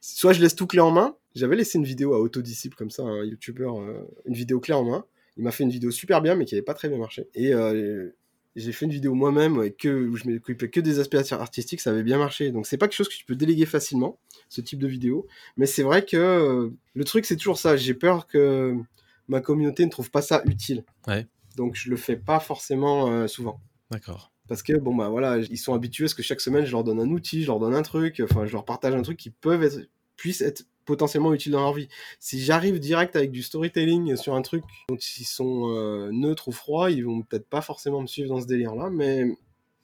soit 0.02 0.34
je 0.34 0.42
laisse 0.42 0.56
tout 0.56 0.68
clé 0.68 0.80
en 0.80 0.92
main. 0.92 1.16
J'avais 1.36 1.56
laissé 1.56 1.78
une 1.78 1.86
vidéo 1.86 2.14
à 2.14 2.20
Autodisciple 2.20 2.76
comme 2.76 2.90
ça, 2.90 3.04
un 3.04 3.24
youtubeur, 3.24 3.80
euh, 3.80 4.08
une 4.26 4.34
vidéo 4.34 4.60
clé 4.60 4.74
en 4.74 4.84
main. 4.84 5.06
Il 5.38 5.44
m'a 5.44 5.52
fait 5.52 5.64
une 5.64 5.70
vidéo 5.70 5.92
super 5.92 6.22
bien, 6.22 6.36
mais 6.36 6.46
qui 6.46 6.56
n'avait 6.56 6.64
pas 6.64 6.74
très 6.74 6.90
bien 6.90 6.98
marché. 6.98 7.30
Et 7.34 7.54
euh, 7.54 8.10
j'ai 8.56 8.74
fait 8.74 8.86
une 8.86 8.92
vidéo 8.92 9.14
moi-même 9.14 9.72
que, 9.72 10.08
où 10.10 10.18
je 10.18 10.28
m'occupais 10.28 10.70
que 10.70 10.82
des 10.82 11.00
aspects 11.00 11.32
artistiques, 11.32 11.80
ça 11.80 11.92
avait 11.92 12.04
bien 12.04 12.18
marché. 12.18 12.52
Donc 12.52 12.68
c'est 12.68 12.78
pas 12.78 12.88
quelque 12.88 12.98
chose 12.98 13.10
que 13.10 13.16
tu 13.16 13.26
peux 13.26 13.36
déléguer 13.36 13.66
facilement, 13.66 14.20
ce 14.50 14.60
type 14.60 14.80
de 14.80 14.88
vidéo. 14.88 15.26
Mais 15.56 15.66
c'est 15.66 15.84
vrai 15.84 16.04
que 16.06 16.18
euh, 16.18 16.70
le 16.94 17.04
truc, 17.06 17.26
c'est 17.26 17.38
toujours 17.38 17.58
ça. 17.58 17.78
J'ai 17.78 17.94
peur 17.94 18.28
que 18.28 18.76
ma 19.30 19.40
communauté 19.40 19.86
ne 19.86 19.92
trouve 19.92 20.12
pas 20.12 20.22
ça 20.22 20.42
utile. 20.46 20.84
Donc 21.56 21.76
je 21.76 21.90
le 21.90 21.98
fais 21.98 22.18
pas 22.18 22.40
forcément 22.40 23.28
souvent. 23.28 23.62
D'accord 23.90 24.31
parce 24.52 24.64
que 24.64 24.74
bon 24.74 24.94
bah 24.94 25.08
voilà, 25.08 25.38
ils 25.38 25.58
sont 25.58 25.74
habitués 25.74 26.04
à 26.04 26.08
ce 26.10 26.14
que 26.14 26.24
chaque 26.24 26.42
semaine 26.42 26.66
je 26.66 26.72
leur 26.72 26.84
donne 26.84 27.00
un 27.00 27.10
outil, 27.10 27.42
je 27.42 27.48
leur 27.48 27.58
donne 27.58 27.74
un 27.74 27.84
truc, 27.84 28.22
enfin 28.22 28.46
je 28.46 28.52
leur 28.52 28.66
partage 28.66 28.94
un 28.94 29.02
truc 29.02 29.16
qui 29.16 29.30
peuvent 29.30 29.64
être, 29.64 29.80
puisse 30.18 30.42
être 30.42 30.66
potentiellement 30.84 31.34
utile 31.34 31.54
dans 31.54 31.62
leur 31.62 31.72
vie. 31.72 31.88
Si 32.20 32.44
j'arrive 32.44 32.78
direct 32.78 33.16
avec 33.16 33.32
du 33.32 33.44
storytelling 33.44 34.18
sur 34.18 34.36
un 34.36 34.42
truc 34.42 34.66
dont 34.90 34.98
ils 34.98 35.24
sont 35.24 35.74
euh, 35.74 36.12
neutres 36.12 36.50
ou 36.50 36.52
froids, 36.52 36.92
ils 36.92 37.06
vont 37.06 37.22
peut-être 37.22 37.48
pas 37.48 37.62
forcément 37.62 38.02
me 38.02 38.08
suivre 38.08 38.28
dans 38.28 38.42
ce 38.42 38.46
délire 38.46 38.76
là, 38.76 38.90
mais 38.90 39.24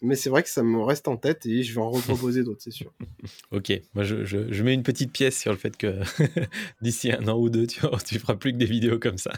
mais 0.02 0.16
c'est 0.16 0.30
vrai 0.30 0.44
que 0.44 0.50
ça 0.50 0.64
me 0.64 0.82
reste 0.82 1.08
en 1.08 1.16
tête 1.16 1.46
et 1.46 1.64
je 1.64 1.74
vais 1.74 1.80
en 1.80 1.90
reproposer 1.90 2.44
d'autres, 2.44 2.62
c'est 2.62 2.72
sûr. 2.72 2.92
ok, 3.52 3.72
moi 3.94 4.04
je, 4.04 4.26
je, 4.26 4.64
mets 4.64 4.74
une 4.74 4.84
petite 4.84 5.14
pièce 5.14 5.40
sur 5.40 5.54
le 5.54 5.58
fait 5.58 5.78
que 5.78 6.02
d'ici 6.82 7.10
un 7.10 7.26
an 7.30 7.38
ou 7.40 7.50
deux, 7.50 7.68
tu, 7.68 7.80
tu 8.06 8.20
feras 8.20 8.36
plus 8.36 8.52
que 8.52 8.58
des 8.58 8.66
vidéos 8.66 9.00
comme 9.00 9.18
ça 9.18 9.32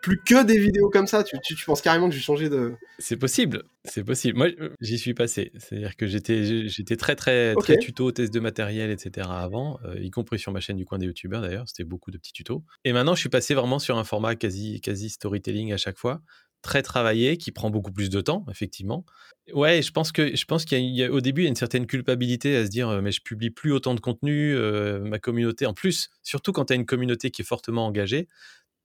plus 0.00 0.20
que 0.22 0.44
des 0.44 0.58
vidéos 0.58 0.88
comme 0.90 1.06
ça. 1.06 1.22
Tu, 1.24 1.36
tu, 1.42 1.56
penses 1.64 1.82
carrément 1.82 2.08
que 2.08 2.14
j'ai 2.14 2.20
changé 2.20 2.48
de. 2.48 2.74
C'est 2.98 3.16
possible, 3.16 3.64
c'est 3.84 4.04
possible. 4.04 4.38
Moi, 4.38 4.48
j'y 4.80 4.98
suis 4.98 5.14
passé. 5.14 5.52
C'est-à-dire 5.58 5.96
que 5.96 6.06
j'étais, 6.06 6.68
j'étais 6.68 6.96
très, 6.96 7.16
très, 7.16 7.54
très 7.54 7.78
tuto, 7.78 8.10
test 8.12 8.32
de 8.32 8.40
matériel, 8.40 8.90
etc. 8.90 9.28
avant, 9.30 9.78
euh, 9.84 9.98
y 9.98 10.10
compris 10.10 10.38
sur 10.38 10.52
ma 10.52 10.60
chaîne 10.60 10.76
du 10.76 10.84
coin 10.84 10.98
des 10.98 11.06
youtubeurs 11.06 11.42
d'ailleurs. 11.42 11.68
C'était 11.68 11.84
beaucoup 11.84 12.10
de 12.10 12.18
petits 12.18 12.32
tutos. 12.32 12.64
Et 12.84 12.92
maintenant, 12.92 13.14
je 13.14 13.20
suis 13.20 13.28
passé 13.28 13.54
vraiment 13.54 13.78
sur 13.78 13.98
un 13.98 14.04
format 14.04 14.34
quasi, 14.34 14.80
quasi 14.80 15.10
storytelling 15.10 15.72
à 15.72 15.76
chaque 15.76 15.98
fois. 15.98 16.22
Très 16.62 16.82
travaillé, 16.82 17.38
qui 17.38 17.52
prend 17.52 17.70
beaucoup 17.70 17.90
plus 17.90 18.10
de 18.10 18.20
temps, 18.20 18.44
effectivement. 18.50 19.06
Ouais, 19.54 19.80
je 19.82 19.90
pense 19.92 20.12
que 20.12 20.36
je 20.36 20.44
pense 20.44 20.64
qu'il 20.64 20.94
y, 20.94 21.02
a, 21.02 21.10
au 21.10 21.20
début 21.20 21.42
il 21.42 21.44
y 21.44 21.46
a 21.46 21.48
une 21.48 21.56
certaine 21.56 21.86
culpabilité 21.86 22.54
à 22.56 22.64
se 22.64 22.70
dire 22.70 22.88
euh, 22.88 23.00
mais 23.00 23.10
je 23.10 23.20
publie 23.20 23.50
plus 23.50 23.72
autant 23.72 23.94
de 23.94 24.00
contenu, 24.00 24.54
euh, 24.54 25.00
ma 25.00 25.18
communauté 25.18 25.66
en 25.66 25.74
plus, 25.74 26.10
surtout 26.22 26.52
quand 26.52 26.66
tu 26.66 26.74
as 26.74 26.76
une 26.76 26.86
communauté 26.86 27.30
qui 27.30 27.42
est 27.42 27.44
fortement 27.44 27.86
engagée, 27.86 28.28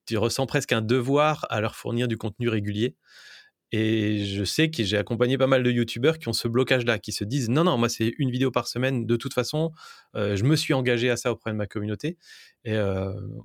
tu 0.05 0.17
ressens 0.17 0.45
presque 0.47 0.71
un 0.73 0.81
devoir 0.81 1.45
à 1.49 1.61
leur 1.61 1.75
fournir 1.75 2.07
du 2.07 2.17
contenu 2.17 2.49
régulier. 2.49 2.95
Et 3.77 4.23
je 4.23 4.45
sais 4.45 4.71
que 4.71 4.85
j'ai 4.85 4.95
accompagné 4.95 5.37
pas 5.37 5.47
mal 5.47 5.61
de 5.61 5.69
youtubeurs 5.69 6.17
qui 6.17 6.29
ont 6.29 6.33
ce 6.33 6.47
blocage-là, 6.47 6.97
qui 6.97 7.11
se 7.11 7.25
disent 7.25 7.49
non, 7.49 7.65
non, 7.65 7.77
moi 7.77 7.89
c'est 7.89 8.13
une 8.19 8.31
vidéo 8.31 8.49
par 8.49 8.69
semaine 8.69 9.05
de 9.05 9.15
toute 9.17 9.33
façon. 9.33 9.73
je 10.13 10.41
me 10.45 10.55
suis 10.55 10.73
engagé 10.73 11.09
à 11.09 11.17
ça 11.17 11.29
auprès 11.29 11.51
de 11.51 11.57
ma 11.57 11.67
communauté. 11.67 12.17
Et 12.63 12.73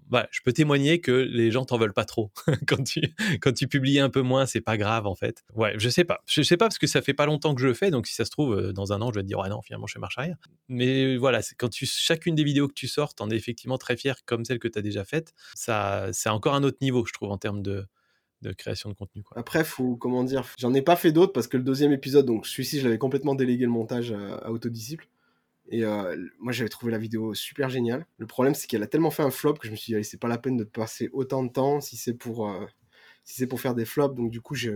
bah, 0.09 0.29
je 0.31 0.41
peux 0.45 0.53
témoigner 0.53 1.01
que 1.01 1.11
les 1.11 1.51
gens 1.51 1.65
t'en 1.65 1.79
veulent 1.79 1.93
pas 1.93 2.05
trop 2.05 2.31
quand 2.69 2.85
tu 2.85 3.03
quand 3.41 3.53
tu 3.53 3.67
publies 3.67 3.99
un 3.99 4.09
peu 4.09 4.23
moins, 4.23 4.47
c'est 4.47 4.61
pas 4.61 4.77
grave 4.77 5.09
en 5.09 5.17
fait. 5.17 5.43
Ouais, 5.55 5.75
je 5.79 5.89
sais 5.89 6.05
pas, 6.05 6.21
je 6.27 6.43
sais 6.43 6.57
pas 6.57 6.67
parce 6.67 6.79
que 6.79 6.87
ça 6.87 7.03
fait 7.03 7.13
pas 7.13 7.27
longtemps 7.27 7.53
que 7.57 7.61
je 7.61 7.67
le 7.67 7.75
fais, 7.75 7.91
donc 7.91 8.07
si 8.07 8.15
ça 8.15 8.25
se 8.25 8.31
trouve 8.31 8.73
dans 8.73 8.93
un 8.93 9.03
an, 9.03 9.11
je 9.11 9.17
vais 9.17 9.23
te 9.23 9.27
dire 9.27 9.41
ouais 9.41 9.49
non 9.49 9.63
finalement 9.63 9.89
je 9.89 9.95
fais 9.95 9.99
marche 9.99 10.17
arrière. 10.17 10.37
Mais 10.69 11.17
voilà, 11.17 11.41
quand 11.59 11.69
tu 11.69 11.87
chacune 11.87 12.37
des 12.37 12.45
vidéos 12.45 12.69
que 12.69 12.75
tu 12.75 12.87
sors, 12.87 13.15
t'en 13.15 13.31
es 13.31 13.35
effectivement 13.35 13.79
très 13.79 13.97
fier 13.97 14.25
comme 14.25 14.45
celle 14.45 14.61
que 14.61 14.69
tu 14.69 14.79
as 14.79 14.83
déjà 14.83 15.05
faite. 15.05 15.35
C'est 15.57 16.29
encore 16.29 16.55
un 16.55 16.63
autre 16.63 16.79
niveau, 16.81 17.05
je 17.05 17.13
trouve, 17.13 17.33
en 17.33 17.39
termes 17.39 17.63
de 17.63 17.87
de 18.43 18.53
création 18.53 18.89
de 18.89 18.95
contenu. 18.95 19.23
Quoi. 19.23 19.39
Après, 19.39 19.65
faut, 19.65 19.97
comment 19.97 20.25
dire, 20.25 20.45
j'en 20.59 20.75
ai 20.75 20.83
pas 20.83 20.97
fait 20.97 21.13
d'autres 21.13 21.33
parce 21.33 21.47
que 21.47 21.57
le 21.57 21.63
deuxième 21.63 21.93
épisode, 21.93 22.27
donc 22.27 22.47
celui-ci, 22.47 22.81
je 22.81 22.85
l'avais 22.85 22.99
complètement 22.99 23.35
délégué 23.35 23.65
le 23.65 23.71
montage 23.71 24.13
à 24.13 24.51
Autodisciple. 24.51 25.09
Et 25.71 25.85
euh, 25.85 26.17
moi, 26.41 26.53
j'avais 26.53 26.69
trouvé 26.69 26.91
la 26.91 26.99
vidéo 26.99 27.33
super 27.33 27.69
géniale. 27.69 28.05
Le 28.19 28.27
problème, 28.27 28.55
c'est 28.55 28.67
qu'elle 28.67 28.83
a 28.83 28.89
tellement 28.89 29.11
fait 29.11 29.23
un 29.23 29.31
flop 29.31 29.55
que 29.55 29.67
je 29.67 29.73
me 29.73 29.77
suis 29.77 29.95
dit, 29.95 30.05
c'est 30.05 30.19
pas 30.19 30.29
la 30.29 30.39
peine 30.39 30.57
de 30.57 30.65
passer 30.65 31.11
autant 31.13 31.45
de 31.45 31.49
temps 31.49 31.81
si 31.81 31.97
c'est 31.97 32.15
pour, 32.15 32.51
euh, 32.51 32.67
si 33.25 33.37
c'est 33.37 33.47
pour 33.47 33.61
faire 33.61 33.75
des 33.75 33.85
flops. 33.85 34.17
Donc, 34.17 34.31
du 34.31 34.41
coup, 34.41 34.57
je, 34.57 34.71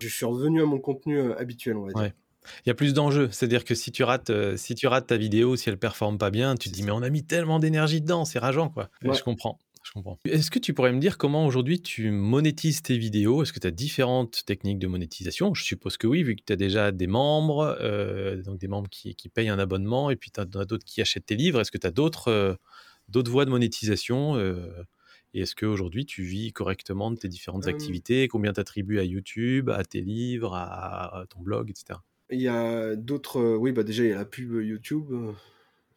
je 0.00 0.08
suis 0.08 0.26
revenu 0.26 0.60
à 0.60 0.66
mon 0.66 0.80
contenu 0.80 1.18
euh, 1.18 1.38
habituel, 1.38 1.76
on 1.76 1.86
va 1.86 1.92
dire. 1.92 2.12
Il 2.66 2.68
y 2.68 2.72
a 2.72 2.74
plus 2.74 2.92
d'enjeux, 2.92 3.28
c'est-à-dire 3.30 3.64
que 3.64 3.76
si 3.76 3.92
tu 3.92 4.02
rates, 4.02 4.32
si 4.56 4.74
tu 4.74 4.88
rates 4.88 5.06
ta 5.06 5.16
vidéo, 5.16 5.54
si 5.54 5.68
elle 5.68 5.78
performe 5.78 6.18
pas 6.18 6.30
bien, 6.30 6.56
tu 6.56 6.70
te 6.70 6.74
dis 6.74 6.82
mais 6.82 6.90
on 6.90 7.02
a 7.02 7.08
mis 7.08 7.24
tellement 7.24 7.60
d'énergie 7.60 8.00
dedans, 8.00 8.24
c'est 8.24 8.40
rageant 8.40 8.68
quoi. 8.68 8.90
Je 9.00 9.22
comprends 9.22 9.60
je 9.82 9.92
comprends. 9.92 10.18
Est-ce 10.24 10.50
que 10.50 10.58
tu 10.58 10.74
pourrais 10.74 10.92
me 10.92 11.00
dire 11.00 11.18
comment 11.18 11.44
aujourd'hui 11.46 11.80
tu 11.80 12.10
monétises 12.10 12.82
tes 12.82 12.96
vidéos? 12.96 13.42
Est-ce 13.42 13.52
que 13.52 13.58
tu 13.58 13.66
as 13.66 13.72
différentes 13.72 14.44
techniques 14.44 14.78
de 14.78 14.86
monétisation? 14.86 15.54
Je 15.54 15.64
suppose 15.64 15.96
que 15.96 16.06
oui, 16.06 16.22
vu 16.22 16.36
que 16.36 16.42
tu 16.46 16.52
as 16.52 16.56
déjà 16.56 16.92
des 16.92 17.06
membres, 17.06 17.76
euh, 17.80 18.40
donc 18.42 18.58
des 18.58 18.68
membres 18.68 18.88
qui, 18.90 19.14
payent 19.28 19.48
un 19.48 19.58
abonnement, 19.58 20.10
et 20.10 20.16
puis 20.16 20.30
tu 20.30 20.40
as, 20.40 20.44
d'autres 20.44 20.84
qui 20.84 21.00
achètent 21.00 21.26
tes 21.26 21.36
livres. 21.36 21.60
Est-ce 21.60 21.70
que 21.70 21.78
tu 21.78 21.86
as 21.86 21.90
d'autres 21.90 22.28
euh, 22.28 22.54
d'autres 23.08 23.30
voies 23.30 23.44
de 23.44 23.50
monétisation 23.50 24.36
euh, 24.36 24.84
Et 25.34 25.40
est-ce 25.40 25.56
qu'aujourd'hui 25.56 26.06
tu 26.06 26.22
vis 26.22 26.52
correctement 26.52 27.10
de 27.10 27.16
tes 27.16 27.28
différentes 27.28 27.66
activités? 27.66 28.28
Combien 28.28 28.52
tu 28.52 28.60
attribues 28.60 29.00
à 29.00 29.04
YouTube, 29.04 29.68
à 29.68 29.84
tes 29.84 30.00
livres, 30.00 30.54
à, 30.54 31.24
ton 31.30 31.40
blog, 31.40 31.70
etc. 31.70 31.98
Il 32.30 32.40
y 32.40 32.48
a 32.48 32.94
d'autres. 32.94 33.56
oui, 33.56 33.72
bah 33.72 33.82
déjà, 33.82 34.04
il 34.04 34.10
y 34.10 34.12
a 34.12 34.16
la 34.16 34.24
pub 34.24 34.52
YouTube. 34.62 35.12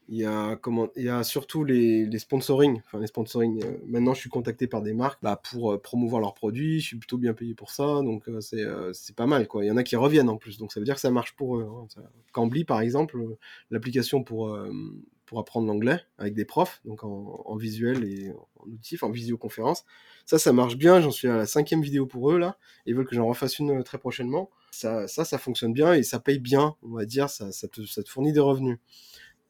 Il 0.08 0.18
y 0.18 0.26
a, 0.26 0.56
comment, 0.56 0.90
il 0.96 1.04
y 1.04 1.10
a 1.10 1.24
surtout 1.24 1.64
les, 1.64 2.06
les 2.06 2.20
sponsoring. 2.20 2.82
Enfin, 2.86 3.00
les 3.00 3.08
sponsoring. 3.08 3.64
Euh, 3.64 3.78
maintenant, 3.88 4.14
je 4.14 4.20
suis 4.20 4.30
contacté 4.30 4.68
par 4.68 4.84
des 4.84 4.94
marques 4.94 5.20
bah, 5.24 5.42
pour 5.52 5.74
euh, 5.74 5.82
promouvoir 5.82 6.22
leurs 6.22 6.36
produits. 6.36 6.80
Je 6.80 6.88
suis 6.88 6.98
plutôt 6.98 7.18
bien 7.18 7.34
payé 7.34 7.56
pour 7.56 7.72
ça. 7.72 8.02
Donc, 8.04 8.30
euh, 8.30 8.40
c'est, 8.42 9.16
pas 9.16 9.26
mal. 9.26 9.48
Quoi. 9.48 9.64
Il 9.64 9.68
y 9.68 9.72
en 9.72 9.78
a 9.78 9.84
qui 9.84 9.96
reviennent 9.96 10.30
en 10.30 10.38
plus. 10.38 10.60
Donc, 10.60 10.72
ça 10.72 10.80
veut 10.80 10.86
dire 10.86 10.96
que 10.96 11.02
ça 11.02 11.10
marche 11.10 11.36
pour 11.36 11.58
eux. 11.58 11.68
Hein. 11.68 11.88
Cambly, 12.34 12.66
par 12.66 12.82
exemple, 12.82 13.18
l'application 13.72 14.24
pour, 14.24 14.56
pour 15.26 15.40
apprendre 15.40 15.68
l'anglais 15.68 16.02
avec 16.18 16.36
des 16.36 16.46
profs, 16.46 16.82
donc 16.86 17.04
en, 17.04 17.42
en 17.46 17.56
visuel 17.56 18.04
et 18.04 18.32
en 18.32 18.70
outil, 18.70 18.98
en 19.02 19.10
visioconférence. 19.10 19.86
Ça, 20.26 20.38
ça 20.38 20.54
marche 20.54 20.76
bien. 20.76 21.02
J'en 21.02 21.12
suis 21.12 21.28
à 21.28 21.36
la 21.38 21.46
cinquième 21.46 21.82
vidéo 21.82 22.06
pour 22.06 22.32
eux, 22.32 22.38
là. 22.38 22.58
Ils 22.86 22.96
veulent 22.96 23.08
que 23.08 23.16
j'en 23.16 23.28
refasse 23.28 23.58
une 23.60 23.84
très 23.84 23.98
prochainement. 23.98 24.52
Ça, 24.72 25.08
ça, 25.08 25.24
ça 25.26 25.38
fonctionne 25.38 25.74
bien 25.74 25.94
et 25.94 26.04
ça 26.04 26.20
paye 26.20 26.40
bien, 26.40 26.76
on 26.84 26.96
va 26.96 27.06
dire. 27.06 27.30
Ça, 27.30 27.52
ça, 27.52 27.68
te, 27.68 27.86
ça 27.86 28.04
te 28.04 28.10
fournit 28.10 28.34
des 28.34 28.40
revenus. 28.40 28.78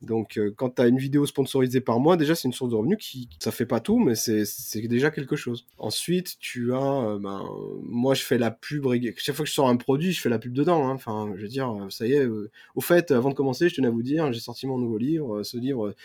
Donc, 0.01 0.38
euh, 0.38 0.53
quand 0.55 0.75
tu 0.75 0.81
as 0.81 0.88
une 0.88 0.97
vidéo 0.97 1.25
sponsorisée 1.25 1.81
par 1.81 1.99
mois, 1.99 2.17
déjà, 2.17 2.36
c'est 2.36 2.47
une 2.47 2.53
source 2.53 2.71
de 2.71 2.75
revenus 2.75 2.97
qui, 2.99 3.29
ça 3.39 3.51
fait 3.51 3.65
pas 3.65 3.79
tout, 3.79 3.97
mais 3.97 4.15
c'est 4.15 4.43
déjà 4.88 5.10
quelque 5.10 5.36
chose. 5.36 5.65
Ensuite, 5.77 6.38
tu 6.39 6.73
as, 6.73 6.77
euh, 6.77 7.19
ben, 7.19 7.47
moi, 7.81 8.13
je 8.13 8.23
fais 8.23 8.38
la 8.38 8.51
pub, 8.51 8.86
chaque 9.17 9.36
fois 9.36 9.45
que 9.45 9.49
je 9.49 9.55
sors 9.55 9.69
un 9.69 9.77
produit, 9.77 10.12
je 10.12 10.21
fais 10.21 10.29
la 10.29 10.39
pub 10.39 10.53
dedans. 10.53 10.88
Hein. 10.88 10.93
Enfin, 10.93 11.31
je 11.36 11.41
veux 11.41 11.47
dire, 11.47 11.71
euh, 11.71 11.89
ça 11.89 12.05
y 12.08 12.13
est. 12.13 12.27
Au 12.75 12.81
fait, 12.81 13.12
avant 13.12 13.29
de 13.29 13.36
commencer, 13.36 13.69
je 13.69 13.75
tenais 13.75 13.88
à 13.88 13.91
vous 13.91 14.03
dire, 14.03 14.31
j'ai 14.34 14.39
sorti 14.39 14.67
mon 14.67 14.77
nouveau 14.77 14.97
livre. 14.97 15.43
ce 15.43 15.58
livre, 15.58 15.95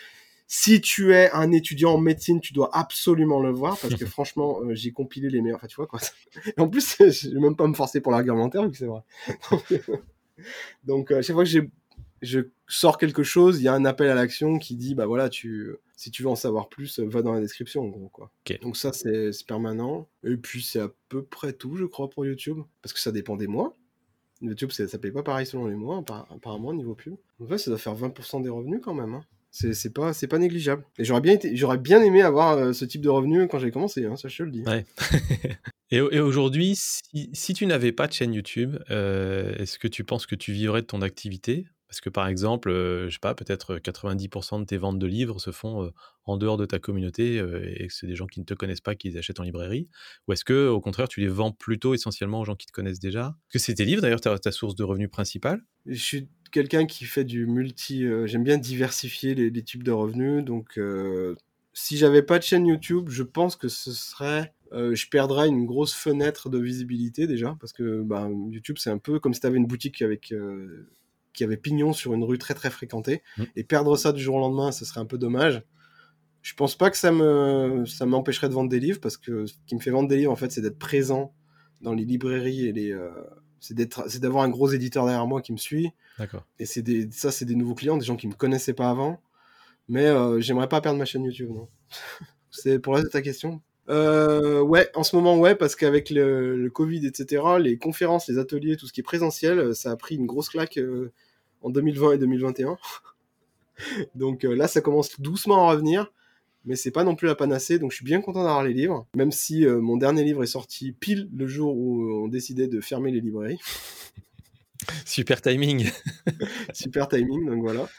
si 0.47 0.81
tu 0.81 1.13
es 1.13 1.29
un 1.31 1.51
étudiant 1.51 1.93
en 1.93 1.97
médecine, 1.97 2.41
tu 2.41 2.53
dois 2.53 2.75
absolument 2.75 3.39
le 3.39 3.51
voir 3.51 3.77
parce 3.77 3.95
que 3.95 4.05
franchement, 4.05 4.59
j'ai 4.71 4.91
compilé 4.91 5.29
les 5.29 5.41
meilleurs. 5.41 5.57
Enfin, 5.57 5.67
tu 5.67 5.75
vois 5.75 5.87
quoi. 5.87 5.99
Et 6.57 6.59
en 6.59 6.67
plus, 6.69 6.95
je 6.99 7.29
vais 7.29 7.39
même 7.39 7.55
pas 7.55 7.67
me 7.67 7.73
forcer 7.73 8.01
pour 8.01 8.11
l'argumentaire 8.11 8.63
vu 8.63 8.71
que 8.71 8.77
c'est 8.77 8.85
vrai. 8.85 9.01
Donc, 10.85 11.09
chaque 11.21 11.35
fois 11.35 11.43
que 11.43 11.49
j'ai 11.49 11.69
je 12.21 12.41
sors 12.67 12.97
quelque 12.97 13.23
chose, 13.23 13.59
il 13.59 13.63
y 13.63 13.67
a 13.67 13.73
un 13.73 13.85
appel 13.85 14.09
à 14.09 14.15
l'action 14.15 14.59
qui 14.59 14.75
dit 14.75 14.95
bah 14.95 15.05
voilà, 15.05 15.29
tu 15.29 15.75
si 15.95 16.11
tu 16.11 16.23
veux 16.23 16.29
en 16.29 16.35
savoir 16.35 16.69
plus, 16.69 16.99
va 16.99 17.21
dans 17.21 17.33
la 17.33 17.41
description 17.41 17.83
en 17.83 17.87
gros 17.87 18.09
quoi. 18.09 18.31
Donc 18.61 18.77
ça 18.77 18.93
c'est 18.93 19.31
permanent. 19.45 20.07
Et 20.23 20.37
puis 20.37 20.61
c'est 20.61 20.79
à 20.79 20.91
peu 21.09 21.23
près 21.23 21.53
tout 21.53 21.75
je 21.75 21.85
crois 21.85 22.09
pour 22.09 22.25
YouTube 22.25 22.59
parce 22.81 22.93
que 22.93 22.99
ça 22.99 23.11
dépend 23.11 23.35
des 23.35 23.47
mois. 23.47 23.77
YouTube 24.41 24.71
ça 24.71 24.97
paye 24.97 25.11
pas 25.11 25.23
pareil 25.23 25.45
selon 25.45 25.67
les 25.67 25.75
mois 25.75 26.03
apparemment 26.29 26.73
niveau 26.73 26.95
pub. 26.95 27.15
En 27.39 27.47
fait 27.47 27.57
ça 27.57 27.71
doit 27.71 27.79
faire 27.79 27.95
20% 27.95 28.43
des 28.43 28.49
revenus 28.49 28.81
quand 28.83 28.93
même. 28.93 29.13
Hein. 29.13 29.25
C'est 29.51 29.93
pas 29.93 30.13
pas 30.29 30.39
négligeable. 30.39 30.85
Et 30.97 31.03
j'aurais 31.03 31.21
bien 31.21 31.33
été 31.33 31.55
j'aurais 31.55 31.77
bien 31.77 32.01
aimé 32.01 32.21
avoir 32.21 32.53
euh, 32.53 32.73
ce 32.73 32.85
type 32.85 33.01
de 33.01 33.09
revenus 33.09 33.47
quand 33.51 33.59
j'ai 33.59 33.71
commencé. 33.71 34.05
Hein, 34.05 34.15
ça 34.15 34.29
je 34.29 34.37
te 34.37 34.43
le 34.43 34.51
dis. 34.51 34.63
Ouais. 34.63 34.85
et, 35.91 35.99
aujourd'hui, 35.99 36.75
si, 36.75 37.29
si, 37.33 37.53
tu 37.53 37.65
n'avais 37.65 37.91
pas 37.91 38.07
de 38.07 38.13
chaîne 38.13 38.33
YouTube, 38.33 38.77
euh, 38.89 39.53
est-ce 39.57 39.77
que 39.77 39.89
tu 39.89 40.05
penses 40.05 40.25
que 40.25 40.35
tu 40.35 40.53
vivrais 40.53 40.81
de 40.81 40.87
ton 40.87 41.01
activité? 41.01 41.65
Parce 41.91 41.99
que 41.99 42.09
par 42.09 42.29
exemple, 42.29 42.71
je 42.71 43.09
sais 43.09 43.19
pas, 43.19 43.35
peut-être 43.35 43.75
90% 43.75 44.61
de 44.61 44.65
tes 44.65 44.77
ventes 44.77 44.97
de 44.97 45.07
livres 45.07 45.41
se 45.41 45.51
font 45.51 45.91
en 46.23 46.37
dehors 46.37 46.55
de 46.55 46.65
ta 46.65 46.79
communauté 46.79 47.35
et 47.35 47.87
que 47.87 47.93
c'est 47.93 48.07
des 48.07 48.15
gens 48.15 48.27
qui 48.27 48.39
ne 48.39 48.45
te 48.45 48.53
connaissent 48.53 48.79
pas 48.79 48.95
qui 48.95 49.09
les 49.09 49.17
achètent 49.17 49.41
en 49.41 49.43
librairie? 49.43 49.89
Ou 50.25 50.31
est-ce 50.31 50.45
que, 50.45 50.69
au 50.69 50.79
contraire, 50.79 51.09
tu 51.09 51.19
les 51.19 51.27
vends 51.27 51.51
plutôt 51.51 51.93
essentiellement 51.93 52.39
aux 52.39 52.45
gens 52.45 52.55
qui 52.55 52.65
te 52.65 52.71
connaissent 52.71 53.01
déjà? 53.01 53.35
Que 53.49 53.59
c'est 53.59 53.73
tes 53.73 53.83
livres 53.83 54.01
d'ailleurs 54.01 54.21
ta, 54.21 54.39
ta 54.39 54.53
source 54.53 54.73
de 54.75 54.85
revenus 54.85 55.11
principale 55.11 55.65
Je 55.85 56.01
suis 56.01 56.29
quelqu'un 56.53 56.85
qui 56.85 57.03
fait 57.03 57.25
du 57.25 57.45
multi. 57.45 58.05
J'aime 58.23 58.45
bien 58.45 58.57
diversifier 58.57 59.35
les, 59.35 59.51
types 59.61 59.83
de 59.83 59.91
revenus. 59.91 60.45
Donc, 60.45 60.79
si 61.73 61.97
j'avais 61.97 62.21
pas 62.23 62.39
de 62.39 62.43
chaîne 62.45 62.67
YouTube, 62.67 63.09
je 63.09 63.23
pense 63.23 63.57
que 63.57 63.67
ce 63.67 63.91
serait 63.91 64.53
je 64.71 65.09
perdrais 65.09 65.49
une 65.49 65.65
grosse 65.65 65.93
fenêtre 65.93 66.49
de 66.49 66.57
visibilité 66.57 67.27
déjà, 67.27 67.57
parce 67.59 67.73
que 67.73 68.01
bah, 68.01 68.29
YouTube, 68.49 68.77
c'est 68.79 68.89
un 68.89 68.97
peu 68.97 69.19
comme 69.19 69.33
si 69.33 69.41
tu 69.41 69.47
avais 69.47 69.57
une 69.57 69.67
boutique 69.67 70.01
avec 70.01 70.33
qui 71.33 71.43
avait 71.43 71.57
pignon 71.57 71.93
sur 71.93 72.13
une 72.13 72.23
rue 72.23 72.37
très 72.37 72.53
très 72.53 72.69
fréquentée. 72.69 73.23
Mm. 73.37 73.43
Et 73.55 73.63
perdre 73.63 73.95
ça 73.97 74.11
du 74.11 74.21
jour 74.21 74.35
au 74.35 74.39
lendemain, 74.39 74.71
ce 74.71 74.85
serait 74.85 74.99
un 74.99 75.05
peu 75.05 75.17
dommage. 75.17 75.63
Je 76.41 76.53
pense 76.55 76.75
pas 76.75 76.89
que 76.89 76.97
ça 76.97 77.11
me 77.11 77.85
ça 77.85 78.05
m'empêcherait 78.05 78.49
de 78.49 78.53
vendre 78.53 78.69
des 78.69 78.79
livres 78.79 78.99
parce 78.99 79.17
que 79.17 79.45
ce 79.45 79.53
qui 79.67 79.75
me 79.75 79.79
fait 79.79 79.91
vendre 79.91 80.09
des 80.09 80.17
livres 80.17 80.31
en 80.31 80.35
fait, 80.35 80.51
c'est 80.51 80.61
d'être 80.61 80.79
présent 80.79 81.33
dans 81.81 81.93
les 81.93 82.05
librairies 82.05 82.67
et 82.67 82.71
les 82.71 82.91
euh, 82.91 83.09
c'est 83.59 83.75
d'être 83.75 84.09
c'est 84.09 84.19
d'avoir 84.19 84.43
un 84.43 84.49
gros 84.49 84.69
éditeur 84.69 85.05
derrière 85.05 85.27
moi 85.27 85.41
qui 85.41 85.51
me 85.51 85.57
suit. 85.57 85.91
D'accord. 86.17 86.45
Et 86.57 86.65
c'est 86.65 86.81
des 86.81 87.09
ça 87.11 87.31
c'est 87.31 87.45
des 87.45 87.55
nouveaux 87.55 87.75
clients, 87.75 87.97
des 87.97 88.05
gens 88.05 88.15
qui 88.15 88.27
me 88.27 88.33
connaissaient 88.33 88.73
pas 88.73 88.89
avant. 88.89 89.21
Mais 89.87 90.07
euh, 90.07 90.39
j'aimerais 90.39 90.69
pas 90.69 90.81
perdre 90.81 90.97
ma 90.97 91.05
chaîne 91.05 91.23
YouTube, 91.23 91.49
non. 91.49 91.67
c'est 92.49 92.79
pour 92.79 92.93
la 92.93 93.03
ta 93.03 93.21
question. 93.21 93.61
Euh, 93.89 94.61
ouais, 94.61 94.89
en 94.95 95.03
ce 95.03 95.15
moment, 95.15 95.37
ouais, 95.37 95.55
parce 95.55 95.75
qu'avec 95.75 96.09
le, 96.09 96.69
Covid, 96.69 97.05
etc., 97.05 97.43
les 97.59 97.77
conférences, 97.77 98.27
les 98.29 98.37
ateliers, 98.37 98.77
tout 98.77 98.87
ce 98.87 98.93
qui 98.93 99.01
est 99.01 99.03
présentiel, 99.03 99.59
euh, 99.59 99.73
ça 99.73 99.91
a 99.91 99.95
pris 99.95 100.15
une 100.15 100.25
grosse 100.25 100.49
claque 100.49 100.77
euh, 100.77 101.11
en 101.61 101.69
2020 101.69 102.13
et 102.13 102.17
2021. 102.17 102.77
donc 104.15 104.43
là, 104.43 104.67
ça 104.67 104.81
commence 104.81 105.19
doucement 105.19 105.67
à 105.67 105.71
revenir, 105.71 106.11
mais 106.65 106.75
c'est 106.75 106.91
pas 106.91 107.03
non 107.03 107.15
plus 107.15 107.27
la 107.27 107.35
panacée, 107.35 107.79
donc 107.79 107.91
je 107.91 107.97
suis 107.97 108.05
bien 108.05 108.21
content 108.21 108.43
d'avoir 108.43 108.63
les 108.63 108.73
livres, 108.73 109.07
même 109.15 109.31
si 109.31 109.65
mon 109.65 109.97
dernier 109.97 110.23
livre 110.23 110.43
est 110.43 110.47
sorti 110.47 110.91
pile 110.91 111.27
le 111.35 111.47
jour 111.47 111.75
où 111.75 112.23
on 112.23 112.27
décidait 112.27 112.67
de 112.67 112.79
fermer 112.81 113.11
les 113.11 113.19
librairies. 113.19 113.59
Super 115.05 115.41
timing. 115.41 115.89
Super 116.73 117.07
timing, 117.07 117.47
donc 117.47 117.61
voilà. 117.61 117.89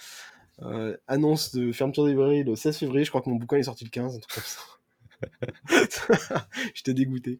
annonce 1.09 1.53
de 1.53 1.73
fermeture 1.73 2.05
de 2.05 2.11
librairie 2.11 2.45
le 2.45 2.55
16 2.55 2.77
février, 2.77 3.05
je 3.05 3.11
crois 3.11 3.23
que 3.23 3.31
mon 3.31 3.37
bouquin 3.37 3.57
est 3.57 3.65
sorti 3.65 3.85
le 3.85 3.91
15, 3.91 4.15
un 4.15 4.19
truc 4.21 4.35
comme 4.35 4.45
ça. 4.45 4.61
J'étais 6.75 6.95
dégoûté. 6.95 7.39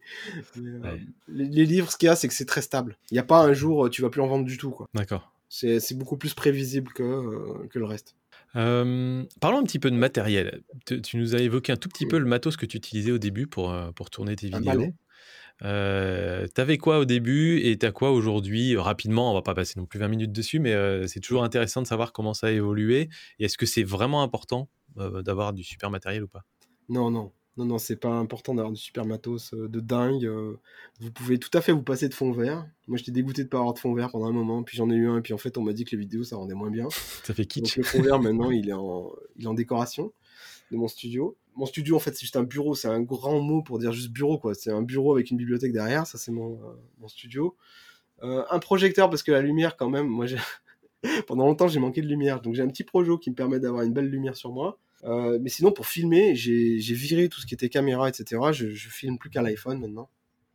Euh, 0.57 0.97
les, 1.27 1.65
livres, 1.65 1.91
ce 1.91 1.97
qu'il 1.97 2.07
y 2.07 2.09
a, 2.09 2.15
c'est 2.15 2.27
que 2.27 2.33
c'est 2.33 2.45
très 2.45 2.61
stable. 2.61 2.97
Il 3.11 3.15
n'y 3.15 3.19
a 3.19 3.23
pas 3.23 3.41
un 3.41 3.53
jour, 3.53 3.89
tu 3.89 4.01
vas 4.01 4.09
plus 4.09 4.21
en 4.21 4.27
vendre 4.27 4.45
du 4.45 4.57
tout. 4.57 4.71
quoi. 4.71 4.89
D'accord. 4.93 5.33
C'est 5.49 5.95
beaucoup 5.95 6.17
plus 6.17 6.33
prévisible 6.33 6.91
que, 6.93 7.03
euh, 7.03 7.67
que 7.69 7.77
le 7.77 7.85
reste. 7.85 8.15
Euh, 8.55 9.23
parlons 9.39 9.59
un 9.59 9.63
petit 9.63 9.77
peu 9.77 9.91
de 9.91 9.95
matériel. 9.95 10.63
Tu, 10.85 11.17
nous 11.17 11.35
as 11.35 11.39
évoqué 11.39 11.71
un 11.71 11.75
tout 11.75 11.89
petit 11.89 12.07
peu 12.07 12.17
le 12.17 12.25
matos 12.25 12.57
que 12.57 12.65
tu 12.65 12.77
utilisais 12.77 13.11
au 13.11 13.19
début 13.19 13.45
pour, 13.45 13.75
pour 13.95 14.09
tourner 14.09 14.35
tes 14.35 14.49
vidéos. 14.49 14.93
Euh, 15.63 16.47
T'avais 16.47 16.79
quoi 16.79 16.97
au 16.97 17.05
début 17.05 17.59
et 17.59 17.77
t'as 17.77 17.91
quoi 17.91 18.11
aujourd'hui? 18.11 18.75
Rapidement, 18.75 19.29
on 19.29 19.35
va 19.35 19.43
pas 19.43 19.53
passer 19.53 19.79
non 19.79 19.85
plus 19.85 19.99
20 19.99 20.07
minutes 20.07 20.31
dessus, 20.31 20.59
mais 20.59 21.07
c'est 21.07 21.19
toujours 21.19 21.43
intéressant 21.43 21.83
de 21.83 21.87
savoir 21.87 22.13
comment 22.13 22.33
ça 22.33 22.47
a 22.47 22.51
évolué. 22.51 23.09
Et 23.37 23.45
est-ce 23.45 23.57
que 23.57 23.67
c'est 23.67 23.83
vraiment 23.83 24.23
important 24.23 24.69
d'avoir 24.95 25.53
du 25.53 25.63
super 25.63 25.91
matériel 25.91 26.23
ou 26.23 26.27
pas? 26.27 26.43
Non, 26.89 27.11
non. 27.11 27.31
Non, 27.55 27.65
non, 27.65 27.77
c'est 27.77 27.97
pas 27.97 28.09
important 28.09 28.55
d'avoir 28.55 28.73
du 28.73 28.81
super 28.81 29.05
matos 29.05 29.53
euh, 29.53 29.67
de 29.67 29.79
dingue. 29.79 30.25
Euh. 30.25 30.57
vous 30.99 31.11
pouvez 31.11 31.37
tout 31.37 31.55
à 31.55 31.61
fait 31.61 31.71
vous 31.71 31.83
passer 31.83 32.09
de 32.09 32.13
fond 32.15 32.31
vert. 32.31 32.65
Moi, 32.87 32.97
j'étais 32.97 33.11
dégoûté 33.11 33.43
de 33.43 33.49
pas 33.49 33.59
avoir 33.59 33.75
de 33.75 33.79
fond 33.79 33.93
vert 33.93 34.09
pendant 34.09 34.25
un 34.25 34.31
moment, 34.31 34.63
puis 34.63 34.75
j'en 34.75 34.89
ai 34.89 34.95
eu 34.95 35.07
un, 35.07 35.17
et 35.17 35.21
puis 35.21 35.33
en 35.33 35.37
fait, 35.37 35.57
on 35.57 35.61
m'a 35.61 35.73
dit 35.73 35.85
que 35.85 35.91
les 35.91 35.97
vidéos, 35.97 36.23
ça 36.23 36.35
rendait 36.35 36.55
moins 36.55 36.71
bien. 36.71 36.87
Ça 37.23 37.33
fait 37.33 37.45
kitsch. 37.45 37.75
Donc, 37.75 37.77
le 37.77 37.83
fond 37.83 38.01
vert, 38.01 38.19
maintenant, 38.21 38.49
il 38.49 38.69
est, 38.69 38.73
en, 38.73 39.11
il 39.37 39.45
est 39.45 39.47
en 39.47 39.53
décoration 39.53 40.11
de 40.71 40.77
mon 40.77 40.87
studio. 40.87 41.37
Mon 41.55 41.67
studio, 41.67 41.95
en 41.95 41.99
fait, 41.99 42.13
c'est 42.13 42.21
juste 42.21 42.37
un 42.37 42.43
bureau. 42.43 42.73
C'est 42.73 42.87
un 42.87 43.01
grand 43.01 43.39
mot 43.39 43.61
pour 43.61 43.77
dire 43.77 43.91
juste 43.91 44.09
bureau, 44.09 44.39
quoi. 44.39 44.55
C'est 44.55 44.71
un 44.71 44.81
bureau 44.81 45.13
avec 45.13 45.29
une 45.29 45.37
bibliothèque 45.37 45.73
derrière. 45.73 46.07
Ça, 46.07 46.17
c'est 46.17 46.31
mon, 46.31 46.53
euh, 46.53 46.73
mon 46.99 47.07
studio. 47.07 47.55
Euh, 48.23 48.43
un 48.49 48.59
projecteur 48.59 49.09
parce 49.11 49.21
que 49.21 49.31
la 49.31 49.41
lumière, 49.41 49.77
quand 49.77 49.89
même, 49.89 50.07
moi, 50.07 50.25
j'ai... 50.25 50.37
pendant 51.27 51.45
longtemps, 51.45 51.67
j'ai 51.67 51.79
manqué 51.79 52.01
de 52.01 52.07
lumière. 52.07 52.41
Donc, 52.41 52.55
j'ai 52.55 52.63
un 52.63 52.67
petit 52.67 52.83
projo 52.83 53.19
qui 53.19 53.29
me 53.29 53.35
permet 53.35 53.59
d'avoir 53.59 53.83
une 53.83 53.93
belle 53.93 54.09
lumière 54.09 54.35
sur 54.35 54.51
moi. 54.51 54.79
Euh, 55.03 55.37
mais 55.41 55.49
sinon, 55.49 55.71
pour 55.71 55.87
filmer, 55.87 56.35
j'ai, 56.35 56.77
viré 56.77 57.29
tout 57.29 57.41
ce 57.41 57.45
qui 57.45 57.53
était 57.53 57.69
caméra, 57.69 58.09
etc. 58.09 58.41
Je, 58.51 58.73
je 58.73 58.89
filme 58.89 59.17
plus 59.17 59.29
qu'à 59.29 59.41
l'iPhone 59.41 59.79
maintenant, 59.79 60.09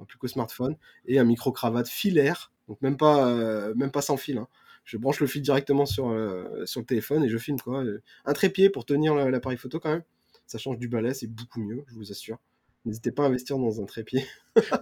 plus 0.06 0.18
qu'au 0.18 0.28
smartphone. 0.28 0.76
Et 1.06 1.18
un 1.18 1.24
micro-cravate 1.24 1.88
filaire, 1.88 2.52
donc 2.68 2.80
même 2.82 2.96
pas, 2.96 3.28
euh, 3.28 3.74
même 3.74 3.90
pas 3.90 4.02
sans 4.02 4.16
fil. 4.16 4.38
Hein. 4.38 4.48
Je 4.84 4.96
branche 4.96 5.20
le 5.20 5.26
fil 5.26 5.42
directement 5.42 5.84
sur, 5.84 6.16
sur 6.64 6.80
le 6.80 6.86
téléphone 6.86 7.22
et 7.22 7.28
je 7.28 7.36
filme 7.36 7.60
quoi. 7.60 7.84
Un 8.24 8.32
trépied 8.32 8.70
pour 8.70 8.86
tenir 8.86 9.14
l'appareil 9.14 9.58
photo 9.58 9.78
quand 9.78 9.90
même. 9.90 10.02
Ça 10.46 10.56
change 10.56 10.78
du 10.78 10.88
balai, 10.88 11.12
c'est 11.12 11.26
beaucoup 11.26 11.60
mieux, 11.60 11.84
je 11.88 11.94
vous 11.94 12.10
assure. 12.10 12.38
N'hésitez 12.86 13.12
pas 13.12 13.24
à 13.24 13.26
investir 13.26 13.58
dans 13.58 13.82
un 13.82 13.84
trépied. 13.84 14.24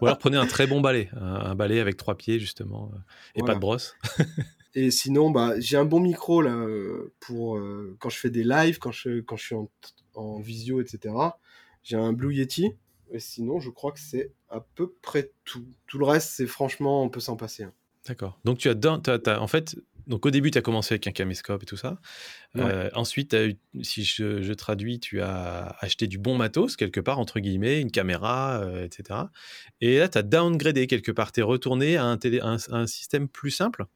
Ou 0.00 0.06
alors 0.06 0.18
prenez 0.18 0.36
un 0.36 0.46
très 0.46 0.68
bon 0.68 0.80
balai, 0.80 1.10
un, 1.12 1.56
balai 1.56 1.80
avec 1.80 1.96
trois 1.96 2.16
pieds 2.16 2.38
justement, 2.38 2.92
euh, 2.94 2.98
et 3.34 3.42
pas 3.42 3.54
de 3.54 3.58
brosse. 3.58 3.96
et 4.76 4.90
sinon, 4.90 5.30
bah, 5.30 5.54
j'ai 5.58 5.78
un 5.78 5.86
bon 5.86 6.00
micro 6.00 6.42
là 6.42 6.54
euh, 6.54 7.14
pour 7.18 7.56
euh, 7.56 7.96
quand 7.98 8.10
je 8.10 8.18
fais 8.18 8.28
des 8.28 8.44
lives, 8.44 8.78
quand 8.78 8.92
je, 8.92 9.20
quand 9.20 9.36
je 9.36 9.44
suis 9.46 9.56
en, 10.14 10.38
visio, 10.38 10.82
etc. 10.82 11.14
J'ai 11.82 11.96
un 11.96 12.12
Blue 12.12 12.34
Yeti. 12.34 12.72
Et 13.10 13.18
sinon, 13.18 13.58
je 13.58 13.70
crois 13.70 13.92
que 13.92 14.00
c'est 14.00 14.32
à 14.50 14.60
peu 14.60 14.92
près 15.00 15.32
tout. 15.44 15.64
Tout 15.86 15.98
le 15.98 16.04
reste, 16.04 16.28
c'est 16.28 16.46
franchement, 16.46 17.02
on 17.02 17.08
peut 17.08 17.20
s'en 17.20 17.36
passer. 17.36 17.62
Hein. 17.62 17.72
D'accord. 18.06 18.38
Donc 18.44 18.58
tu 18.58 18.68
as, 18.68 19.40
en 19.40 19.46
fait, 19.46 19.76
donc 20.06 20.26
au 20.26 20.30
début, 20.30 20.50
tu 20.50 20.58
as 20.58 20.62
commencé 20.62 20.92
avec 20.92 21.06
un 21.06 21.12
caméscope 21.12 21.62
et 21.62 21.66
tout 21.66 21.78
ça. 21.78 21.98
Euh, 22.56 22.90
ensuite, 22.92 23.34
si 23.80 24.04
je, 24.04 24.52
traduis, 24.52 25.00
tu 25.00 25.22
as 25.22 25.74
acheté 25.80 26.06
du 26.06 26.18
bon 26.18 26.36
matos, 26.36 26.76
quelque 26.76 27.00
part, 27.00 27.18
entre 27.18 27.40
guillemets, 27.40 27.80
une 27.80 27.90
caméra, 27.90 28.60
euh, 28.60 28.84
etc. 28.84 29.20
Et 29.80 29.98
là, 29.98 30.08
tu 30.10 30.18
as 30.18 30.22
downgradé 30.22 30.86
quelque 30.86 31.12
part. 31.12 31.32
Tu 31.32 31.40
es 31.40 31.42
retourné 31.42 31.96
à 31.96 32.04
un, 32.04 32.18
un, 32.42 32.86
système 32.86 33.26
plus 33.26 33.50
simple 33.50 33.86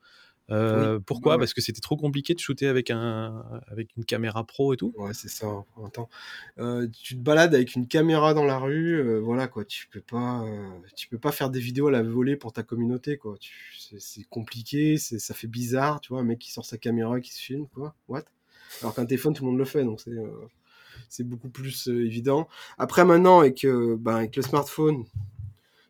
euh, 0.51 0.99
pourquoi? 1.01 1.39
Parce 1.39 1.55
que 1.55 1.61
c'était 1.61 1.81
trop 1.81 1.97
compliqué 1.97 2.35
de 2.35 2.39
shooter 2.39 2.67
avec, 2.67 2.91
un, 2.91 3.45
avec 3.69 3.97
une 3.97 4.05
caméra 4.05 4.45
pro 4.45 4.75
et 4.75 4.77
tout 4.77 4.93
Ouais, 4.97 5.15
c'est 5.15 5.29
ça. 5.29 5.47
Attends. 5.85 6.09
Euh, 6.59 6.89
tu 7.03 7.17
te 7.17 7.21
balades 7.21 7.55
avec 7.55 7.75
une 7.75 7.87
caméra 7.87 8.35
dans 8.35 8.45
la 8.45 8.59
rue, 8.59 8.95
euh, 8.95 9.21
voilà 9.21 9.49
quoi. 9.49 9.65
Tu 9.65 9.87
peux 9.89 10.01
pas, 10.01 10.45
tu 10.97 11.09
peux 11.09 11.19
pas 11.19 11.33
faire 11.33 11.51
des 11.51 11.61
vidéos 11.61 11.89
à 11.89 11.91
la 11.93 12.03
volée 12.03 12.37
pour 12.37 12.53
ta 12.53 12.63
communauté 12.63 13.17
quoi. 13.17 13.37
C'est 13.99 14.29
compliqué, 14.29 14.97
ça 14.99 15.35
fait 15.35 15.49
bizarre, 15.49 16.01
tu 16.01 16.13
vois, 16.13 16.21
un 16.21 16.25
mec 16.25 16.39
qui 16.39 16.53
sort 16.53 16.65
sa 16.65 16.79
caméra, 16.79 17.21
qui 17.21 17.33
se 17.33 17.41
filme 17.41 17.67
quoi. 17.69 17.95
What? 18.09 18.25
Alors 18.83 18.95
qu'un 18.95 19.07
téléphone, 19.07 19.35
tout 19.35 19.45
le 19.45 19.51
monde 19.51 19.59
le 19.59 19.65
fait, 19.65 19.85
donc 19.85 20.01
c'est 20.01 20.13
c'est 21.09 21.25
beaucoup 21.25 21.49
plus 21.49 21.89
évident. 21.89 22.49
Après 22.79 23.05
maintenant 23.05 23.41
avec, 23.41 23.65
ben, 23.65 24.17
avec 24.17 24.37
le 24.37 24.43
smartphone, 24.43 25.05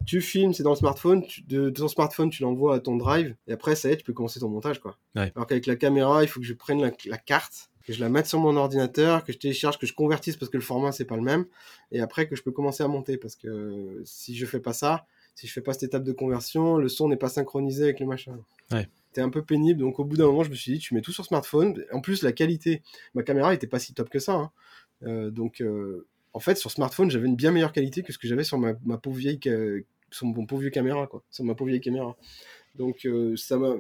tu 0.07 0.21
filmes, 0.21 0.53
c'est 0.53 0.63
dans 0.63 0.71
le 0.71 0.77
smartphone, 0.77 1.25
de, 1.47 1.71
ton 1.71 1.89
smartphone, 1.89 2.31
tu 2.31 2.43
l'envoies 2.43 2.75
à 2.75 2.81
ton 2.81 2.97
drive, 2.97 3.35
et 3.47 3.53
après, 3.53 3.77
ça 3.77 3.89
y 3.89 3.93
est, 3.93 3.97
tu 3.97 4.05
peux 4.05 4.13
commencer 4.13 4.41
ton 4.41 4.49
montage, 4.49 4.81
quoi. 4.81 4.97
Alors 5.15 5.47
qu'avec 5.47 5.67
la 5.67 5.77
caméra, 5.77 6.23
il 6.23 6.29
faut 6.29 6.41
que 6.41 6.47
je 6.47 6.55
prenne 6.55 6.81
la, 6.81 7.19
carte, 7.19 7.71
que 7.85 7.93
je 7.93 8.01
la 8.01 8.09
mette 8.09 8.27
sur 8.27 8.41
mon 8.41 8.57
ordinateur, 8.57 9.25
que 9.25 9.33
je 9.33 9.39
télécharge, 9.39 9.79
que 9.79 9.87
je 9.87 9.95
convertisse 9.95 10.37
parce 10.37 10.51
que 10.51 10.57
le 10.57 10.63
format, 10.63 10.93
c'est 10.93 11.05
pas 11.05 11.17
le 11.17 11.23
même, 11.23 11.47
et 11.93 12.01
après 12.01 12.29
que 12.29 12.37
je 12.37 12.43
peux 12.43 12.53
commencer 12.53 12.83
à 12.83 12.89
monter, 12.89 13.19
parce 13.19 13.37
que 13.37 14.01
si 14.05 14.37
je 14.37 14.47
fais 14.47 14.61
pas 14.61 14.73
ça, 14.73 15.07
si 15.35 15.47
je 15.47 15.53
fais 15.53 15.61
pas 15.61 15.73
cette 15.73 15.85
étape 15.85 16.05
de 16.05 16.13
conversion, 16.13 16.77
le 16.77 16.89
son 16.89 17.09
n'est 17.09 17.17
pas 17.17 17.29
synchronisé 17.29 17.85
avec 17.85 18.01
le 18.01 18.07
machin. 18.07 18.39
Ouais. 18.71 18.89
C'était 19.09 19.23
un 19.23 19.31
peu 19.31 19.43
pénible, 19.43 19.81
donc 19.81 19.99
au 19.99 20.05
bout 20.05 20.17
d'un 20.17 20.27
moment, 20.27 20.45
je 20.45 20.51
me 20.51 20.55
suis 20.55 20.73
dit, 20.73 20.79
tu 20.79 20.95
mets 20.95 21.01
tout 21.01 21.13
sur 21.13 21.25
smartphone. 21.25 21.85
En 21.93 22.01
plus, 22.01 22.23
la 22.23 22.33
qualité, 22.33 22.83
ma 23.15 23.23
caméra 23.23 23.53
était 23.55 23.67
pas 23.67 23.79
si 23.79 23.93
top 23.93 24.09
que 24.09 24.19
ça, 24.19 24.35
hein. 24.35 24.51
euh, 25.05 25.31
donc 25.31 25.61
euh, 25.61 26.07
en 26.33 26.41
fait, 26.41 26.57
sur 26.57 26.71
smartphone, 26.71 27.11
j'avais 27.11 27.27
une 27.27 27.37
bien 27.37 27.51
meilleure 27.51 27.73
qualité 27.73 28.03
que 28.03 28.13
ce 28.13 28.19
que 28.19 28.29
j'avais 28.29 28.45
sur 28.45 28.59
ma, 28.59 28.75
pauvre 28.99 29.17
vieille, 29.17 29.41
sur 30.11 30.27
mon 30.27 30.47
pauvre 30.47 30.69
caméra, 30.69 31.07
quoi. 31.07 31.23
Sur 31.31 31.45
ma 31.45 31.55
pauvre 31.55 31.71
vieille 31.71 31.81
caméra. 31.81 32.17
Donc, 32.75 33.05
euh, 33.05 33.37
ça 33.37 33.57
m'a. 33.57 33.75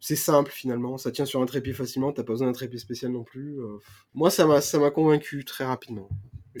C'est 0.00 0.14
simple 0.14 0.52
finalement, 0.52 0.96
ça 0.96 1.10
tient 1.10 1.24
sur 1.24 1.42
un 1.42 1.46
trépied 1.46 1.72
facilement, 1.72 2.12
t'as 2.12 2.22
pas 2.22 2.32
besoin 2.32 2.46
d'un 2.46 2.52
trépied 2.52 2.78
spécial 2.78 3.10
non 3.10 3.24
plus. 3.24 3.58
Euh. 3.58 3.78
moi, 4.14 4.30
ça 4.30 4.46
m'a, 4.46 4.60
ça 4.60 4.78
m'a 4.78 4.92
convaincu 4.92 5.44
très 5.44 5.64
rapidement. 5.64 6.08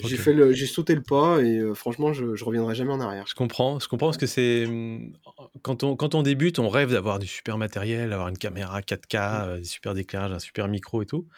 J'ai 0.04 0.16
fait 0.16 0.32
le, 0.32 0.52
j'ai 0.52 0.66
sauté 0.66 0.96
le 0.96 1.02
pas 1.02 1.40
et 1.40 1.58
euh, 1.58 1.72
franchement, 1.72 2.12
je, 2.12 2.34
je 2.34 2.44
reviendrai 2.44 2.74
jamais 2.74 2.92
en 2.92 3.00
arrière. 3.00 3.26
Je 3.28 3.36
comprends, 3.36 3.78
je 3.78 3.86
comprends 3.86 4.08
parce 4.08 4.16
que 4.16 4.26
c'est 4.26 4.66
quand 5.62 5.84
on 5.84 5.94
quand 5.94 6.16
on 6.16 6.22
débute, 6.22 6.58
on 6.58 6.68
rêve 6.68 6.90
d'avoir 6.90 7.20
du 7.20 7.28
super 7.28 7.58
matériel, 7.58 8.10
d'avoir 8.10 8.26
une 8.26 8.38
caméra 8.38 8.80
4K, 8.80 9.54
mm. 9.54 9.58
des 9.58 9.64
super 9.64 9.96
éclairages, 9.96 10.32
un 10.32 10.38
super 10.40 10.66
micro 10.66 11.02
et 11.02 11.06
tout 11.06 11.28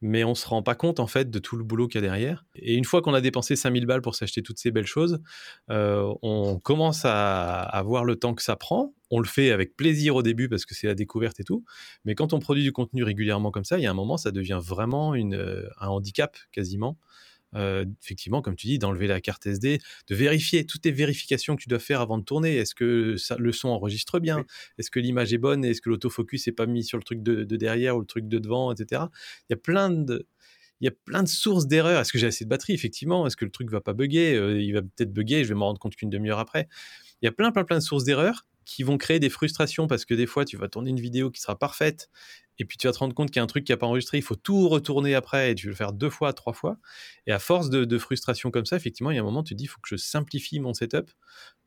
mais 0.00 0.24
on 0.24 0.34
se 0.34 0.46
rend 0.46 0.62
pas 0.62 0.74
compte 0.74 1.00
en 1.00 1.06
fait 1.06 1.30
de 1.30 1.38
tout 1.38 1.56
le 1.56 1.64
boulot 1.64 1.88
qu'il 1.88 2.00
y 2.00 2.04
a 2.04 2.06
derrière. 2.06 2.44
Et 2.54 2.74
une 2.74 2.84
fois 2.84 3.02
qu'on 3.02 3.14
a 3.14 3.20
dépensé 3.20 3.56
5000 3.56 3.86
balles 3.86 4.02
pour 4.02 4.14
s'acheter 4.14 4.42
toutes 4.42 4.58
ces 4.58 4.70
belles 4.70 4.86
choses, 4.86 5.20
euh, 5.70 6.12
on 6.22 6.58
commence 6.58 7.02
à, 7.04 7.82
voir 7.84 8.04
le 8.04 8.16
temps 8.16 8.34
que 8.34 8.42
ça 8.42 8.56
prend. 8.56 8.92
On 9.10 9.20
le 9.20 9.26
fait 9.26 9.50
avec 9.50 9.76
plaisir 9.76 10.16
au 10.16 10.22
début 10.22 10.48
parce 10.48 10.66
que 10.66 10.74
c'est 10.74 10.86
la 10.86 10.94
découverte 10.94 11.40
et 11.40 11.44
tout, 11.44 11.64
mais 12.04 12.14
quand 12.14 12.32
on 12.32 12.38
produit 12.38 12.62
du 12.62 12.72
contenu 12.72 13.02
régulièrement 13.02 13.50
comme 13.50 13.64
ça, 13.64 13.78
il 13.78 13.82
y 13.82 13.86
a 13.86 13.90
un 13.90 13.94
moment, 13.94 14.16
ça 14.16 14.30
devient 14.30 14.60
vraiment 14.62 15.14
euh, 15.14 15.68
un 15.80 15.88
handicap 15.88 16.36
quasiment. 16.52 16.98
Euh, 17.54 17.84
effectivement, 18.02 18.42
comme 18.42 18.56
tu 18.56 18.66
dis, 18.66 18.78
d'enlever 18.78 19.06
la 19.06 19.20
carte 19.20 19.46
SD, 19.46 19.80
de 20.08 20.14
vérifier 20.14 20.66
toutes 20.66 20.84
les 20.84 20.92
vérifications 20.92 21.56
que 21.56 21.62
tu 21.62 21.68
dois 21.68 21.78
faire 21.78 22.00
avant 22.00 22.18
de 22.18 22.24
tourner. 22.24 22.56
Est-ce 22.56 22.74
que 22.74 23.16
ça, 23.16 23.36
le 23.38 23.52
son 23.52 23.68
enregistre 23.68 24.18
bien? 24.20 24.44
Est-ce 24.78 24.90
que 24.90 25.00
l'image 25.00 25.32
est 25.32 25.38
bonne? 25.38 25.64
Est-ce 25.64 25.80
que 25.80 25.88
l'autofocus 25.88 26.46
n'est 26.46 26.52
pas 26.52 26.66
mis 26.66 26.84
sur 26.84 26.98
le 26.98 27.04
truc 27.04 27.22
de, 27.22 27.44
derrière 27.44 27.96
ou 27.96 28.00
le 28.00 28.06
truc 28.06 28.28
de 28.28 28.38
devant, 28.38 28.72
etc. 28.72 29.02
Il 29.48 29.52
y 29.52 29.54
a 29.54 29.56
plein 29.56 29.90
de, 29.90 30.26
il 30.80 30.84
y 30.84 30.88
a 30.88 30.92
plein 31.04 31.22
de 31.22 31.28
sources 31.28 31.66
d'erreurs. 31.66 32.00
Est-ce 32.00 32.12
que 32.12 32.18
j'ai 32.18 32.26
assez 32.26 32.44
de 32.44 32.50
batterie? 32.50 32.74
Effectivement. 32.74 33.26
Est-ce 33.26 33.36
que 33.36 33.44
le 33.44 33.50
truc 33.50 33.70
va 33.70 33.80
pas 33.80 33.94
bugger? 33.94 34.34
Euh, 34.36 34.60
Il 34.60 34.72
va 34.72 34.82
peut-être 34.82 35.12
bugger. 35.12 35.44
Je 35.44 35.48
vais 35.48 35.54
me 35.54 35.64
rendre 35.64 35.80
compte 35.80 35.96
qu'une 35.96 36.10
demi-heure 36.10 36.38
après. 36.38 36.68
Il 37.22 37.26
y 37.26 37.28
a 37.28 37.32
plein, 37.32 37.50
plein, 37.50 37.64
plein 37.64 37.78
de 37.78 37.82
sources 37.82 38.04
d'erreurs 38.04 38.46
qui 38.64 38.82
vont 38.82 38.98
créer 38.98 39.18
des 39.18 39.30
frustrations 39.30 39.86
parce 39.86 40.04
que 40.04 40.14
des 40.14 40.26
fois, 40.26 40.44
tu 40.44 40.56
vas 40.58 40.68
tourner 40.68 40.90
une 40.90 41.00
vidéo 41.00 41.30
qui 41.30 41.40
sera 41.40 41.58
parfaite 41.58 42.10
et 42.58 42.64
puis 42.64 42.76
tu 42.76 42.86
vas 42.86 42.92
te 42.92 42.98
rendre 42.98 43.14
compte 43.14 43.30
qu'il 43.30 43.36
y 43.36 43.40
a 43.40 43.44
un 43.44 43.48
truc 43.48 43.64
qui 43.64 43.72
n'a 43.72 43.76
pas 43.76 43.86
enregistré, 43.86 44.18
il 44.18 44.22
faut 44.22 44.36
tout 44.36 44.68
retourner 44.68 45.14
après 45.14 45.52
et 45.52 45.54
tu 45.54 45.66
veux 45.66 45.70
le 45.70 45.76
faire 45.76 45.92
deux 45.92 46.10
fois, 46.10 46.32
trois 46.32 46.52
fois. 46.52 46.78
Et 47.26 47.32
à 47.32 47.38
force 47.38 47.70
de, 47.70 47.98
frustration 47.98 48.50
comme 48.50 48.66
ça, 48.66 48.76
effectivement, 48.76 49.10
il 49.10 49.16
y 49.16 49.18
a 49.18 49.22
un 49.22 49.24
moment, 49.24 49.42
tu 49.42 49.54
te 49.54 49.58
dis, 49.58 49.64
il 49.64 49.68
faut 49.68 49.80
que 49.80 49.88
je 49.88 49.96
simplifie 49.96 50.60
mon 50.60 50.74
setup 50.74 51.10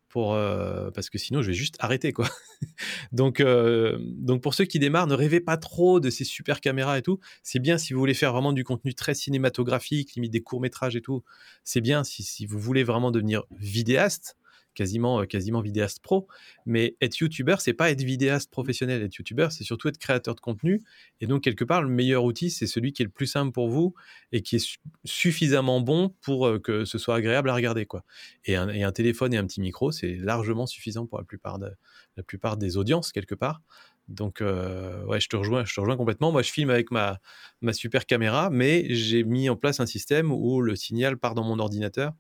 pour, 0.08 0.34
euh, 0.34 0.92
parce 0.92 1.10
que 1.10 1.18
sinon 1.18 1.42
je 1.42 1.48
vais 1.48 1.54
juste 1.54 1.78
arrêter 1.80 2.12
quoi. 2.12 2.28
donc, 3.14 3.40
euh, 3.40 3.98
donc 4.02 4.42
pour 4.42 4.54
ceux 4.54 4.66
qui 4.66 4.78
démarrent, 4.78 5.08
ne 5.08 5.16
rêvez 5.16 5.40
pas 5.40 5.56
trop 5.56 6.02
de 6.02 6.10
ces 6.10 6.26
super 6.26 6.60
caméras 6.60 6.98
et 6.98 7.02
tout. 7.02 7.20
C'est 7.44 7.60
bien 7.60 7.78
si 7.78 7.94
vous 7.94 8.00
voulez 8.00 8.14
faire 8.14 8.34
vraiment 8.34 8.52
du 8.52 8.66
contenu 8.66 8.94
très 8.94 9.14
cinématographique, 9.14 10.14
limite 10.16 10.32
des 10.32 10.42
courts 10.42 10.60
métrages 10.60 10.98
et 10.98 11.02
tout. 11.02 11.24
C'est 11.64 11.82
bien 11.82 12.04
si, 12.04 12.24
si, 12.24 12.46
vous 12.46 12.60
voulez 12.60 12.84
vraiment 12.84 13.12
devenir 13.12 13.46
vidéaste 13.58 14.36
quasiment, 14.74 15.22
euh, 15.22 15.26
quasiment 15.26 15.62
vidéaste 15.62 16.00
pro. 16.02 16.28
Mais 16.66 16.96
être 17.02 17.18
youtubeur, 17.18 17.62
c'est 17.62 17.74
pas 17.74 17.92
être 17.92 18.02
vidéaste 18.02 18.50
professionnel. 18.52 19.02
Être 19.02 19.16
youtubeur, 19.16 19.52
c'est 19.52 19.64
surtout 19.64 19.88
être 19.88 19.98
créateur 19.98 20.36
de 20.36 20.40
contenu. 20.40 20.82
Et 21.20 21.28
donc, 21.28 21.44
quelque 21.44 21.64
part, 21.64 21.82
le 21.82 21.90
meilleur 21.90 22.24
outil, 22.24 22.50
c'est 22.50 22.68
celui 22.68 22.94
qui 22.94 23.02
est 23.02 23.06
le 23.06 23.12
plus 23.12 23.28
simple 23.28 23.52
pour 23.52 23.70
vous 23.70 23.94
et 24.32 24.42
qui 24.42 24.58
est 24.58 24.80
suffisamment 25.04 25.82
bon 25.82 26.10
pour 26.22 26.48
euh, 26.48 26.60
que 26.60 26.86
ce 26.86 26.98
soit 26.98 27.16
agréable 27.16 27.50
à 27.50 27.56
regarder. 27.56 27.86
Quoi. 27.86 28.04
Et, 28.46 28.56
un, 28.56 28.70
et 28.70 28.84
un 28.84 28.92
téléphone 28.92 29.34
et 29.34 29.38
un 29.38 29.46
petit 29.46 29.62
micro, 29.62 29.92
c'est 29.92 30.16
largement 30.16 30.66
suffisant 30.66 31.06
pour 31.06 31.18
la 31.18 31.26
plupart, 31.26 31.60
de, 31.60 31.70
la 32.18 32.24
plupart 32.24 32.58
des 32.58 32.78
audiences, 32.78 33.12
quelque 33.12 33.36
part. 33.36 33.62
Donc, 34.08 34.42
euh, 34.42 35.04
ouais, 35.06 35.20
je 35.20 35.30
te 35.30 35.36
rejoins, 35.36 35.64
je 35.64 35.74
te 35.74 35.80
rejoins 35.80 35.96
complètement. 35.96 36.32
Moi, 36.32 36.42
je 36.42 36.52
filme 36.52 36.70
avec 36.70 36.92
ma, 36.92 37.20
ma 37.62 37.72
super 37.72 38.06
caméra, 38.06 38.50
mais 38.50 38.94
j'ai 38.94 39.24
mis 39.24 39.50
en 39.50 39.56
place 39.56 39.80
un 39.80 39.86
système 39.86 40.32
où 40.32 40.62
le 40.62 40.76
signal 40.76 41.18
part 41.18 41.34
dans 41.34 41.44
mon 41.44 41.60
ordinateur 41.60 42.14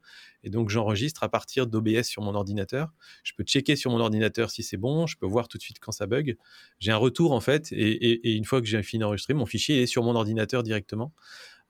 et 0.43 0.49
donc, 0.49 0.69
j'enregistre 0.69 1.23
à 1.23 1.29
partir 1.29 1.67
d'OBS 1.67 2.03
sur 2.03 2.21
mon 2.23 2.33
ordinateur. 2.33 2.91
Je 3.23 3.33
peux 3.33 3.43
checker 3.43 3.75
sur 3.75 3.91
mon 3.91 3.99
ordinateur 3.99 4.49
si 4.49 4.63
c'est 4.63 4.77
bon. 4.77 5.05
Je 5.05 5.17
peux 5.17 5.27
voir 5.27 5.47
tout 5.47 5.57
de 5.57 5.63
suite 5.63 5.79
quand 5.79 5.91
ça 5.91 6.07
bug. 6.07 6.37
J'ai 6.79 6.91
un 6.91 6.97
retour, 6.97 7.31
en 7.31 7.41
fait. 7.41 7.71
Et, 7.71 8.35
une 8.35 8.45
fois 8.45 8.61
que 8.61 8.67
j'ai 8.67 8.81
fini 8.81 9.01
d'enregistrer, 9.01 9.33
mon 9.33 9.45
fichier 9.45 9.83
est 9.83 9.87
sur 9.87 10.03
mon 10.03 10.15
ordinateur 10.15 10.63
directement. 10.63 11.13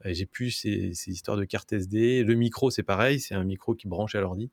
J'ai 0.05 0.25
plus 0.25 0.51
ces, 0.51 0.93
histoires 1.07 1.37
de 1.37 1.43
carte 1.43 1.73
SD. 1.73 2.23
Le 2.23 2.35
micro, 2.35 2.71
c'est 2.71 2.83
pareil. 2.83 3.19
C'est 3.19 3.35
un 3.35 3.43
micro 3.43 3.75
qui 3.75 3.87
branche 3.87 4.15
à 4.15 4.21
l'ordi. 4.21 4.51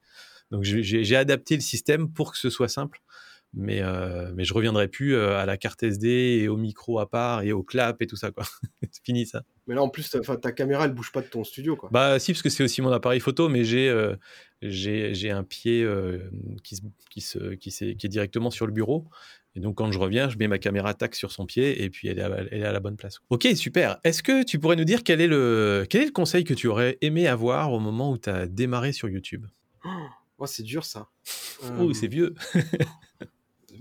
Donc, 0.50 0.64
j'ai 0.64 1.16
adapté 1.16 1.54
le 1.54 1.60
système 1.60 2.12
pour 2.12 2.32
que 2.32 2.38
ce 2.38 2.50
soit 2.50 2.68
simple 2.68 3.00
mais 3.54 3.80
euh, 3.80 4.30
mais 4.34 4.44
je 4.44 4.52
reviendrai 4.52 4.88
plus 4.88 5.14
euh, 5.14 5.38
à 5.38 5.46
la 5.46 5.56
carte 5.56 5.82
SD 5.82 6.08
et 6.42 6.48
au 6.48 6.56
micro 6.56 6.98
à 6.98 7.08
part 7.08 7.42
et 7.42 7.52
au 7.52 7.62
clap 7.62 8.02
et 8.02 8.06
tout 8.06 8.16
ça 8.16 8.30
quoi. 8.30 8.44
c'est 8.90 9.04
fini 9.04 9.26
ça. 9.26 9.42
Mais 9.66 9.74
là 9.74 9.82
en 9.82 9.88
plus 9.88 10.10
ta, 10.10 10.52
caméra 10.52 10.84
elle 10.84 10.92
bouge 10.92 11.12
pas 11.12 11.22
de 11.22 11.26
ton 11.26 11.44
studio 11.44 11.74
quoi. 11.74 11.88
Bah 11.90 12.18
si 12.18 12.32
parce 12.32 12.42
que 12.42 12.50
c'est 12.50 12.62
aussi 12.62 12.82
mon 12.82 12.92
appareil 12.92 13.20
photo 13.20 13.48
mais 13.48 13.64
j'ai 13.64 13.88
euh, 13.88 14.16
j'ai 14.60 15.30
un 15.30 15.44
pied 15.44 15.86
qui 16.62 16.80
qui 17.10 17.20
se 17.20 17.54
qui, 17.54 17.70
qui 17.70 18.06
est 18.06 18.08
directement 18.08 18.50
sur 18.50 18.66
le 18.66 18.72
bureau 18.72 19.06
et 19.54 19.60
donc 19.60 19.76
quand 19.76 19.90
je 19.92 19.98
reviens 19.98 20.28
je 20.28 20.36
mets 20.36 20.48
ma 20.48 20.58
caméra 20.58 20.92
tac 20.92 21.14
sur 21.14 21.32
son 21.32 21.46
pied 21.46 21.82
et 21.82 21.88
puis 21.88 22.08
elle 22.08 22.18
est 22.18 22.22
à, 22.22 22.44
elle 22.50 22.60
est 22.60 22.66
à 22.66 22.72
la 22.72 22.80
bonne 22.80 22.96
place. 22.96 23.20
Ok 23.30 23.48
super. 23.54 23.98
Est-ce 24.04 24.22
que 24.22 24.44
tu 24.44 24.58
pourrais 24.58 24.76
nous 24.76 24.84
dire 24.84 25.02
quel 25.02 25.22
est 25.22 25.26
le 25.26 25.86
quel 25.88 26.02
est 26.02 26.06
le 26.06 26.12
conseil 26.12 26.44
que 26.44 26.54
tu 26.54 26.66
aurais 26.66 26.98
aimé 27.00 27.26
avoir 27.26 27.72
au 27.72 27.80
moment 27.80 28.10
où 28.10 28.18
tu 28.18 28.28
as 28.28 28.46
démarré 28.46 28.92
sur 28.92 29.08
YouTube? 29.08 29.46
Oh, 30.38 30.46
c'est 30.46 30.62
dur 30.62 30.84
ça. 30.84 31.08
Oh, 31.80 31.92
c'est 31.92 32.06
vieux. 32.06 32.34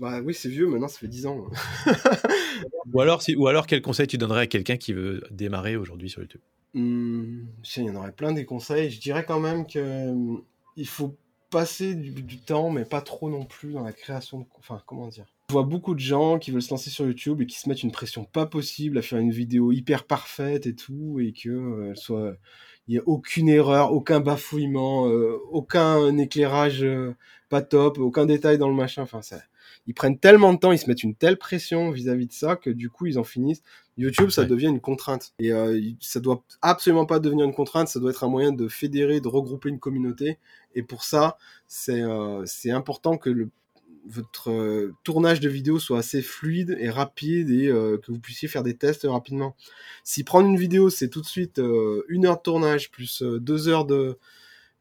Bah 0.00 0.20
oui, 0.20 0.34
c'est 0.34 0.48
vieux, 0.48 0.68
maintenant 0.68 0.88
ça 0.88 0.98
fait 0.98 1.08
10 1.08 1.26
ans. 1.26 1.46
ou, 2.92 3.00
alors, 3.00 3.22
si, 3.22 3.34
ou 3.34 3.46
alors, 3.48 3.66
quel 3.66 3.82
conseil 3.82 4.06
tu 4.06 4.18
donnerais 4.18 4.42
à 4.42 4.46
quelqu'un 4.46 4.76
qui 4.76 4.92
veut 4.92 5.22
démarrer 5.30 5.76
aujourd'hui 5.76 6.08
sur 6.08 6.20
YouTube? 6.20 6.40
Mmh, 6.74 7.46
Il 7.76 7.84
y 7.84 7.90
en 7.90 7.96
aurait 7.96 8.12
plein 8.12 8.32
des 8.32 8.44
conseils. 8.44 8.90
Je 8.90 9.00
dirais 9.00 9.24
quand 9.26 9.40
même 9.40 9.66
qu'il 9.66 9.80
hum, 9.80 10.42
faut 10.84 11.16
passer 11.50 11.94
du, 11.94 12.38
temps, 12.38 12.70
mais 12.70 12.84
pas 12.84 13.00
trop 13.00 13.30
non 13.30 13.44
plus 13.44 13.72
dans 13.72 13.82
la 13.82 13.92
création. 13.92 14.46
Enfin, 14.58 14.82
comment 14.86 15.08
dire? 15.08 15.26
Je 15.48 15.54
vois 15.54 15.62
beaucoup 15.62 15.94
de 15.94 16.00
gens 16.00 16.38
qui 16.38 16.50
veulent 16.50 16.62
se 16.62 16.70
lancer 16.70 16.90
sur 16.90 17.06
YouTube 17.06 17.40
et 17.40 17.46
qui 17.46 17.58
se 17.58 17.68
mettent 17.68 17.82
une 17.82 17.90
pression 17.90 18.24
pas 18.24 18.44
possible 18.44 18.98
à 18.98 19.02
faire 19.02 19.18
une 19.18 19.30
vidéo 19.30 19.72
hyper 19.72 20.04
parfaite 20.04 20.66
et 20.66 20.74
tout, 20.74 21.20
et 21.20 21.32
que 21.32 21.48
euh, 21.48 21.94
soit 21.94 22.36
il 22.86 22.92
n'y 22.92 22.98
a 22.98 23.02
aucune 23.06 23.48
erreur, 23.48 23.92
aucun 23.92 24.20
bafouillement, 24.20 25.08
euh, 25.08 25.38
aucun 25.50 26.16
éclairage 26.18 26.82
euh, 26.82 27.14
pas 27.48 27.62
top, 27.62 27.98
aucun 27.98 28.26
détail 28.26 28.58
dans 28.58 28.68
le 28.68 28.74
machin. 28.74 29.02
Enfin, 29.02 29.22
ça, 29.22 29.38
ils 29.88 29.94
prennent 29.94 30.18
tellement 30.18 30.52
de 30.52 30.58
temps, 30.58 30.70
ils 30.70 30.78
se 30.78 30.86
mettent 30.86 31.02
une 31.02 31.16
telle 31.16 31.36
pression 31.36 31.90
vis-à-vis 31.90 32.28
de 32.28 32.32
ça 32.32 32.54
que 32.54 32.70
du 32.70 32.90
coup, 32.90 33.06
ils 33.06 33.18
en 33.18 33.24
finissent. 33.24 33.62
YouTube, 33.96 34.30
ça 34.30 34.44
devient 34.44 34.68
une 34.68 34.80
contrainte. 34.80 35.32
Et 35.40 35.50
euh, 35.50 35.80
ça 36.00 36.20
doit 36.20 36.44
absolument 36.62 37.06
pas 37.06 37.18
devenir 37.18 37.44
une 37.44 37.54
contrainte, 37.54 37.88
ça 37.88 37.98
doit 37.98 38.10
être 38.10 38.22
un 38.22 38.28
moyen 38.28 38.52
de 38.52 38.68
fédérer, 38.68 39.20
de 39.20 39.26
regrouper 39.26 39.68
une 39.68 39.80
communauté. 39.80 40.38
Et 40.76 40.84
pour 40.84 41.02
ça, 41.02 41.36
c'est 41.66 42.02
c'est 42.44 42.70
important 42.70 43.18
que 43.18 43.30
le 43.30 43.50
votre 44.08 44.50
euh, 44.50 44.94
tournage 45.04 45.40
de 45.40 45.48
vidéo 45.48 45.78
soit 45.78 45.98
assez 45.98 46.22
fluide 46.22 46.76
et 46.80 46.90
rapide 46.90 47.50
et 47.50 47.68
euh, 47.68 47.98
que 47.98 48.10
vous 48.10 48.18
puissiez 48.18 48.48
faire 48.48 48.62
des 48.62 48.74
tests 48.74 49.06
rapidement. 49.08 49.54
Si 50.02 50.24
prendre 50.24 50.48
une 50.48 50.56
vidéo, 50.56 50.90
c'est 50.90 51.08
tout 51.08 51.20
de 51.20 51.26
suite 51.26 51.58
euh, 51.58 52.04
une 52.08 52.26
heure 52.26 52.38
de 52.38 52.42
tournage 52.42 52.90
plus 52.90 53.22
deux 53.22 53.68
heures 53.68 53.84
de, 53.84 54.18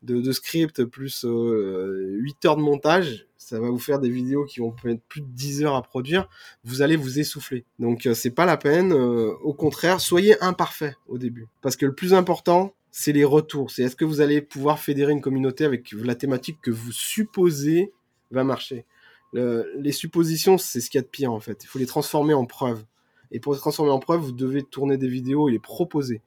de, 0.03 0.31
script 0.31 0.83
plus 0.85 1.25
8 1.25 2.45
heures 2.45 2.57
de 2.57 2.61
montage, 2.61 3.27
ça 3.37 3.59
va 3.59 3.69
vous 3.69 3.79
faire 3.79 3.99
des 3.99 4.09
vidéos 4.09 4.45
qui 4.45 4.59
vont 4.59 4.75
mettre 4.83 5.01
plus 5.03 5.21
de 5.21 5.27
10 5.27 5.63
heures 5.63 5.75
à 5.75 5.81
produire, 5.81 6.29
vous 6.63 6.81
allez 6.81 6.95
vous 6.95 7.19
essouffler. 7.19 7.65
Donc 7.79 8.07
c'est 8.13 8.31
pas 8.31 8.45
la 8.45 8.57
peine, 8.57 8.93
au 8.93 9.53
contraire, 9.53 10.01
soyez 10.01 10.41
imparfait 10.41 10.95
au 11.07 11.17
début. 11.17 11.47
Parce 11.61 11.75
que 11.75 11.85
le 11.85 11.93
plus 11.93 12.13
important, 12.13 12.73
c'est 12.91 13.11
les 13.11 13.23
retours. 13.23 13.71
C'est 13.71 13.83
est-ce 13.83 13.95
que 13.95 14.05
vous 14.05 14.21
allez 14.21 14.41
pouvoir 14.41 14.79
fédérer 14.79 15.11
une 15.11 15.21
communauté 15.21 15.65
avec 15.65 15.91
la 15.91 16.15
thématique 16.15 16.59
que 16.61 16.71
vous 16.71 16.91
supposez 16.91 17.91
va 18.31 18.43
marcher 18.43 18.85
les 19.33 19.91
suppositions, 19.91 20.57
c'est 20.57 20.81
ce 20.81 20.89
qu'il 20.89 20.97
y 20.97 21.01
a 21.01 21.03
de 21.03 21.07
pire 21.07 21.31
en 21.31 21.39
fait. 21.39 21.63
Il 21.63 21.67
faut 21.67 21.79
les 21.79 21.85
transformer 21.85 22.33
en 22.33 22.45
preuves. 22.45 22.85
Et 23.31 23.39
pour 23.39 23.53
les 23.53 23.59
transformer 23.59 23.91
en 23.91 23.99
preuves, 23.99 24.21
vous 24.21 24.31
devez 24.31 24.63
tourner 24.63 24.97
des 24.97 25.09
vidéos 25.09 25.49
et 25.49 25.51
les 25.51 25.59
proposer. 25.59 26.21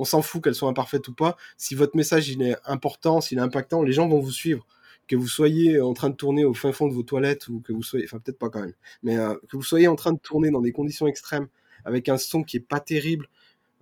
On 0.00 0.04
s'en 0.04 0.22
fout 0.22 0.42
qu'elles 0.42 0.54
soient 0.54 0.70
imparfaites 0.70 1.06
ou 1.08 1.14
pas. 1.14 1.36
Si 1.56 1.74
votre 1.74 1.96
message 1.96 2.28
il 2.30 2.42
est 2.42 2.56
important, 2.64 3.20
s'il 3.20 3.38
est 3.38 3.42
impactant, 3.42 3.82
les 3.82 3.92
gens 3.92 4.08
vont 4.08 4.18
vous 4.18 4.32
suivre. 4.32 4.66
Que 5.06 5.16
vous 5.16 5.28
soyez 5.28 5.80
en 5.80 5.92
train 5.92 6.08
de 6.08 6.14
tourner 6.14 6.44
au 6.44 6.54
fin 6.54 6.72
fond 6.72 6.88
de 6.88 6.94
vos 6.94 7.02
toilettes 7.02 7.48
ou 7.48 7.60
que 7.60 7.72
vous 7.72 7.82
soyez, 7.82 8.06
enfin 8.06 8.18
peut-être 8.18 8.38
pas 8.38 8.48
quand 8.48 8.60
même, 8.60 8.74
mais 9.02 9.18
euh, 9.18 9.34
que 9.48 9.56
vous 9.56 9.62
soyez 9.62 9.88
en 9.88 9.96
train 9.96 10.12
de 10.12 10.18
tourner 10.18 10.50
dans 10.50 10.60
des 10.60 10.72
conditions 10.72 11.06
extrêmes 11.06 11.48
avec 11.84 12.08
un 12.08 12.16
son 12.16 12.44
qui 12.44 12.58
est 12.58 12.60
pas 12.60 12.80
terrible, 12.80 13.28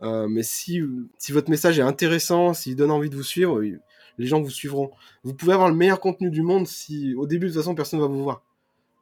euh, 0.02 0.26
mais 0.26 0.42
si 0.42 0.80
si 1.18 1.32
votre 1.32 1.50
message 1.50 1.78
est 1.78 1.82
intéressant, 1.82 2.54
s'il 2.54 2.76
donne 2.76 2.90
envie 2.90 3.10
de 3.10 3.16
vous 3.16 3.22
suivre, 3.22 3.60
les 3.62 4.26
gens 4.26 4.40
vous 4.40 4.50
suivront. 4.50 4.90
Vous 5.22 5.34
pouvez 5.34 5.52
avoir 5.52 5.68
le 5.68 5.76
meilleur 5.76 6.00
contenu 6.00 6.30
du 6.30 6.42
monde 6.42 6.66
si 6.66 7.14
au 7.14 7.26
début 7.26 7.46
de 7.46 7.52
toute 7.52 7.60
façon 7.60 7.74
personne 7.74 8.00
va 8.00 8.06
vous 8.06 8.22
voir 8.22 8.42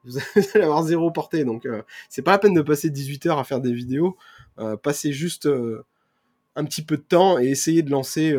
vous 0.06 0.18
allez 0.54 0.64
avoir 0.64 0.82
zéro 0.84 1.10
portée. 1.10 1.44
Donc, 1.44 1.66
euh, 1.66 1.82
c'est 2.08 2.22
pas 2.22 2.32
la 2.32 2.38
peine 2.38 2.54
de 2.54 2.62
passer 2.62 2.90
18 2.90 3.26
heures 3.26 3.38
à 3.38 3.44
faire 3.44 3.60
des 3.60 3.72
vidéos. 3.72 4.16
Euh, 4.58 4.76
passez 4.76 5.12
juste 5.12 5.48
un 6.56 6.64
petit 6.64 6.82
peu 6.82 6.96
de 6.96 7.02
temps 7.02 7.38
et 7.38 7.46
essayez 7.46 7.82
de 7.82 7.90
lancer, 7.90 8.36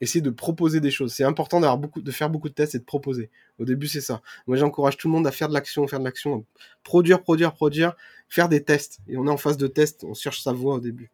essayez 0.00 0.22
de 0.22 0.30
proposer 0.30 0.80
des 0.80 0.90
choses. 0.90 1.12
C'est 1.12 1.24
important 1.24 1.60
d'avoir 1.60 1.78
beaucoup, 1.78 2.00
de 2.00 2.10
faire 2.10 2.30
beaucoup 2.30 2.48
de 2.48 2.54
tests 2.54 2.74
et 2.74 2.78
de 2.78 2.84
proposer. 2.84 3.30
Au 3.58 3.64
début, 3.64 3.86
c'est 3.86 4.00
ça. 4.00 4.22
Moi, 4.46 4.56
j'encourage 4.56 4.96
tout 4.96 5.08
le 5.08 5.12
monde 5.12 5.26
à 5.26 5.30
faire 5.30 5.48
de 5.48 5.54
l'action, 5.54 5.86
faire 5.86 6.00
de 6.00 6.04
l'action, 6.04 6.44
produire, 6.82 7.22
produire, 7.22 7.54
produire, 7.54 7.94
faire 8.28 8.48
des 8.48 8.62
tests. 8.62 8.98
Et 9.08 9.16
on 9.16 9.26
est 9.26 9.30
en 9.30 9.36
phase 9.36 9.56
de 9.56 9.66
test, 9.66 10.04
on 10.04 10.14
cherche 10.14 10.40
sa 10.40 10.52
voie 10.52 10.74
au 10.74 10.80
début. 10.80 11.10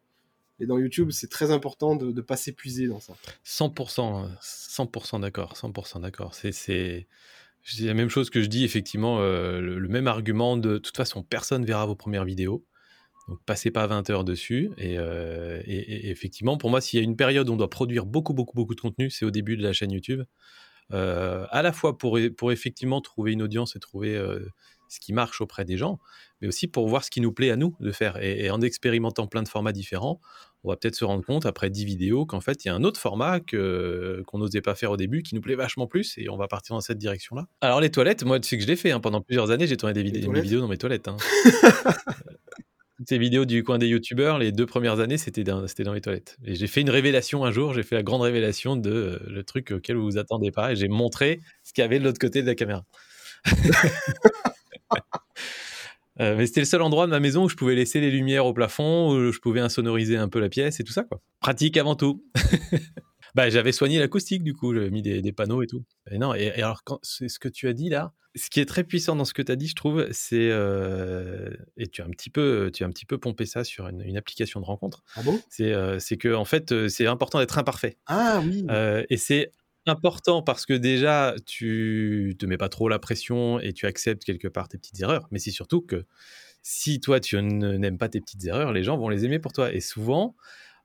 Et 0.59 0.65
dans 0.65 0.77
YouTube, 0.77 1.11
c'est 1.11 1.29
très 1.29 1.51
important 1.51 1.95
de 1.95 2.11
ne 2.11 2.21
pas 2.21 2.37
s'épuiser 2.37 2.87
dans 2.87 2.99
ça. 2.99 3.13
100%, 3.45 4.29
100% 4.41 5.21
d'accord, 5.21 5.53
100% 5.55 6.01
d'accord. 6.01 6.33
C'est 6.35 7.07
la 7.79 7.93
même 7.93 8.09
chose 8.09 8.29
que 8.29 8.41
je 8.41 8.47
dis, 8.47 8.63
effectivement, 8.63 9.19
euh, 9.19 9.59
le, 9.59 9.87
même 9.87 10.07
argument 10.07 10.57
de, 10.57 10.77
toute 10.77 10.95
façon, 10.95 11.23
personne 11.23 11.65
verra 11.65 11.85
vos 11.85 11.95
premières 11.95 12.25
vidéos. 12.25 12.63
Donc, 13.27 13.39
passez 13.45 13.71
pas 13.71 13.87
20 13.87 14.09
heures 14.09 14.23
dessus. 14.23 14.71
Euh, 14.79 15.61
et, 15.65 16.09
effectivement, 16.09 16.57
pour 16.57 16.69
moi, 16.69 16.81
s'il 16.81 16.99
y 16.99 17.01
a 17.01 17.03
une 17.03 17.15
période 17.15 17.49
où 17.49 17.53
on 17.53 17.57
doit 17.57 17.69
produire 17.69 18.05
beaucoup, 18.05 18.33
beaucoup, 18.33 18.55
beaucoup 18.55 18.75
de 18.75 18.81
contenu, 18.81 19.09
c'est 19.09 19.25
au 19.25 19.31
début 19.31 19.57
de 19.57 19.63
la 19.63 19.73
chaîne 19.73 19.91
YouTube. 19.91 20.23
Euh, 20.91 21.45
à 21.49 21.61
la 21.61 21.71
fois 21.71 21.97
pour, 21.97 22.19
pour 22.37 22.51
effectivement 22.51 22.99
trouver 22.99 23.31
une 23.31 23.41
audience 23.41 23.75
et 23.75 23.79
trouver 23.79 24.17
ce 24.93 24.99
qui 24.99 25.13
marche 25.13 25.41
auprès 25.41 25.65
des 25.65 25.77
gens, 25.77 25.99
mais 26.41 26.47
aussi 26.47 26.67
pour 26.67 26.87
voir 26.87 27.03
ce 27.03 27.09
qui 27.09 27.19
nous 27.19 27.31
plaît 27.31 27.49
à 27.49 27.55
nous 27.55 27.75
de 27.79 27.91
faire. 27.91 28.21
Et, 28.21 28.49
en 28.51 28.61
expérimentant 28.61 29.27
plein 29.27 29.41
de 29.41 29.47
formats 29.47 29.71
différents, 29.71 30.21
on 30.63 30.69
va 30.69 30.77
peut-être 30.77 30.95
se 30.95 31.03
rendre 31.03 31.25
compte 31.25 31.45
après 31.45 31.69
10 31.69 31.83
vidéos 31.83 32.25
qu'en 32.25 32.41
fait, 32.41 32.63
il 32.63 32.67
y 32.67 32.71
a 32.71 32.75
un 32.75 32.83
autre 32.83 32.99
format 32.99 33.39
que, 33.39 34.23
qu'on 34.27 34.37
n'osait 34.37 34.61
pas 34.61 34.75
faire 34.75 34.91
au 34.91 34.97
début 34.97 35.23
qui 35.23 35.35
nous 35.35 35.41
plaît 35.41 35.55
vachement 35.55 35.87
plus 35.87 36.17
et 36.17 36.29
on 36.29 36.37
va 36.37 36.47
partir 36.47 36.75
dans 36.75 36.81
cette 36.81 36.99
direction-là. 36.99 37.47
Alors, 37.61 37.81
les 37.81 37.89
toilettes, 37.89 38.23
moi, 38.23 38.39
tu 38.39 38.47
sais 38.47 38.57
que 38.57 38.63
je 38.63 38.67
l'ai 38.67 38.75
fait. 38.75 38.91
Hein. 38.91 38.99
pendant 38.99 39.21
plusieurs 39.21 39.51
années, 39.51 39.67
j'ai 39.67 39.77
tourné 39.77 39.93
des, 39.93 40.03
vidéos 40.03 40.61
dans 40.61 40.67
mes 40.67 40.77
toilettes. 40.77 41.07
Hein. 41.07 41.17
Toutes 43.03 43.09
ces 43.09 43.17
vidéos 43.17 43.43
du 43.43 43.65
coin 43.65 43.79
des 43.79 43.87
youtubeurs, 43.87 44.37
les 44.37 44.53
deux 44.53 44.65
premières 44.65 45.01
années, 45.01 45.17
c'était 45.17 45.43
dans, 45.43 45.65
dans 45.79 45.93
les 45.93 45.99
toilettes. 45.99 46.37
Et 46.45 46.55
j'ai 46.55 46.67
fait 46.67 46.79
une 46.79 46.89
révélation 46.89 47.43
un 47.43 47.51
jour, 47.51 47.73
j'ai 47.73 47.83
fait 47.83 47.95
la 47.95 48.01
grande 48.01 48.21
révélation 48.21 48.77
de 48.77 48.89
euh, 48.89 49.19
le 49.27 49.43
truc 49.43 49.71
auquel 49.71 49.97
vous 49.97 50.05
vous 50.05 50.17
attendez 50.17 50.51
pas 50.51 50.71
et 50.71 50.77
j'ai 50.77 50.87
montré 50.87 51.41
ce 51.65 51.73
qu'il 51.73 51.81
y 51.81 51.85
avait 51.85 51.99
de 51.99 52.05
l'autre 52.05 52.17
côté 52.17 52.41
de 52.41 52.47
la 52.47 52.55
caméra. 52.55 52.85
Euh, 56.19 56.35
mais 56.37 56.45
c'était 56.45 56.59
le 56.59 56.67
seul 56.67 56.83
endroit 56.83 57.07
de 57.07 57.09
ma 57.09 57.19
maison 57.19 57.45
où 57.45 57.49
je 57.49 57.55
pouvais 57.55 57.73
laisser 57.73 57.99
les 57.99 58.11
lumières 58.11 58.45
au 58.45 58.53
plafond, 58.53 59.09
où 59.09 59.31
je 59.31 59.39
pouvais 59.39 59.61
insonoriser 59.61 60.15
un 60.15 60.29
peu 60.29 60.39
la 60.39 60.47
pièce 60.47 60.79
et 60.79 60.83
tout 60.83 60.93
ça, 60.93 61.03
quoi. 61.03 61.19
Pratique 61.39 61.75
avant 61.75 61.95
tout. 61.95 62.23
bah, 63.35 63.49
j'avais 63.49 63.71
soigné 63.71 63.99
l'acoustique, 63.99 64.43
du 64.43 64.53
coup, 64.53 64.73
j'avais 64.73 64.89
mis 64.89 65.01
des, 65.01 65.31
panneaux 65.31 65.63
et 65.63 65.67
tout. 65.67 65.83
Et 66.11 66.17
non, 66.17 66.33
et, 66.33 66.51
alors, 66.51 66.81
c'est 67.01 67.29
ce 67.29 67.39
que 67.39 67.49
tu 67.49 67.67
as 67.67 67.73
dit 67.73 67.89
là, 67.89 68.13
ce 68.35 68.49
qui 68.49 68.59
est 68.59 68.65
très 68.65 68.83
puissant 68.83 69.15
dans 69.15 69.25
ce 69.25 69.33
que 69.33 69.41
tu 69.41 69.51
as 69.51 69.55
dit, 69.55 69.67
je 69.67 69.75
trouve, 69.75 70.07
c'est. 70.11 70.49
Euh, 70.51 71.49
et 71.77 71.87
tu 71.87 72.01
as, 72.01 72.05
un 72.05 72.09
petit 72.09 72.29
peu, 72.29 72.71
tu 72.73 72.83
as 72.83 72.87
un 72.87 72.89
petit 72.89 73.05
peu 73.05 73.17
pompé 73.17 73.45
ça 73.45 73.63
sur 73.63 73.87
une, 73.87 74.17
application 74.17 74.59
de 74.59 74.65
rencontre. 74.65 75.03
Ah 75.15 75.21
bon? 75.23 75.39
C'est 75.49 75.71
euh, 75.71 75.99
que, 76.19 76.33
en 76.33 76.45
fait, 76.45 76.87
c'est 76.87 77.07
important 77.07 77.39
d'être 77.39 77.57
imparfait. 77.57 77.97
Ah 78.07 78.41
oui 78.43 78.65
Et 79.09 79.17
c'est 79.17 79.51
important 79.85 80.41
parce 80.41 80.65
que 80.65 80.73
déjà, 80.73 81.35
tu 81.45 82.35
te 82.39 82.45
mets 82.45 82.57
pas 82.57 82.69
trop 82.69 82.89
la 82.89 82.99
pression 82.99 83.59
et 83.59 83.73
tu 83.73 83.85
acceptes 83.85 84.23
quelque 84.23 84.47
part 84.47 84.67
tes 84.67 84.77
petites 84.77 85.01
erreurs. 85.01 85.27
Mais 85.31 85.39
c'est 85.39 85.51
surtout 85.51 85.81
que 85.81 86.05
si 86.61 86.99
toi, 86.99 87.19
tu 87.19 87.41
n'aimes 87.41 87.97
pas 87.97 88.09
tes 88.09 88.21
petites 88.21 88.45
erreurs, 88.45 88.71
les 88.71 88.83
gens 88.83 88.97
vont 88.97 89.09
les 89.09 89.25
aimer 89.25 89.39
pour 89.39 89.51
toi. 89.53 89.73
Et 89.73 89.81
souvent, 89.81 90.35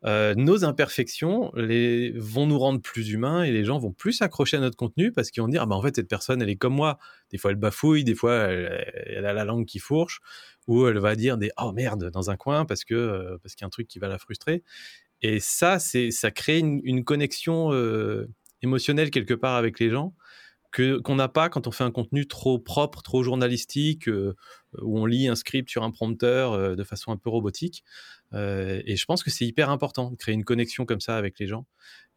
euh, 0.05 0.35
nos 0.37 0.65
imperfections 0.65 1.51
les, 1.57 2.13
vont 2.17 2.47
nous 2.47 2.59
rendre 2.59 2.81
plus 2.81 3.11
humains 3.11 3.43
et 3.43 3.51
les 3.51 3.65
gens 3.65 3.79
vont 3.79 3.93
plus 3.93 4.13
s'accrocher 4.13 4.57
à 4.57 4.61
notre 4.61 4.77
contenu 4.77 5.11
parce 5.11 5.33
qu'ils 5.33 5.43
vont 5.43 5.49
dire 5.49 5.63
ah 5.63 5.67
ben 5.67 5.75
en 5.75 5.83
fait 5.83 5.97
cette 5.97 6.09
personne 6.09 6.41
elle 6.41 6.51
est 6.51 6.57
comme 6.57 6.75
moi. 6.75 6.99
Des 7.31 7.39
fois 7.39 7.51
elle 7.51 7.57
bafouille 7.57 8.05
des 8.05 8.15
fois 8.15 8.35
elle, 8.35 9.27
a 9.27 9.33
la 9.33 9.45
langue 9.45 9.67
qui 9.67 9.81
fourche 9.81 10.21
ou 10.69 10.87
elle 10.87 10.99
va 10.99 11.17
dire 11.17 11.37
des 11.37 11.51
oh 11.59 11.73
merde 11.73 12.11
dans 12.11 12.31
un 12.31 12.37
coin 12.37 12.65
parce 12.65 12.85
que 12.85 12.95
euh, 12.95 13.39
parce 13.43 13.55
qu'il 13.57 13.63
y 13.63 13.65
a 13.65 13.67
un 13.67 13.71
truc 13.71 13.89
qui 13.89 13.99
va 13.99 14.07
la 14.07 14.19
frustrer. 14.19 14.63
Et 15.21 15.41
ça 15.41 15.81
c'est 15.81 16.13
ça 16.13 16.31
crée 16.31 16.59
une, 16.59 17.05
connexion 17.05 17.73
euh, 17.73 18.29
émotionnel 18.63 19.11
quelque 19.11 19.35
part 19.35 19.57
avec 19.57 19.81
les 19.81 19.91
gens 19.91 20.15
que 20.71 20.99
qu'on 20.99 21.17
n'a 21.17 21.29
pas 21.29 21.49
quand 21.49 21.67
on 21.67 21.71
fait 21.71 21.85
un 21.85 21.91
contenu 21.91 22.27
trop 22.27 22.59
propre, 22.59 23.03
trop 23.03 23.23
journalistique, 23.23 24.09
euh, 24.09 24.35
où 24.81 24.99
on 24.99 25.07
lit 25.07 25.29
un 25.29 25.35
script 25.35 25.71
sur 25.71 25.83
un 25.83 25.91
prompteur 25.91 26.53
euh, 26.53 26.75
de 26.75 26.85
façon 26.85 27.13
un 27.13 27.17
peu 27.17 27.31
robotique. 27.31 27.85
Euh, 28.35 28.83
et 28.85 28.97
je 28.97 29.05
pense 29.07 29.23
que 29.23 29.31
c'est 29.31 29.47
hyper 29.47 29.71
important 29.71 30.11
de 30.11 30.17
créer 30.17 30.35
une 30.35 30.45
connexion 30.45 30.85
comme 30.85 31.01
ça 31.01 31.17
avec 31.17 31.39
les 31.39 31.47
gens. 31.47 31.67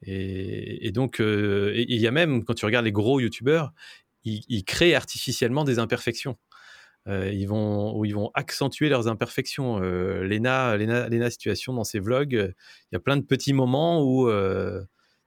Et, 0.03 0.91
donc, 0.91 1.19
il 1.19 2.01
y 2.01 2.07
a 2.07 2.11
même, 2.11 2.43
quand 2.43 2.55
tu 2.55 2.65
regardes 2.65 2.85
les 2.85 2.91
gros 2.91 3.19
youtubeurs, 3.19 3.71
ils, 4.23 4.63
créent 4.65 4.95
artificiellement 4.95 5.63
des 5.63 5.77
imperfections. 5.77 6.37
ils 7.07 7.45
vont 7.45 8.03
ils 8.03 8.15
vont 8.15 8.31
accentuer 8.33 8.89
leurs 8.89 9.07
imperfections. 9.07 9.77
Lena, 9.79 10.75
Lena, 10.75 11.07
Lena, 11.07 11.29
situation 11.29 11.73
dans 11.73 11.83
ses 11.83 11.99
vlogs, 11.99 12.33
il 12.33 12.93
y 12.93 12.95
a 12.95 12.99
plein 12.99 13.15
de 13.15 13.21
petits 13.21 13.53
moments 13.53 14.03
où 14.03 14.27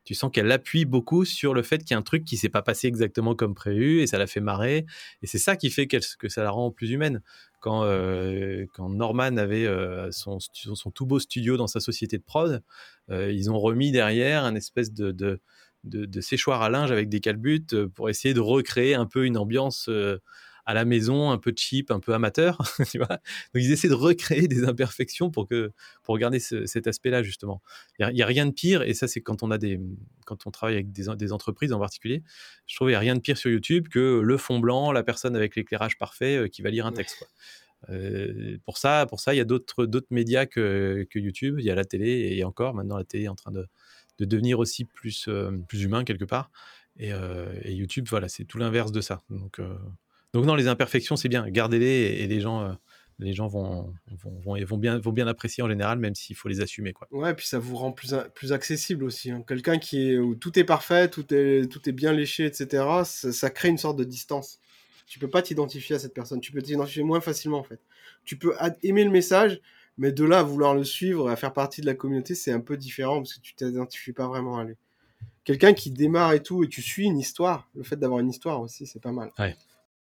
tu 0.04 0.14
sens 0.14 0.30
qu'elle 0.30 0.50
appuie 0.52 0.84
beaucoup 0.84 1.24
sur 1.24 1.54
le 1.54 1.62
fait 1.62 1.78
qu'il 1.78 1.92
y 1.92 1.94
a 1.94 1.98
un 1.98 2.02
truc 2.02 2.24
qui 2.24 2.36
s'est 2.36 2.48
pas 2.48 2.62
passé 2.62 2.86
exactement 2.88 3.34
comme 3.34 3.54
prévu 3.54 4.00
et 4.00 4.06
ça 4.06 4.18
la 4.18 4.26
fait 4.26 4.40
marrer. 4.40 4.86
Et 5.22 5.26
c'est 5.26 5.38
ça 5.38 5.56
qui 5.56 5.70
fait 5.70 5.86
que 5.86 6.28
ça 6.28 6.42
la 6.42 6.50
rend 6.50 6.70
plus 6.70 6.90
humaine. 6.90 7.22
Quand, 7.60 7.84
euh, 7.84 8.66
quand 8.74 8.90
Norman 8.90 9.38
avait 9.38 9.64
euh, 9.64 10.10
son, 10.10 10.38
son, 10.38 10.90
tout 10.90 11.06
beau 11.06 11.18
studio 11.18 11.56
dans 11.56 11.66
sa 11.66 11.80
société 11.80 12.18
de 12.18 12.22
prod, 12.22 12.62
euh, 13.10 13.32
ils 13.32 13.50
ont 13.50 13.58
remis 13.58 13.90
derrière 13.90 14.44
un 14.44 14.54
espèce 14.54 14.92
de, 14.92 15.12
de, 15.12 15.40
de, 15.84 16.20
séchoir 16.20 16.60
à 16.60 16.68
linge 16.68 16.92
avec 16.92 17.08
des 17.08 17.20
calbutes 17.20 17.86
pour 17.86 18.10
essayer 18.10 18.34
de 18.34 18.40
recréer 18.40 18.94
un 18.94 19.06
peu 19.06 19.24
une 19.24 19.38
ambiance 19.38 19.88
à 20.66 20.74
la 20.74 20.84
maison, 20.84 21.30
un 21.30 21.38
peu 21.38 21.52
cheap, 21.56 21.90
un 21.90 22.00
peu 22.00 22.14
amateur, 22.14 22.58
tu 22.90 22.98
vois. 22.98 23.08
Donc 23.08 23.62
ils 23.62 23.72
essaient 23.72 23.88
de 23.88 23.94
recréer 23.94 24.48
des 24.48 24.64
imperfections 24.64 25.30
pour 25.30 25.46
que 25.46 25.72
pour 26.02 26.18
garder 26.18 26.38
cet 26.40 26.86
aspect-là 26.86 27.22
justement. 27.22 27.62
Il 27.98 28.08
n'y 28.14 28.22
a, 28.22 28.26
rien 28.26 28.46
de 28.46 28.52
pire, 28.52 28.82
et 28.82 28.94
ça 28.94 29.08
c'est 29.08 29.20
quand 29.20 29.42
on 29.42 29.50
a 29.50 29.58
des 29.58 29.80
quand 30.24 30.46
on 30.46 30.50
travaille 30.50 30.76
avec 30.76 30.92
des, 30.92 31.32
entreprises 31.32 31.72
en 31.72 31.78
particulier, 31.78 32.22
je 32.66 32.76
trouve 32.76 32.88
qu'il 32.88 32.92
n'y 32.92 32.96
a 32.96 33.00
rien 33.00 33.14
de 33.14 33.20
pire 33.20 33.36
sur 33.36 33.50
YouTube 33.50 33.88
que 33.88 34.20
le 34.20 34.36
fond 34.38 34.58
blanc, 34.58 34.92
la 34.92 35.02
personne 35.02 35.36
avec 35.36 35.54
l'éclairage 35.56 35.98
parfait 35.98 36.36
euh, 36.36 36.48
qui 36.48 36.62
va 36.62 36.70
lire 36.70 36.86
un 36.86 36.92
texte. 36.92 37.28
Euh, 37.90 38.56
pour 38.64 38.78
ça, 38.78 39.04
pour 39.06 39.20
ça, 39.20 39.34
il 39.34 39.36
y 39.36 39.40
a 39.40 39.44
d'autres 39.44 39.84
d'autres 39.84 40.06
médias 40.10 40.46
que, 40.46 41.06
que, 41.10 41.18
YouTube. 41.18 41.56
Il 41.58 41.66
y 41.66 41.70
a 41.70 41.74
la 41.74 41.84
télé 41.84 42.34
et 42.34 42.44
encore 42.44 42.72
maintenant 42.72 42.96
la 42.96 43.04
télé 43.04 43.24
est 43.24 43.28
en 43.28 43.34
train 43.34 43.50
de, 43.50 43.66
de 44.18 44.24
devenir 44.24 44.58
aussi 44.58 44.86
plus 44.86 45.26
euh, 45.28 45.50
plus 45.68 45.82
humain 45.82 46.04
quelque 46.04 46.24
part. 46.24 46.50
Et, 46.98 47.10
et 47.62 47.72
YouTube, 47.72 48.06
voilà, 48.08 48.28
c'est 48.28 48.44
tout 48.44 48.56
l'inverse 48.56 48.92
de 48.92 49.00
ça. 49.00 49.20
Donc 49.28 49.58
Donc 50.34 50.44
non, 50.44 50.56
les 50.56 50.66
imperfections, 50.66 51.16
c'est 51.16 51.28
bien. 51.28 51.48
Gardez-les 51.48 52.22
et, 52.22 52.26
les 52.26 52.40
gens, 52.40 52.76
les 53.20 53.32
gens 53.32 53.46
vont, 53.46 53.94
vont, 54.44 54.58
vont, 54.64 54.76
bien, 54.76 54.98
vont 54.98 55.12
bien 55.12 55.28
apprécier 55.28 55.62
en 55.62 55.68
général, 55.68 55.98
même 55.98 56.16
s'il 56.16 56.34
faut 56.34 56.48
les 56.48 56.60
assumer. 56.60 56.92
Quoi. 56.92 57.06
Ouais, 57.12 57.30
et 57.30 57.34
puis 57.34 57.46
ça 57.46 57.60
vous 57.60 57.76
rend 57.76 57.92
plus, 57.92 58.14
plus 58.34 58.52
accessible 58.52 59.04
aussi. 59.04 59.30
Hein. 59.30 59.44
Quelqu'un 59.46 59.78
qui 59.78 60.10
est 60.10 60.18
où 60.18 60.34
tout 60.34 60.58
est 60.58 60.64
parfait, 60.64 61.08
tout 61.08 61.32
est, 61.32 61.70
tout 61.70 61.88
est 61.88 61.92
bien 61.92 62.12
léché, 62.12 62.46
etc., 62.46 62.84
ça, 63.04 63.50
crée 63.50 63.68
une 63.68 63.78
sorte 63.78 63.96
de 63.96 64.04
distance. 64.04 64.58
Tu 65.06 65.20
peux 65.20 65.30
pas 65.30 65.42
t'identifier 65.42 65.96
à 65.96 65.98
cette 66.00 66.14
personne. 66.14 66.40
Tu 66.40 66.50
peux 66.50 66.62
t'identifier 66.62 67.04
moins 67.04 67.20
facilement, 67.20 67.58
en 67.58 67.64
fait. 67.64 67.78
Tu 68.24 68.36
peux 68.36 68.54
aimer 68.82 69.04
le 69.04 69.10
message, 69.10 69.60
mais 69.98 70.10
de 70.10 70.24
là 70.24 70.40
à 70.40 70.42
vouloir 70.42 70.74
le 70.74 70.82
suivre, 70.82 71.30
à 71.30 71.36
faire 71.36 71.52
partie 71.52 71.80
de 71.80 71.86
la 71.86 71.94
communauté, 71.94 72.34
c'est 72.34 72.50
un 72.50 72.60
peu 72.60 72.76
différent 72.76 73.18
parce 73.18 73.34
que 73.34 73.40
tu 73.40 73.54
t'identifies 73.54 74.12
pas 74.12 74.26
vraiment 74.26 74.58
à 74.58 74.64
lui. 74.64 74.74
Quelqu'un 75.44 75.74
qui 75.74 75.90
démarre 75.90 76.32
et 76.32 76.42
tout, 76.42 76.64
et 76.64 76.68
tu 76.68 76.82
suis 76.82 77.04
une 77.04 77.18
histoire, 77.18 77.68
le 77.76 77.84
fait 77.84 77.96
d'avoir 77.96 78.18
une 78.18 78.30
histoire 78.30 78.60
aussi, 78.60 78.86
c'est 78.86 79.00
pas 79.00 79.12
mal. 79.12 79.30
Ouais 79.38 79.54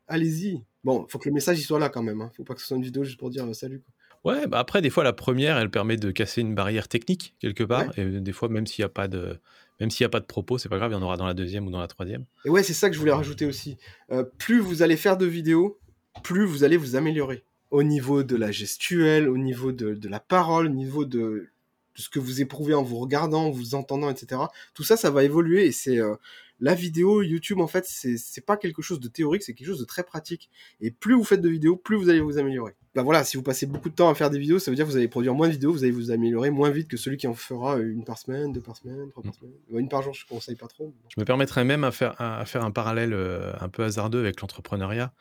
allez-y. 0.08 0.64
Bon, 0.84 1.06
faut 1.10 1.20
que 1.20 1.30
le 1.30 1.34
message 1.34 1.60
il 1.60 1.64
soit 1.64 1.80
là 1.80 1.90
quand 1.90 2.04
même. 2.04 2.22
Hein. 2.22 2.32
Faut 2.36 2.44
pas 2.44 2.54
que 2.54 2.62
ce 2.62 2.68
soit 2.68 2.78
une 2.78 2.84
vidéo 2.84 3.04
juste 3.04 3.20
pour 3.20 3.30
dire 3.30 3.46
euh, 3.46 3.54
salut. 3.54 3.84
Ouais, 4.24 4.48
bah 4.48 4.60
après, 4.60 4.82
des 4.82 4.90
fois, 4.90 5.04
la 5.04 5.14
première, 5.14 5.58
elle 5.58 5.70
permet 5.70 5.96
de 5.96 6.12
casser 6.12 6.42
une 6.42 6.56
barrière 6.56 6.88
technique 6.88 7.36
quelque 7.40 7.64
part. 7.64 7.98
Et 7.98 8.06
des 8.06 8.34
fois, 8.34 8.50
même 8.50 8.68
s'il 8.68 8.84
n'y 8.84 8.88
a 8.88 8.90
pas 8.90 9.08
de, 9.08 9.40
même 9.80 9.92
s'il 9.92 10.04
y 10.04 10.06
a 10.06 10.10
pas 10.10 10.20
de 10.20 10.26
propos, 10.26 10.58
c'est 10.58 10.70
pas 10.70 10.78
grave, 10.78 10.92
il 10.92 10.96
y 10.96 10.98
en 10.98 11.04
aura 11.04 11.18
dans 11.18 11.26
la 11.26 11.34
deuxième 11.34 11.68
ou 11.68 11.72
dans 11.72 11.80
la 11.80 11.88
troisième. 11.88 12.26
Et 12.46 12.50
ouais, 12.50 12.64
c'est 12.64 12.74
ça 12.74 12.90
que 12.90 12.96
je 12.96 13.00
voulais 13.00 13.12
rajouter 13.12 13.46
aussi. 13.46 13.78
Euh, 14.12 14.24
plus 14.38 14.60
vous 14.60 14.82
allez 14.82 14.98
faire 14.98 15.18
de 15.18 15.26
vidéos, 15.26 15.80
plus 16.24 16.46
vous 16.46 16.64
allez 16.64 16.78
vous 16.78 16.96
améliorer 16.96 17.44
au 17.70 17.84
niveau 17.84 18.24
de 18.24 18.36
la 18.36 18.52
gestuelle, 18.52 19.30
au 19.30 19.38
niveau 19.38 19.72
de, 19.72 20.08
la 20.08 20.20
parole, 20.20 20.68
au 20.68 20.70
niveau 20.70 21.06
de, 21.06 21.48
ce 21.96 22.10
que 22.10 22.20
vous 22.20 22.42
éprouvez 22.42 22.74
en 22.74 22.84
vous 22.84 22.98
regardant, 22.98 23.46
en 23.46 23.52
vous 23.52 23.76
entendant, 23.76 24.10
etc. 24.10 24.42
Tout 24.74 24.84
ça, 24.84 24.98
ça 24.98 25.12
va 25.12 25.24
évoluer 25.24 25.66
et 25.66 25.72
c'est 25.72 26.00
euh, 26.00 26.16
la 26.60 26.74
vidéo, 26.74 27.22
YouTube, 27.22 27.60
en 27.60 27.68
fait, 27.68 27.86
c'est 27.86 28.46
pas 28.46 28.58
quelque 28.58 28.82
chose 28.82 29.00
de 29.00 29.08
théorique, 29.08 29.44
c'est 29.44 29.54
quelque 29.54 29.68
chose 29.68 29.80
de 29.80 29.86
très 29.86 30.04
pratique. 30.04 30.50
Et 30.82 30.92
plus 30.92 31.14
vous 31.14 31.24
faites 31.24 31.42
de 31.42 31.50
vidéos, 31.50 31.76
plus 31.76 31.98
vous 31.98 32.10
allez 32.10 32.20
vous 32.20 32.38
améliorer. 32.38 32.74
Ben 32.96 33.04
voilà, 33.04 33.24
si 33.24 33.38
vous 33.38 33.44
passez 33.44 33.68
beaucoup 33.68 33.90
de 33.90 33.94
temps 33.94 34.10
à 34.10 34.16
faire 34.16 34.32
des 34.32 34.40
vidéos, 34.40 34.58
ça 34.58 34.72
veut 34.72 34.76
dire 34.76 34.86
que 34.86 34.90
vous 34.90 34.98
allez 34.98 35.08
produire 35.08 35.36
moins 35.36 35.48
de 35.48 35.52
vidéos, 35.52 35.72
vous 35.72 35.84
allez 35.84 35.92
vous 35.92 36.10
améliorer 36.10 36.50
moins 36.50 36.72
vite 36.72 36.88
que 36.88 36.98
celui 36.98 37.18
qui 37.18 37.28
en 37.28 37.36
fera 37.36 37.78
une 37.78 38.04
par 38.04 38.18
semaine, 38.18 38.52
deux 38.52 38.62
par 38.62 38.76
semaine, 38.76 39.10
trois 39.12 39.22
par 39.22 39.34
mm. 39.34 39.36
semaine. 39.36 39.54
Une 39.70 39.88
par 39.88 40.02
jour, 40.02 40.16
je 40.16 40.24
ne 40.26 40.30
conseille 40.30 40.56
pas 40.56 40.68
trop. 40.68 40.92
Je 41.16 41.20
me 41.20 41.26
permettrais 41.26 41.64
même 41.64 41.84
à 41.84 41.92
faire, 41.92 42.20
à 42.20 42.44
faire 42.46 42.64
un 42.64 42.72
parallèle 42.72 43.14
euh, 43.14 43.54
un 43.60 43.70
peu 43.70 43.84
hasardeux 43.84 44.20
avec 44.20 44.42
l'entrepreneuriat. 44.42 45.14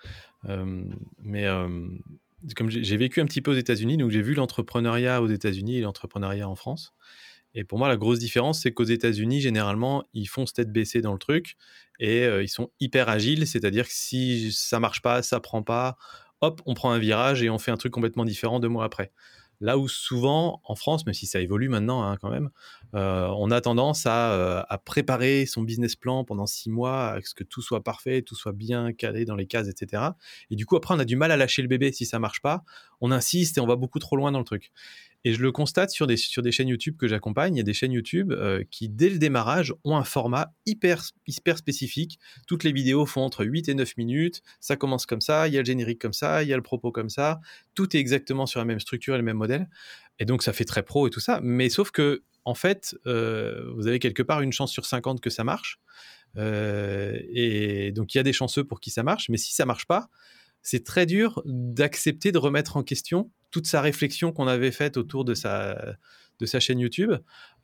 Euh, 0.49 0.84
mais 1.18 1.47
euh, 1.47 1.68
comme 2.55 2.70
j'ai 2.70 2.97
vécu 2.97 3.20
un 3.20 3.26
petit 3.26 3.43
peu 3.43 3.51
aux 3.51 3.57
États-Unis, 3.57 3.99
donc 3.99 4.11
j'ai 4.11 4.22
vu 4.22 4.32
l'entrepreneuriat 4.32 5.20
aux 5.20 5.28
États-Unis 5.28 5.76
et 5.76 5.80
l'entrepreneuriat 5.82 6.49
en 6.49 6.55
France. 6.55 6.95
Et 7.57 7.65
pour 7.65 7.79
moi, 7.79 7.89
la 7.89 7.97
grosse 7.97 8.19
différence, 8.19 8.61
c'est 8.61 8.71
qu'aux 8.71 8.85
États-Unis, 8.85 9.41
généralement, 9.41 10.05
ils 10.13 10.27
font 10.27 10.45
tête 10.45 10.71
baissée 10.71 11.01
dans 11.01 11.15
le 11.15 11.19
truc 11.19 11.57
et 11.99 12.25
euh, 12.25 12.43
ils 12.43 12.49
sont 12.49 12.71
hyper 12.81 13.09
agiles. 13.09 13.47
C'est-à-dire 13.47 13.87
que 13.87 13.95
si 13.95 14.53
ça 14.53 14.79
marche 14.79 15.01
pas, 15.01 15.23
ça 15.23 15.41
prend 15.41 15.63
pas, 15.63 15.97
hop, 16.43 16.61
on 16.67 16.75
prend 16.75 16.93
un 16.93 16.99
virage 16.99 17.43
et 17.43 17.49
on 17.49 17.59
fait 17.59 17.71
un 17.71 17.79
truc 17.79 17.93
complètement 17.93 18.27
différent 18.27 18.61
deux 18.61 18.69
mois 18.69 18.85
après. 18.85 19.11
Là 19.61 19.79
où 19.79 19.89
souvent, 19.89 20.61
en 20.65 20.75
France, 20.75 21.07
même 21.07 21.15
si 21.15 21.25
ça 21.25 21.41
évolue 21.41 21.71
maintenant 21.71 22.03
hein, 22.03 22.19
quand 22.21 22.29
même, 22.29 22.51
euh, 22.95 23.27
on 23.39 23.51
a 23.51 23.63
tendance 23.63 24.05
euh, 24.07 24.63
à, 24.69 24.77
préparer 24.77 25.47
son 25.47 25.63
business 25.63 25.97
plan 25.97 26.25
pendant 26.25 26.45
six 26.45 26.69
mois, 26.69 27.13
à 27.13 27.21
ce 27.23 27.35
que 27.35 27.43
tout 27.43 27.63
soit 27.63 27.83
parfait, 27.83 28.21
tout 28.21 28.35
soit 28.35 28.53
bien 28.53 28.93
calé 28.93 29.25
dans 29.25 29.35
les 29.35 29.47
cases, 29.47 29.69
etc. 29.69 30.03
Et 30.51 30.57
du 30.57 30.67
coup, 30.67 30.77
après, 30.77 30.95
on 30.95 30.99
a 30.99 31.07
du 31.07 31.17
mal 31.17 31.33
à 31.33 31.39
lâcher 31.39 31.63
le 31.63 31.69
bébé 31.69 31.91
si 31.93 32.05
ça 32.05 32.19
marche 32.19 32.43
pas. 32.43 32.65
On 33.01 33.11
insiste 33.11 33.57
et 33.57 33.61
on 33.63 33.67
va 33.67 33.77
beaucoup 33.77 33.99
trop 33.99 34.17
loin 34.17 34.31
dans 34.31 34.41
le 34.41 34.45
truc. 34.45 34.73
Et 35.27 35.33
je 35.33 35.43
le 35.43 35.51
constate 35.51 35.91
sur 35.91 36.07
des, 36.07 36.16
sur 36.16 36.41
des 36.41 36.53
chaînes 36.53 36.68
YouTube 36.68 36.97
que 36.97 37.09
j'accompagne. 37.09 37.57
Il 37.57 37.59
y 37.59 37.61
a 37.61 37.64
des 37.64 37.74
chaînes 37.74 37.91
YouTube 37.91 38.31
euh, 38.31 38.62
qui, 38.70 38.89
dès 38.89 39.11
le 39.11 39.18
démarrage, 39.18 39.74
ont 39.83 39.97
un 39.97 40.05
format 40.05 40.53
hyper, 40.66 41.03
hyper 41.27 41.59
spécifique. 41.59 42.20
Toutes 42.47 42.62
les 42.62 42.70
vidéos 42.70 43.07
font 43.07 43.22
entre 43.22 43.45
8 43.45 43.68
et 43.68 43.74
9 43.74 43.97
minutes. 43.97 44.43
Ça 44.61 44.77
commence 44.77 45.05
comme 45.05 45.20
ça, 45.20 45.49
il 45.49 45.55
y 45.55 45.57
a 45.57 45.62
le 45.62 45.64
générique 45.64 46.01
comme 46.01 46.12
ça, 46.12 46.45
il 46.45 46.49
y 46.49 46.53
a 46.53 46.57
le 46.57 46.62
propos 46.62 46.93
comme 46.93 47.09
ça. 47.09 47.41
Tout 47.74 47.97
est 47.97 47.99
exactement 47.99 48.47
sur 48.47 48.61
la 48.61 48.66
même 48.66 48.79
structure 48.79 49.16
et 49.16 49.18
le 49.18 49.24
même 49.24 49.37
modèle. 49.37 49.68
Et 50.20 50.27
donc, 50.27 50.45
ça 50.45 50.53
fait 50.53 50.64
très 50.64 50.85
pro 50.85 51.09
et 51.09 51.11
tout 51.11 51.18
ça. 51.18 51.41
Mais 51.43 51.70
sauf 51.70 51.91
que, 51.91 52.22
en 52.45 52.55
fait, 52.55 52.95
euh, 53.07 53.68
vous 53.74 53.89
avez 53.89 53.99
quelque 53.99 54.22
part 54.22 54.43
une 54.43 54.53
chance 54.53 54.70
sur 54.70 54.87
50 54.87 55.20
que 55.20 55.31
ça 55.31 55.43
marche. 55.43 55.81
Euh, 56.37 57.18
et 57.33 57.91
donc, 57.91 58.14
il 58.14 58.18
y 58.18 58.20
a 58.20 58.22
des 58.22 58.33
chanceux 58.33 58.62
pour 58.62 58.79
qui 58.79 58.91
ça 58.91 59.03
marche. 59.03 59.29
Mais 59.29 59.39
si 59.39 59.55
ça 59.55 59.66
marche 59.66 59.87
pas, 59.87 60.09
c'est 60.67 60.83
très 60.83 61.07
dur 61.07 61.43
d'accepter 61.45 62.33
de 62.33 62.39
remettre 62.39 62.77
en 62.77 62.83
question 62.83 63.31
toute 63.53 63.69
sa 63.69 63.81
réflexion 63.81 64.33
qu'on 64.33 64.49
avait 64.49 64.73
faite 64.73 64.97
autour 64.97 65.25
de 65.25 65.33
sa, 65.33 65.97
de 66.41 66.45
sa 66.45 66.59
chaîne 66.59 66.81
YouTube, 66.81 67.12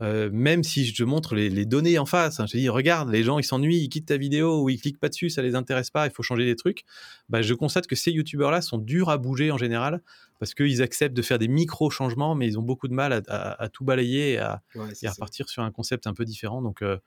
euh, 0.02 0.30
même 0.32 0.62
si 0.62 0.86
je 0.86 1.02
montre 1.02 1.34
les, 1.34 1.66
données 1.66 1.98
en 1.98 2.06
face, 2.06 2.38
hein, 2.38 2.46
je 2.46 2.56
dis 2.56 2.68
regarde, 2.68 3.10
les 3.10 3.24
gens 3.24 3.40
ils 3.40 3.44
s'ennuient, 3.44 3.82
ils 3.82 3.88
quittent 3.88 4.06
ta 4.06 4.16
vidéo 4.16 4.62
ou 4.62 4.70
ils 4.70 4.80
cliquent 4.80 5.00
pas 5.00 5.08
dessus, 5.08 5.30
ça 5.30 5.42
les 5.42 5.56
intéresse 5.56 5.90
pas, 5.90 6.06
il 6.06 6.12
faut 6.12 6.22
changer 6.22 6.44
des 6.44 6.54
trucs. 6.54 6.84
Bah, 7.28 7.42
je 7.42 7.54
constate 7.54 7.88
que 7.88 7.96
ces 7.96 8.12
YouTubeurs-là 8.12 8.62
sont 8.62 8.78
durs 8.78 9.10
à 9.10 9.18
bouger 9.18 9.50
en 9.50 9.58
général 9.58 10.00
parce 10.38 10.54
qu'ils 10.54 10.80
acceptent 10.80 11.16
de 11.16 11.22
faire 11.22 11.40
des 11.40 11.48
micro 11.48 11.90
changements, 11.90 12.36
mais 12.36 12.46
ils 12.46 12.56
ont 12.56 12.62
beaucoup 12.62 12.86
de 12.86 12.94
mal 12.94 13.24
à, 13.26 13.68
tout 13.68 13.82
balayer 13.84 14.34
et 14.34 14.38
à, 14.38 14.62
repartir 14.76 15.48
sur 15.48 15.64
un 15.64 15.72
concept 15.72 16.06
un 16.06 16.14
peu 16.14 16.24
différent. 16.24 16.62
Donc 16.62 16.82
euh, 16.82 16.98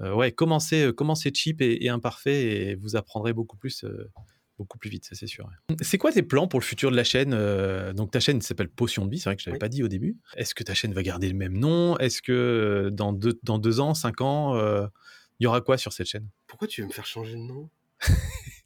euh, 0.00 0.12
ouais, 0.12 0.32
commencez, 0.32 0.90
commencez 0.92 1.30
cheap 1.32 1.60
et, 1.60 1.84
et, 1.84 1.88
imparfait 1.88 2.42
et 2.42 2.74
vous 2.74 2.96
apprendrez 2.96 3.32
beaucoup 3.32 3.56
plus 3.56 3.84
beaucoup 4.58 4.78
plus 4.78 4.90
vite, 4.90 5.04
ça 5.04 5.14
c'est 5.14 5.26
sûr. 5.26 5.48
C'est 5.82 5.98
quoi 5.98 6.12
tes 6.12 6.22
plans 6.22 6.48
pour 6.48 6.60
le 6.60 6.64
futur 6.64 6.90
de 6.90 6.96
la 6.96 7.04
chaîne 7.04 7.32
euh, 7.34 7.92
Donc 7.92 8.10
ta 8.10 8.20
chaîne 8.20 8.40
s'appelle 8.40 8.68
Potion 8.68 9.04
de 9.04 9.10
vie, 9.10 9.18
c'est 9.18 9.28
vrai 9.28 9.36
que 9.36 9.42
je 9.42 9.50
l'avais 9.50 9.58
pas 9.58 9.68
dit 9.68 9.82
au 9.82 9.88
début. 9.88 10.16
Est-ce 10.36 10.54
que 10.54 10.62
ta 10.62 10.74
chaîne 10.74 10.92
va 10.92 11.02
garder 11.02 11.28
le 11.28 11.34
même 11.34 11.58
nom? 11.58 11.98
Est-ce 11.98 12.22
que 12.22 12.32
euh, 12.32 12.90
dans 12.90 13.12
deux, 13.12 13.38
dans 13.42 13.58
deux 13.58 13.80
ans, 13.80 13.94
cinq 13.94 14.20
ans, 14.20 14.56
euh, 14.56 14.86
il 15.40 15.44
y 15.44 15.46
aura 15.46 15.60
quoi 15.60 15.78
sur 15.78 15.92
cette 15.92 16.06
chaîne? 16.06 16.28
Pourquoi 16.46 16.68
tu 16.68 16.82
veux 16.82 16.88
me 16.88 16.92
faire 16.92 17.06
changer 17.06 17.32
de 17.32 17.40
nom? 17.40 17.68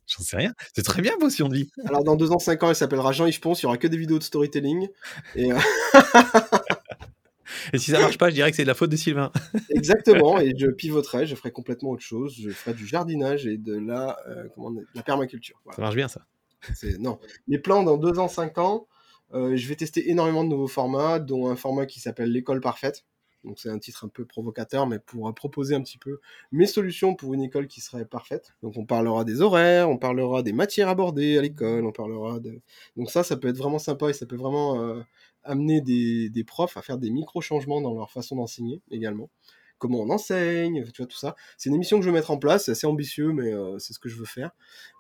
J'en 0.07 0.25
sais 0.25 0.37
rien. 0.37 0.55
C'est 0.75 0.83
très 0.83 1.03
bien 1.03 1.17
Potion 1.19 1.49
de 1.49 1.55
vie. 1.55 1.71
Alors 1.85 2.03
dans 2.03 2.17
deux 2.17 2.33
ans, 2.33 2.39
cinq 2.39 2.63
ans, 2.65 2.69
elle 2.69 2.77
s'appellera 2.77 3.13
Jean-Yves 3.13 3.41
Ponce, 3.41 3.61
il 3.61 3.65
y 3.65 3.67
aura 3.67 3.79
que 3.79 3.87
des 3.87 3.97
vidéos 3.97 4.19
de 4.19 4.25
storytelling. 4.25 4.89
Et 5.37 5.51
Et 7.73 7.79
si 7.79 7.91
ça 7.91 8.01
marche 8.01 8.19
pas, 8.19 8.31
je 8.31 8.35
dirais 8.35 8.51
que 8.51 8.57
c'est 8.57 8.63
de 8.63 8.69
la 8.69 8.75
faute 8.75 8.91
de 8.91 8.97
Sylvain. 8.97 9.33
Exactement, 9.71 10.39
et 10.41 10.53
je 10.57 10.67
pivoterai, 10.67 11.27
je 11.27 11.35
ferai 11.35 11.51
complètement 11.51 11.91
autre 11.91 12.03
chose. 12.03 12.37
Je 12.41 12.51
ferai 12.51 12.75
du 12.75 12.87
jardinage 12.87 13.47
et 13.47 13.57
de 13.57 13.77
la, 13.79 14.19
euh, 14.29 14.49
comment 14.55 14.73
la 14.95 15.03
permaculture. 15.03 15.61
Ça 15.75 15.83
marche 15.83 15.97
bien, 15.97 16.09
ça. 16.09 16.27
Non. 16.99 17.19
Mes 17.49 17.59
plans 17.59 17.83
dans 17.83 17.97
deux 17.97 18.19
ans, 18.19 18.29
cinq 18.29 18.59
ans, 18.59 18.87
euh, 19.33 19.57
je 19.57 19.69
vais 19.69 19.77
tester 19.77 20.11
énormément 20.11 20.45
de 20.45 20.49
nouveaux 20.49 20.69
formats, 20.69 21.19
dont 21.19 21.49
un 21.49 21.57
format 21.57 21.87
qui 21.87 22.01
s'appelle 22.01 22.33
l'école 22.33 22.61
parfaite. 22.61 23.05
Donc 23.45 23.59
c'est 23.59 23.71
un 23.71 23.79
titre 23.79 24.05
un 24.05 24.09
peu 24.09 24.25
provocateur, 24.25 24.87
mais 24.87 24.99
pour 24.99 25.33
proposer 25.35 25.75
un 25.75 25.81
petit 25.83 25.99
peu 25.99 26.21
mes 26.53 26.67
solutions 26.67 27.15
pour 27.15 27.35
une 27.35 27.43
école 27.43 27.67
qui 27.67 27.81
serait 27.81 28.05
parfaite. 28.05 28.55
Donc 28.63 28.77
on 28.77 28.85
parlera 28.85 29.25
des 29.25 29.41
horaires, 29.41 29.89
on 29.89 29.97
parlera 29.97 30.43
des 30.43 30.53
matières 30.53 30.89
abordées 30.89 31.39
à 31.39 31.43
l'école, 31.43 31.87
on 31.87 31.93
parlera 31.93 32.39
de... 32.41 32.61
Donc 32.97 33.11
ça, 33.11 33.23
ça 33.23 33.37
peut 33.37 33.49
être 33.49 33.57
vraiment 33.57 33.79
sympa 33.79 34.11
et 34.11 34.13
ça 34.13 34.27
peut 34.27 34.37
vraiment 34.37 34.83
euh, 34.83 35.03
amener 35.45 35.81
des, 35.81 36.45
profs 36.45 36.77
à 36.77 36.83
faire 36.83 36.99
des 36.99 37.11
micro-changements 37.11 37.81
dans 37.81 37.95
leur 37.95 38.11
façon 38.11 38.37
d'enseigner 38.37 38.83
également. 38.91 39.31
Comment 39.81 40.01
on 40.01 40.11
enseigne, 40.11 40.85
tu 40.93 40.99
vois, 40.99 41.07
tout 41.07 41.17
ça. 41.17 41.35
C'est 41.57 41.71
une 41.71 41.75
émission 41.75 41.99
que 41.99 42.05
je 42.05 42.11
veux 42.11 42.15
mettre 42.15 42.31
en 42.31 42.37
place, 42.37 42.67
c'est 42.67 42.73
assez 42.73 42.87
ambitieux, 42.87 43.33
mais 43.33 43.55
euh, 43.55 43.79
c'est 43.79 43.95
ce 43.95 43.99
que 43.99 44.11
je 44.11 44.17
veux 44.17 44.27
faire. 44.27 44.51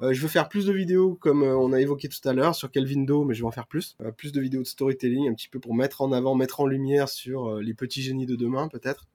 Euh, 0.01 0.15
je 0.15 0.23
veux 0.23 0.29
faire 0.29 0.49
plus 0.49 0.65
de 0.65 0.73
vidéos, 0.73 1.17
comme 1.17 1.43
euh, 1.43 1.55
on 1.55 1.75
a 1.75 1.81
évoqué 1.83 2.09
tout 2.09 2.27
à 2.27 2.33
l'heure, 2.33 2.55
sur 2.55 2.71
Kelvin 2.71 3.03
Do, 3.03 3.25
mais 3.25 3.35
je 3.35 3.43
vais 3.43 3.47
en 3.47 3.51
faire 3.51 3.67
plus. 3.67 3.99
plus 4.17 4.33
de 4.33 4.41
vidéos 4.41 4.63
de 4.63 4.67
storytelling, 4.67 5.29
un 5.29 5.35
petit 5.35 5.51
peu 5.51 5.61
pour 5.61 5.75
mettre 5.75 6.01
en 6.01 6.13
avant, 6.13 6.35
mettre 6.35 6.61
en 6.61 6.67
lumière 6.67 7.11
sur 7.11 7.57
les 7.57 7.75
petits 7.75 8.01
génies 8.01 8.25
de 8.25 8.37
demain, 8.37 8.69
peut-être. 8.69 9.07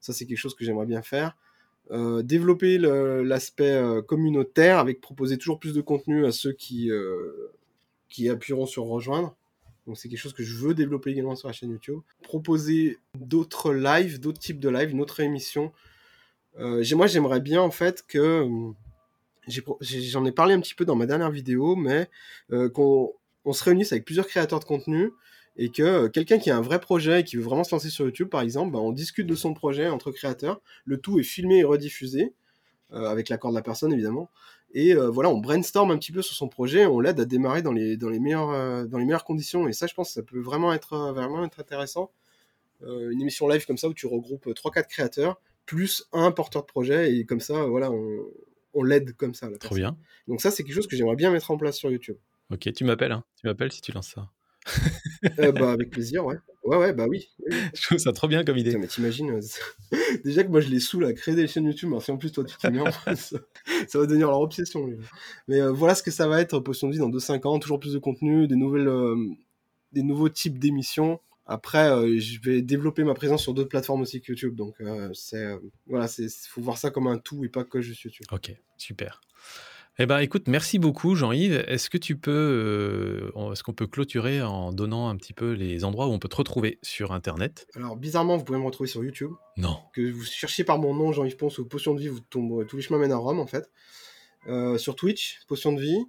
Ça, 0.00 0.12
c'est 0.12 0.26
quelque 0.26 0.36
chose 0.38 0.54
que 0.54 0.64
j'aimerais 0.64 0.86
bien 0.86 1.00
faire. 1.00 1.36
développer 2.22 2.76
l'aspect 2.76 3.82
communautaire 4.06 4.78
avec 4.78 5.00
proposer 5.00 5.38
toujours 5.38 5.58
plus 5.58 5.72
de 5.72 5.80
contenu 5.80 6.26
à 6.26 6.32
ceux 6.32 6.52
qui, 6.52 6.90
qui 8.10 8.28
appuieront 8.28 8.66
sur 8.66 8.84
rejoindre. 8.84 9.34
Donc 9.88 9.96
c'est 9.96 10.10
quelque 10.10 10.18
chose 10.18 10.34
que 10.34 10.44
je 10.44 10.54
veux 10.54 10.74
développer 10.74 11.10
également 11.10 11.34
sur 11.34 11.48
la 11.48 11.54
chaîne 11.54 11.70
YouTube. 11.70 12.00
Proposer 12.22 12.98
d'autres 13.18 13.72
lives, 13.72 14.20
d'autres 14.20 14.38
types 14.38 14.60
de 14.60 14.68
lives, 14.68 14.90
une 14.90 15.00
autre 15.00 15.20
émission. 15.20 15.72
Euh, 16.58 16.84
moi 16.94 17.06
j'aimerais 17.06 17.40
bien 17.40 17.62
en 17.62 17.70
fait 17.70 18.04
que 18.06 18.18
euh, 18.18 18.72
j'en 19.80 20.26
ai, 20.26 20.32
parlé 20.32 20.52
un 20.52 20.60
petit 20.60 20.74
peu 20.74 20.84
dans 20.84 20.94
ma 20.94 21.06
dernière 21.06 21.30
vidéo, 21.30 21.74
mais 21.74 22.10
euh, 22.52 22.68
qu'on 22.68 23.14
se 23.50 23.64
réunisse 23.64 23.90
avec 23.92 24.04
plusieurs 24.04 24.26
créateurs 24.26 24.60
de 24.60 24.66
contenu 24.66 25.10
et 25.56 25.70
que 25.70 26.08
quelqu'un 26.08 26.38
qui 26.38 26.50
a 26.50 26.56
un 26.58 26.60
vrai 26.60 26.80
projet 26.80 27.20
et 27.20 27.24
qui 27.24 27.36
veut 27.36 27.42
vraiment 27.42 27.64
se 27.64 27.74
lancer 27.74 27.88
sur 27.88 28.04
YouTube, 28.04 28.28
par 28.28 28.42
exemple, 28.42 28.72
bah, 28.72 28.80
on 28.80 28.92
discute 28.92 29.26
de 29.26 29.34
son 29.34 29.54
projet 29.54 29.88
entre 29.88 30.10
créateurs. 30.10 30.60
Le 30.84 30.98
tout 30.98 31.18
est 31.18 31.24
filmé 31.24 31.60
et 31.60 31.64
rediffusé, 31.64 32.34
avec 32.90 33.30
l'accord 33.30 33.52
de 33.52 33.56
la 33.56 33.62
personne 33.62 33.92
évidemment. 33.92 34.30
Et 34.72 34.94
euh, 34.94 35.08
voilà, 35.08 35.30
on 35.30 35.38
brainstorm 35.38 35.90
un 35.90 35.98
petit 35.98 36.12
peu 36.12 36.22
sur 36.22 36.34
son 36.34 36.48
projet, 36.48 36.84
on 36.86 37.00
l'aide 37.00 37.18
à 37.20 37.24
démarrer 37.24 37.62
dans 37.62 37.72
les, 37.72 37.96
dans, 37.96 38.10
les 38.10 38.20
meilleures, 38.20 38.50
euh, 38.50 38.84
dans 38.84 38.98
les 38.98 39.04
meilleures 39.04 39.24
conditions. 39.24 39.66
Et 39.66 39.72
ça, 39.72 39.86
je 39.86 39.94
pense 39.94 40.08
que 40.08 40.14
ça 40.14 40.22
peut 40.22 40.40
vraiment 40.40 40.72
être, 40.72 40.92
euh, 40.92 41.12
vraiment 41.12 41.44
être 41.44 41.60
intéressant. 41.60 42.10
une 42.82 43.20
émission 43.20 43.48
live 43.48 43.66
comme 43.66 43.78
ça 43.78 43.88
où 43.88 43.94
tu 43.94 44.06
regroupes 44.06 44.46
3-4 44.46 44.86
créateurs, 44.88 45.40
plus 45.64 46.06
un 46.12 46.30
porteur 46.32 46.62
de 46.62 46.66
projet, 46.66 47.14
et 47.14 47.24
comme 47.24 47.40
ça, 47.40 47.64
voilà, 47.64 47.90
on, 47.90 48.24
on 48.74 48.82
l'aide 48.82 49.14
comme 49.16 49.34
ça. 49.34 49.48
Trop 49.58 49.74
bien. 49.74 49.96
Donc 50.26 50.40
ça, 50.40 50.50
c'est 50.50 50.62
quelque 50.62 50.74
chose 50.74 50.86
que 50.86 50.96
j'aimerais 50.96 51.16
bien 51.16 51.30
mettre 51.30 51.50
en 51.50 51.56
place 51.56 51.76
sur 51.76 51.90
YouTube. 51.90 52.16
Ok, 52.50 52.72
tu 52.72 52.84
m'appelles, 52.84 53.12
hein. 53.12 53.24
tu 53.36 53.46
m'appelles 53.46 53.72
si 53.72 53.80
tu 53.80 53.92
lances 53.92 54.14
ça. 54.14 54.30
bah, 55.52 55.72
avec 55.72 55.90
plaisir, 55.90 56.24
ouais. 56.26 56.36
Ouais, 56.68 56.76
ouais, 56.76 56.92
bah 56.92 57.06
oui. 57.08 57.30
Je 57.74 57.82
trouve 57.82 57.96
ça 57.96 58.12
trop 58.12 58.28
bien 58.28 58.44
comme 58.44 58.58
idée. 58.58 58.76
mais 58.76 58.86
t'imagines, 58.86 59.30
euh, 59.30 59.96
déjà 60.24 60.44
que 60.44 60.50
moi 60.50 60.60
je 60.60 60.68
les 60.68 60.80
saoule 60.80 61.06
à 61.06 61.14
créer 61.14 61.34
des 61.34 61.46
chaînes 61.46 61.64
YouTube, 61.64 61.88
mais 61.90 62.00
si 62.00 62.10
en 62.10 62.18
plus 62.18 62.30
toi 62.30 62.44
tu 62.44 62.54
t'y 62.58 62.68
mets 62.68 62.80
en 62.80 62.92
face, 62.92 63.34
ça 63.86 63.98
va 63.98 64.04
devenir 64.04 64.28
leur 64.28 64.40
obsession. 64.40 64.86
Mais 65.48 65.62
euh, 65.62 65.72
voilà 65.72 65.94
ce 65.94 66.02
que 66.02 66.10
ça 66.10 66.28
va 66.28 66.42
être, 66.42 66.58
Potion 66.60 66.88
de 66.88 66.92
vie 66.92 66.98
dans 66.98 67.08
2-5 67.08 67.46
ans, 67.46 67.58
toujours 67.58 67.80
plus 67.80 67.94
de 67.94 67.98
contenu, 67.98 68.46
des 68.46 68.56
nouvelles, 68.56 68.88
euh, 68.88 69.16
des 69.92 70.02
nouveaux 70.02 70.28
types 70.28 70.58
d'émissions. 70.58 71.20
Après, 71.46 71.88
je 72.18 72.38
vais 72.42 72.60
développer 72.60 73.04
ma 73.04 73.14
présence 73.14 73.42
sur 73.42 73.54
d'autres 73.54 73.70
plateformes 73.70 74.02
aussi 74.02 74.20
que 74.20 74.32
YouTube. 74.32 74.54
Donc, 74.54 74.74
c'est 75.14 75.46
voilà, 75.86 76.06
c'est 76.06 76.28
faut 76.46 76.60
voir 76.60 76.76
ça 76.76 76.90
comme 76.90 77.06
un 77.06 77.16
tout 77.16 77.42
et 77.42 77.48
pas 77.48 77.64
que 77.64 77.80
juste 77.80 78.02
YouTube. 78.02 78.26
Ok, 78.30 78.54
super. 78.76 79.22
Eh 80.00 80.06
ben, 80.06 80.20
écoute, 80.20 80.46
merci 80.46 80.78
beaucoup, 80.78 81.16
Jean-Yves. 81.16 81.64
Est-ce 81.66 81.90
que 81.90 81.98
tu 81.98 82.16
peux, 82.16 82.30
euh, 83.34 83.50
est-ce 83.50 83.64
qu'on 83.64 83.72
peut 83.72 83.88
clôturer 83.88 84.40
en 84.40 84.72
donnant 84.72 85.08
un 85.08 85.16
petit 85.16 85.32
peu 85.32 85.54
les 85.54 85.84
endroits 85.84 86.06
où 86.06 86.12
on 86.12 86.20
peut 86.20 86.28
te 86.28 86.36
retrouver 86.36 86.78
sur 86.82 87.10
Internet? 87.10 87.66
Alors, 87.74 87.96
bizarrement, 87.96 88.36
vous 88.36 88.44
pouvez 88.44 88.60
me 88.60 88.64
retrouver 88.64 88.88
sur 88.88 89.02
YouTube. 89.02 89.32
Non. 89.56 89.76
Que 89.92 90.08
vous 90.08 90.22
cherchiez 90.22 90.62
par 90.62 90.78
mon 90.78 90.94
nom, 90.94 91.10
Jean-Yves 91.10 91.36
Ponce 91.36 91.58
ou 91.58 91.66
Potion 91.66 91.94
de 91.94 92.00
vie, 92.00 92.06
vous 92.06 92.20
tomberez, 92.20 92.64
tous 92.64 92.76
les 92.76 92.82
chemins 92.82 93.00
mènent 93.00 93.10
à 93.10 93.16
Rome, 93.16 93.40
en 93.40 93.48
fait. 93.48 93.72
Euh, 94.46 94.78
sur 94.78 94.94
Twitch, 94.94 95.40
Potion 95.48 95.72
de 95.72 95.80
vie. 95.80 96.04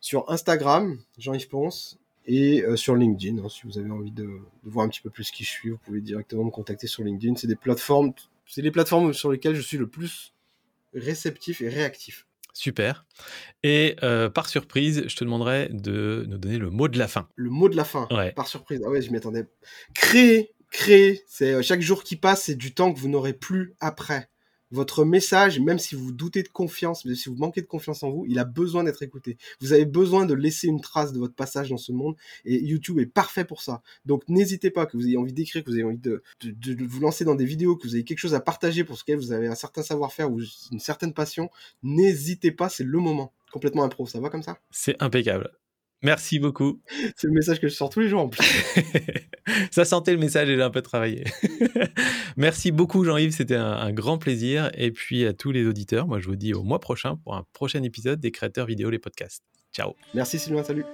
Sur 0.00 0.28
Instagram, 0.28 0.98
Jean-Yves 1.16 1.48
Ponce. 1.48 2.00
Et 2.26 2.64
euh, 2.64 2.74
sur 2.74 2.96
LinkedIn, 2.96 3.38
hein, 3.38 3.48
si 3.48 3.60
vous 3.66 3.78
avez 3.78 3.90
envie 3.92 4.10
de, 4.10 4.24
de, 4.24 4.40
voir 4.70 4.84
un 4.84 4.88
petit 4.88 5.00
peu 5.00 5.10
plus 5.10 5.30
qui 5.30 5.44
je 5.44 5.50
suis, 5.50 5.70
vous 5.70 5.78
pouvez 5.78 6.00
directement 6.00 6.42
me 6.42 6.50
contacter 6.50 6.88
sur 6.88 7.04
LinkedIn. 7.04 7.36
C'est 7.36 7.46
des 7.46 7.54
plateformes, 7.54 8.14
c'est 8.46 8.62
les 8.62 8.72
plateformes 8.72 9.12
sur 9.12 9.30
lesquelles 9.30 9.54
je 9.54 9.60
suis 9.60 9.78
le 9.78 9.86
plus 9.86 10.32
réceptif 10.92 11.60
et 11.60 11.68
réactif. 11.68 12.26
Super. 12.52 13.06
Et 13.62 13.96
euh, 14.02 14.28
par 14.28 14.48
surprise, 14.48 15.04
je 15.06 15.16
te 15.16 15.24
demanderai 15.24 15.68
de 15.70 16.26
nous 16.28 16.38
donner 16.38 16.58
le 16.58 16.70
mot 16.70 16.88
de 16.88 16.98
la 16.98 17.08
fin. 17.08 17.28
Le 17.36 17.50
mot 17.50 17.68
de 17.68 17.76
la 17.76 17.84
fin. 17.84 18.08
Par 18.36 18.48
surprise. 18.48 18.82
Ah 18.84 18.90
ouais, 18.90 19.02
je 19.02 19.10
m'y 19.10 19.16
attendais. 19.16 19.46
Créer, 19.94 20.54
créer. 20.70 21.22
C'est 21.28 21.54
euh, 21.54 21.62
chaque 21.62 21.80
jour 21.80 22.04
qui 22.04 22.16
passe, 22.16 22.44
c'est 22.44 22.54
du 22.54 22.74
temps 22.74 22.92
que 22.92 22.98
vous 22.98 23.08
n'aurez 23.08 23.32
plus 23.32 23.74
après 23.80 24.28
votre 24.72 25.04
message, 25.04 25.60
même 25.60 25.78
si 25.78 25.94
vous 25.94 26.12
doutez 26.12 26.42
de 26.42 26.48
confiance, 26.48 27.06
si 27.14 27.28
vous 27.28 27.36
manquez 27.36 27.60
de 27.60 27.66
confiance 27.66 28.02
en 28.02 28.10
vous, 28.10 28.24
il 28.26 28.38
a 28.38 28.44
besoin 28.44 28.84
d'être 28.84 29.02
écouté. 29.02 29.36
Vous 29.60 29.72
avez 29.72 29.84
besoin 29.84 30.26
de 30.26 30.34
laisser 30.34 30.66
une 30.66 30.80
trace 30.80 31.12
de 31.12 31.18
votre 31.18 31.34
passage 31.34 31.70
dans 31.70 31.76
ce 31.76 31.92
monde 31.92 32.16
et 32.44 32.60
YouTube 32.62 32.98
est 32.98 33.06
parfait 33.06 33.44
pour 33.44 33.62
ça. 33.62 33.82
Donc 34.06 34.28
n'hésitez 34.28 34.70
pas, 34.70 34.86
que 34.86 34.96
vous 34.96 35.06
ayez 35.06 35.16
envie 35.16 35.32
d'écrire, 35.32 35.62
que 35.62 35.70
vous 35.70 35.76
ayez 35.76 35.84
envie 35.84 35.98
de, 35.98 36.22
vous 36.84 37.00
lancer 37.00 37.24
dans 37.24 37.34
des 37.34 37.44
vidéos, 37.44 37.76
que 37.76 37.86
vous 37.86 37.94
ayez 37.94 38.04
quelque 38.04 38.18
chose 38.18 38.34
à 38.34 38.40
partager 38.40 38.84
pour 38.84 38.98
ce 38.98 39.04
vous 39.14 39.32
avez 39.32 39.46
un 39.46 39.54
certain 39.54 39.82
savoir-faire 39.82 40.30
ou 40.30 40.40
une 40.70 40.80
certaine 40.80 41.12
passion, 41.12 41.50
n'hésitez 41.82 42.50
pas, 42.50 42.68
c'est 42.68 42.84
le 42.84 42.98
moment. 42.98 43.32
Complètement 43.52 43.84
impro, 43.84 44.06
ça 44.06 44.20
va 44.20 44.30
comme 44.30 44.42
ça? 44.42 44.58
C'est 44.70 45.00
impeccable. 45.02 45.50
Merci 46.02 46.38
beaucoup. 46.38 46.80
C'est 47.16 47.28
le 47.28 47.32
message 47.32 47.60
que 47.60 47.68
je 47.68 47.74
sors 47.74 47.90
tous 47.90 48.00
les 48.00 48.08
jours 48.08 48.22
en 48.22 48.28
plus. 48.28 48.44
Ça 49.70 49.84
sentait 49.84 50.12
le 50.12 50.18
message 50.18 50.48
et 50.48 50.56
j'ai 50.56 50.62
un 50.62 50.70
peu 50.70 50.82
travaillé. 50.82 51.24
Merci 52.36 52.72
beaucoup 52.72 53.04
Jean-Yves, 53.04 53.32
c'était 53.32 53.56
un, 53.56 53.92
grand 53.92 54.18
plaisir. 54.18 54.70
Et 54.74 54.90
puis 54.90 55.26
à 55.26 55.32
tous 55.32 55.52
les 55.52 55.66
auditeurs, 55.66 56.06
moi 56.06 56.18
je 56.18 56.26
vous 56.26 56.36
dis 56.36 56.54
au 56.54 56.62
mois 56.62 56.80
prochain 56.80 57.16
pour 57.16 57.34
un 57.34 57.44
prochain 57.52 57.82
épisode 57.82 58.20
des 58.20 58.30
créateurs 58.30 58.66
vidéo, 58.66 58.90
les 58.90 58.98
podcasts. 58.98 59.44
Ciao. 59.72 59.94
Merci 60.14 60.38
Sylvain, 60.38 60.64
salut. 60.64 60.84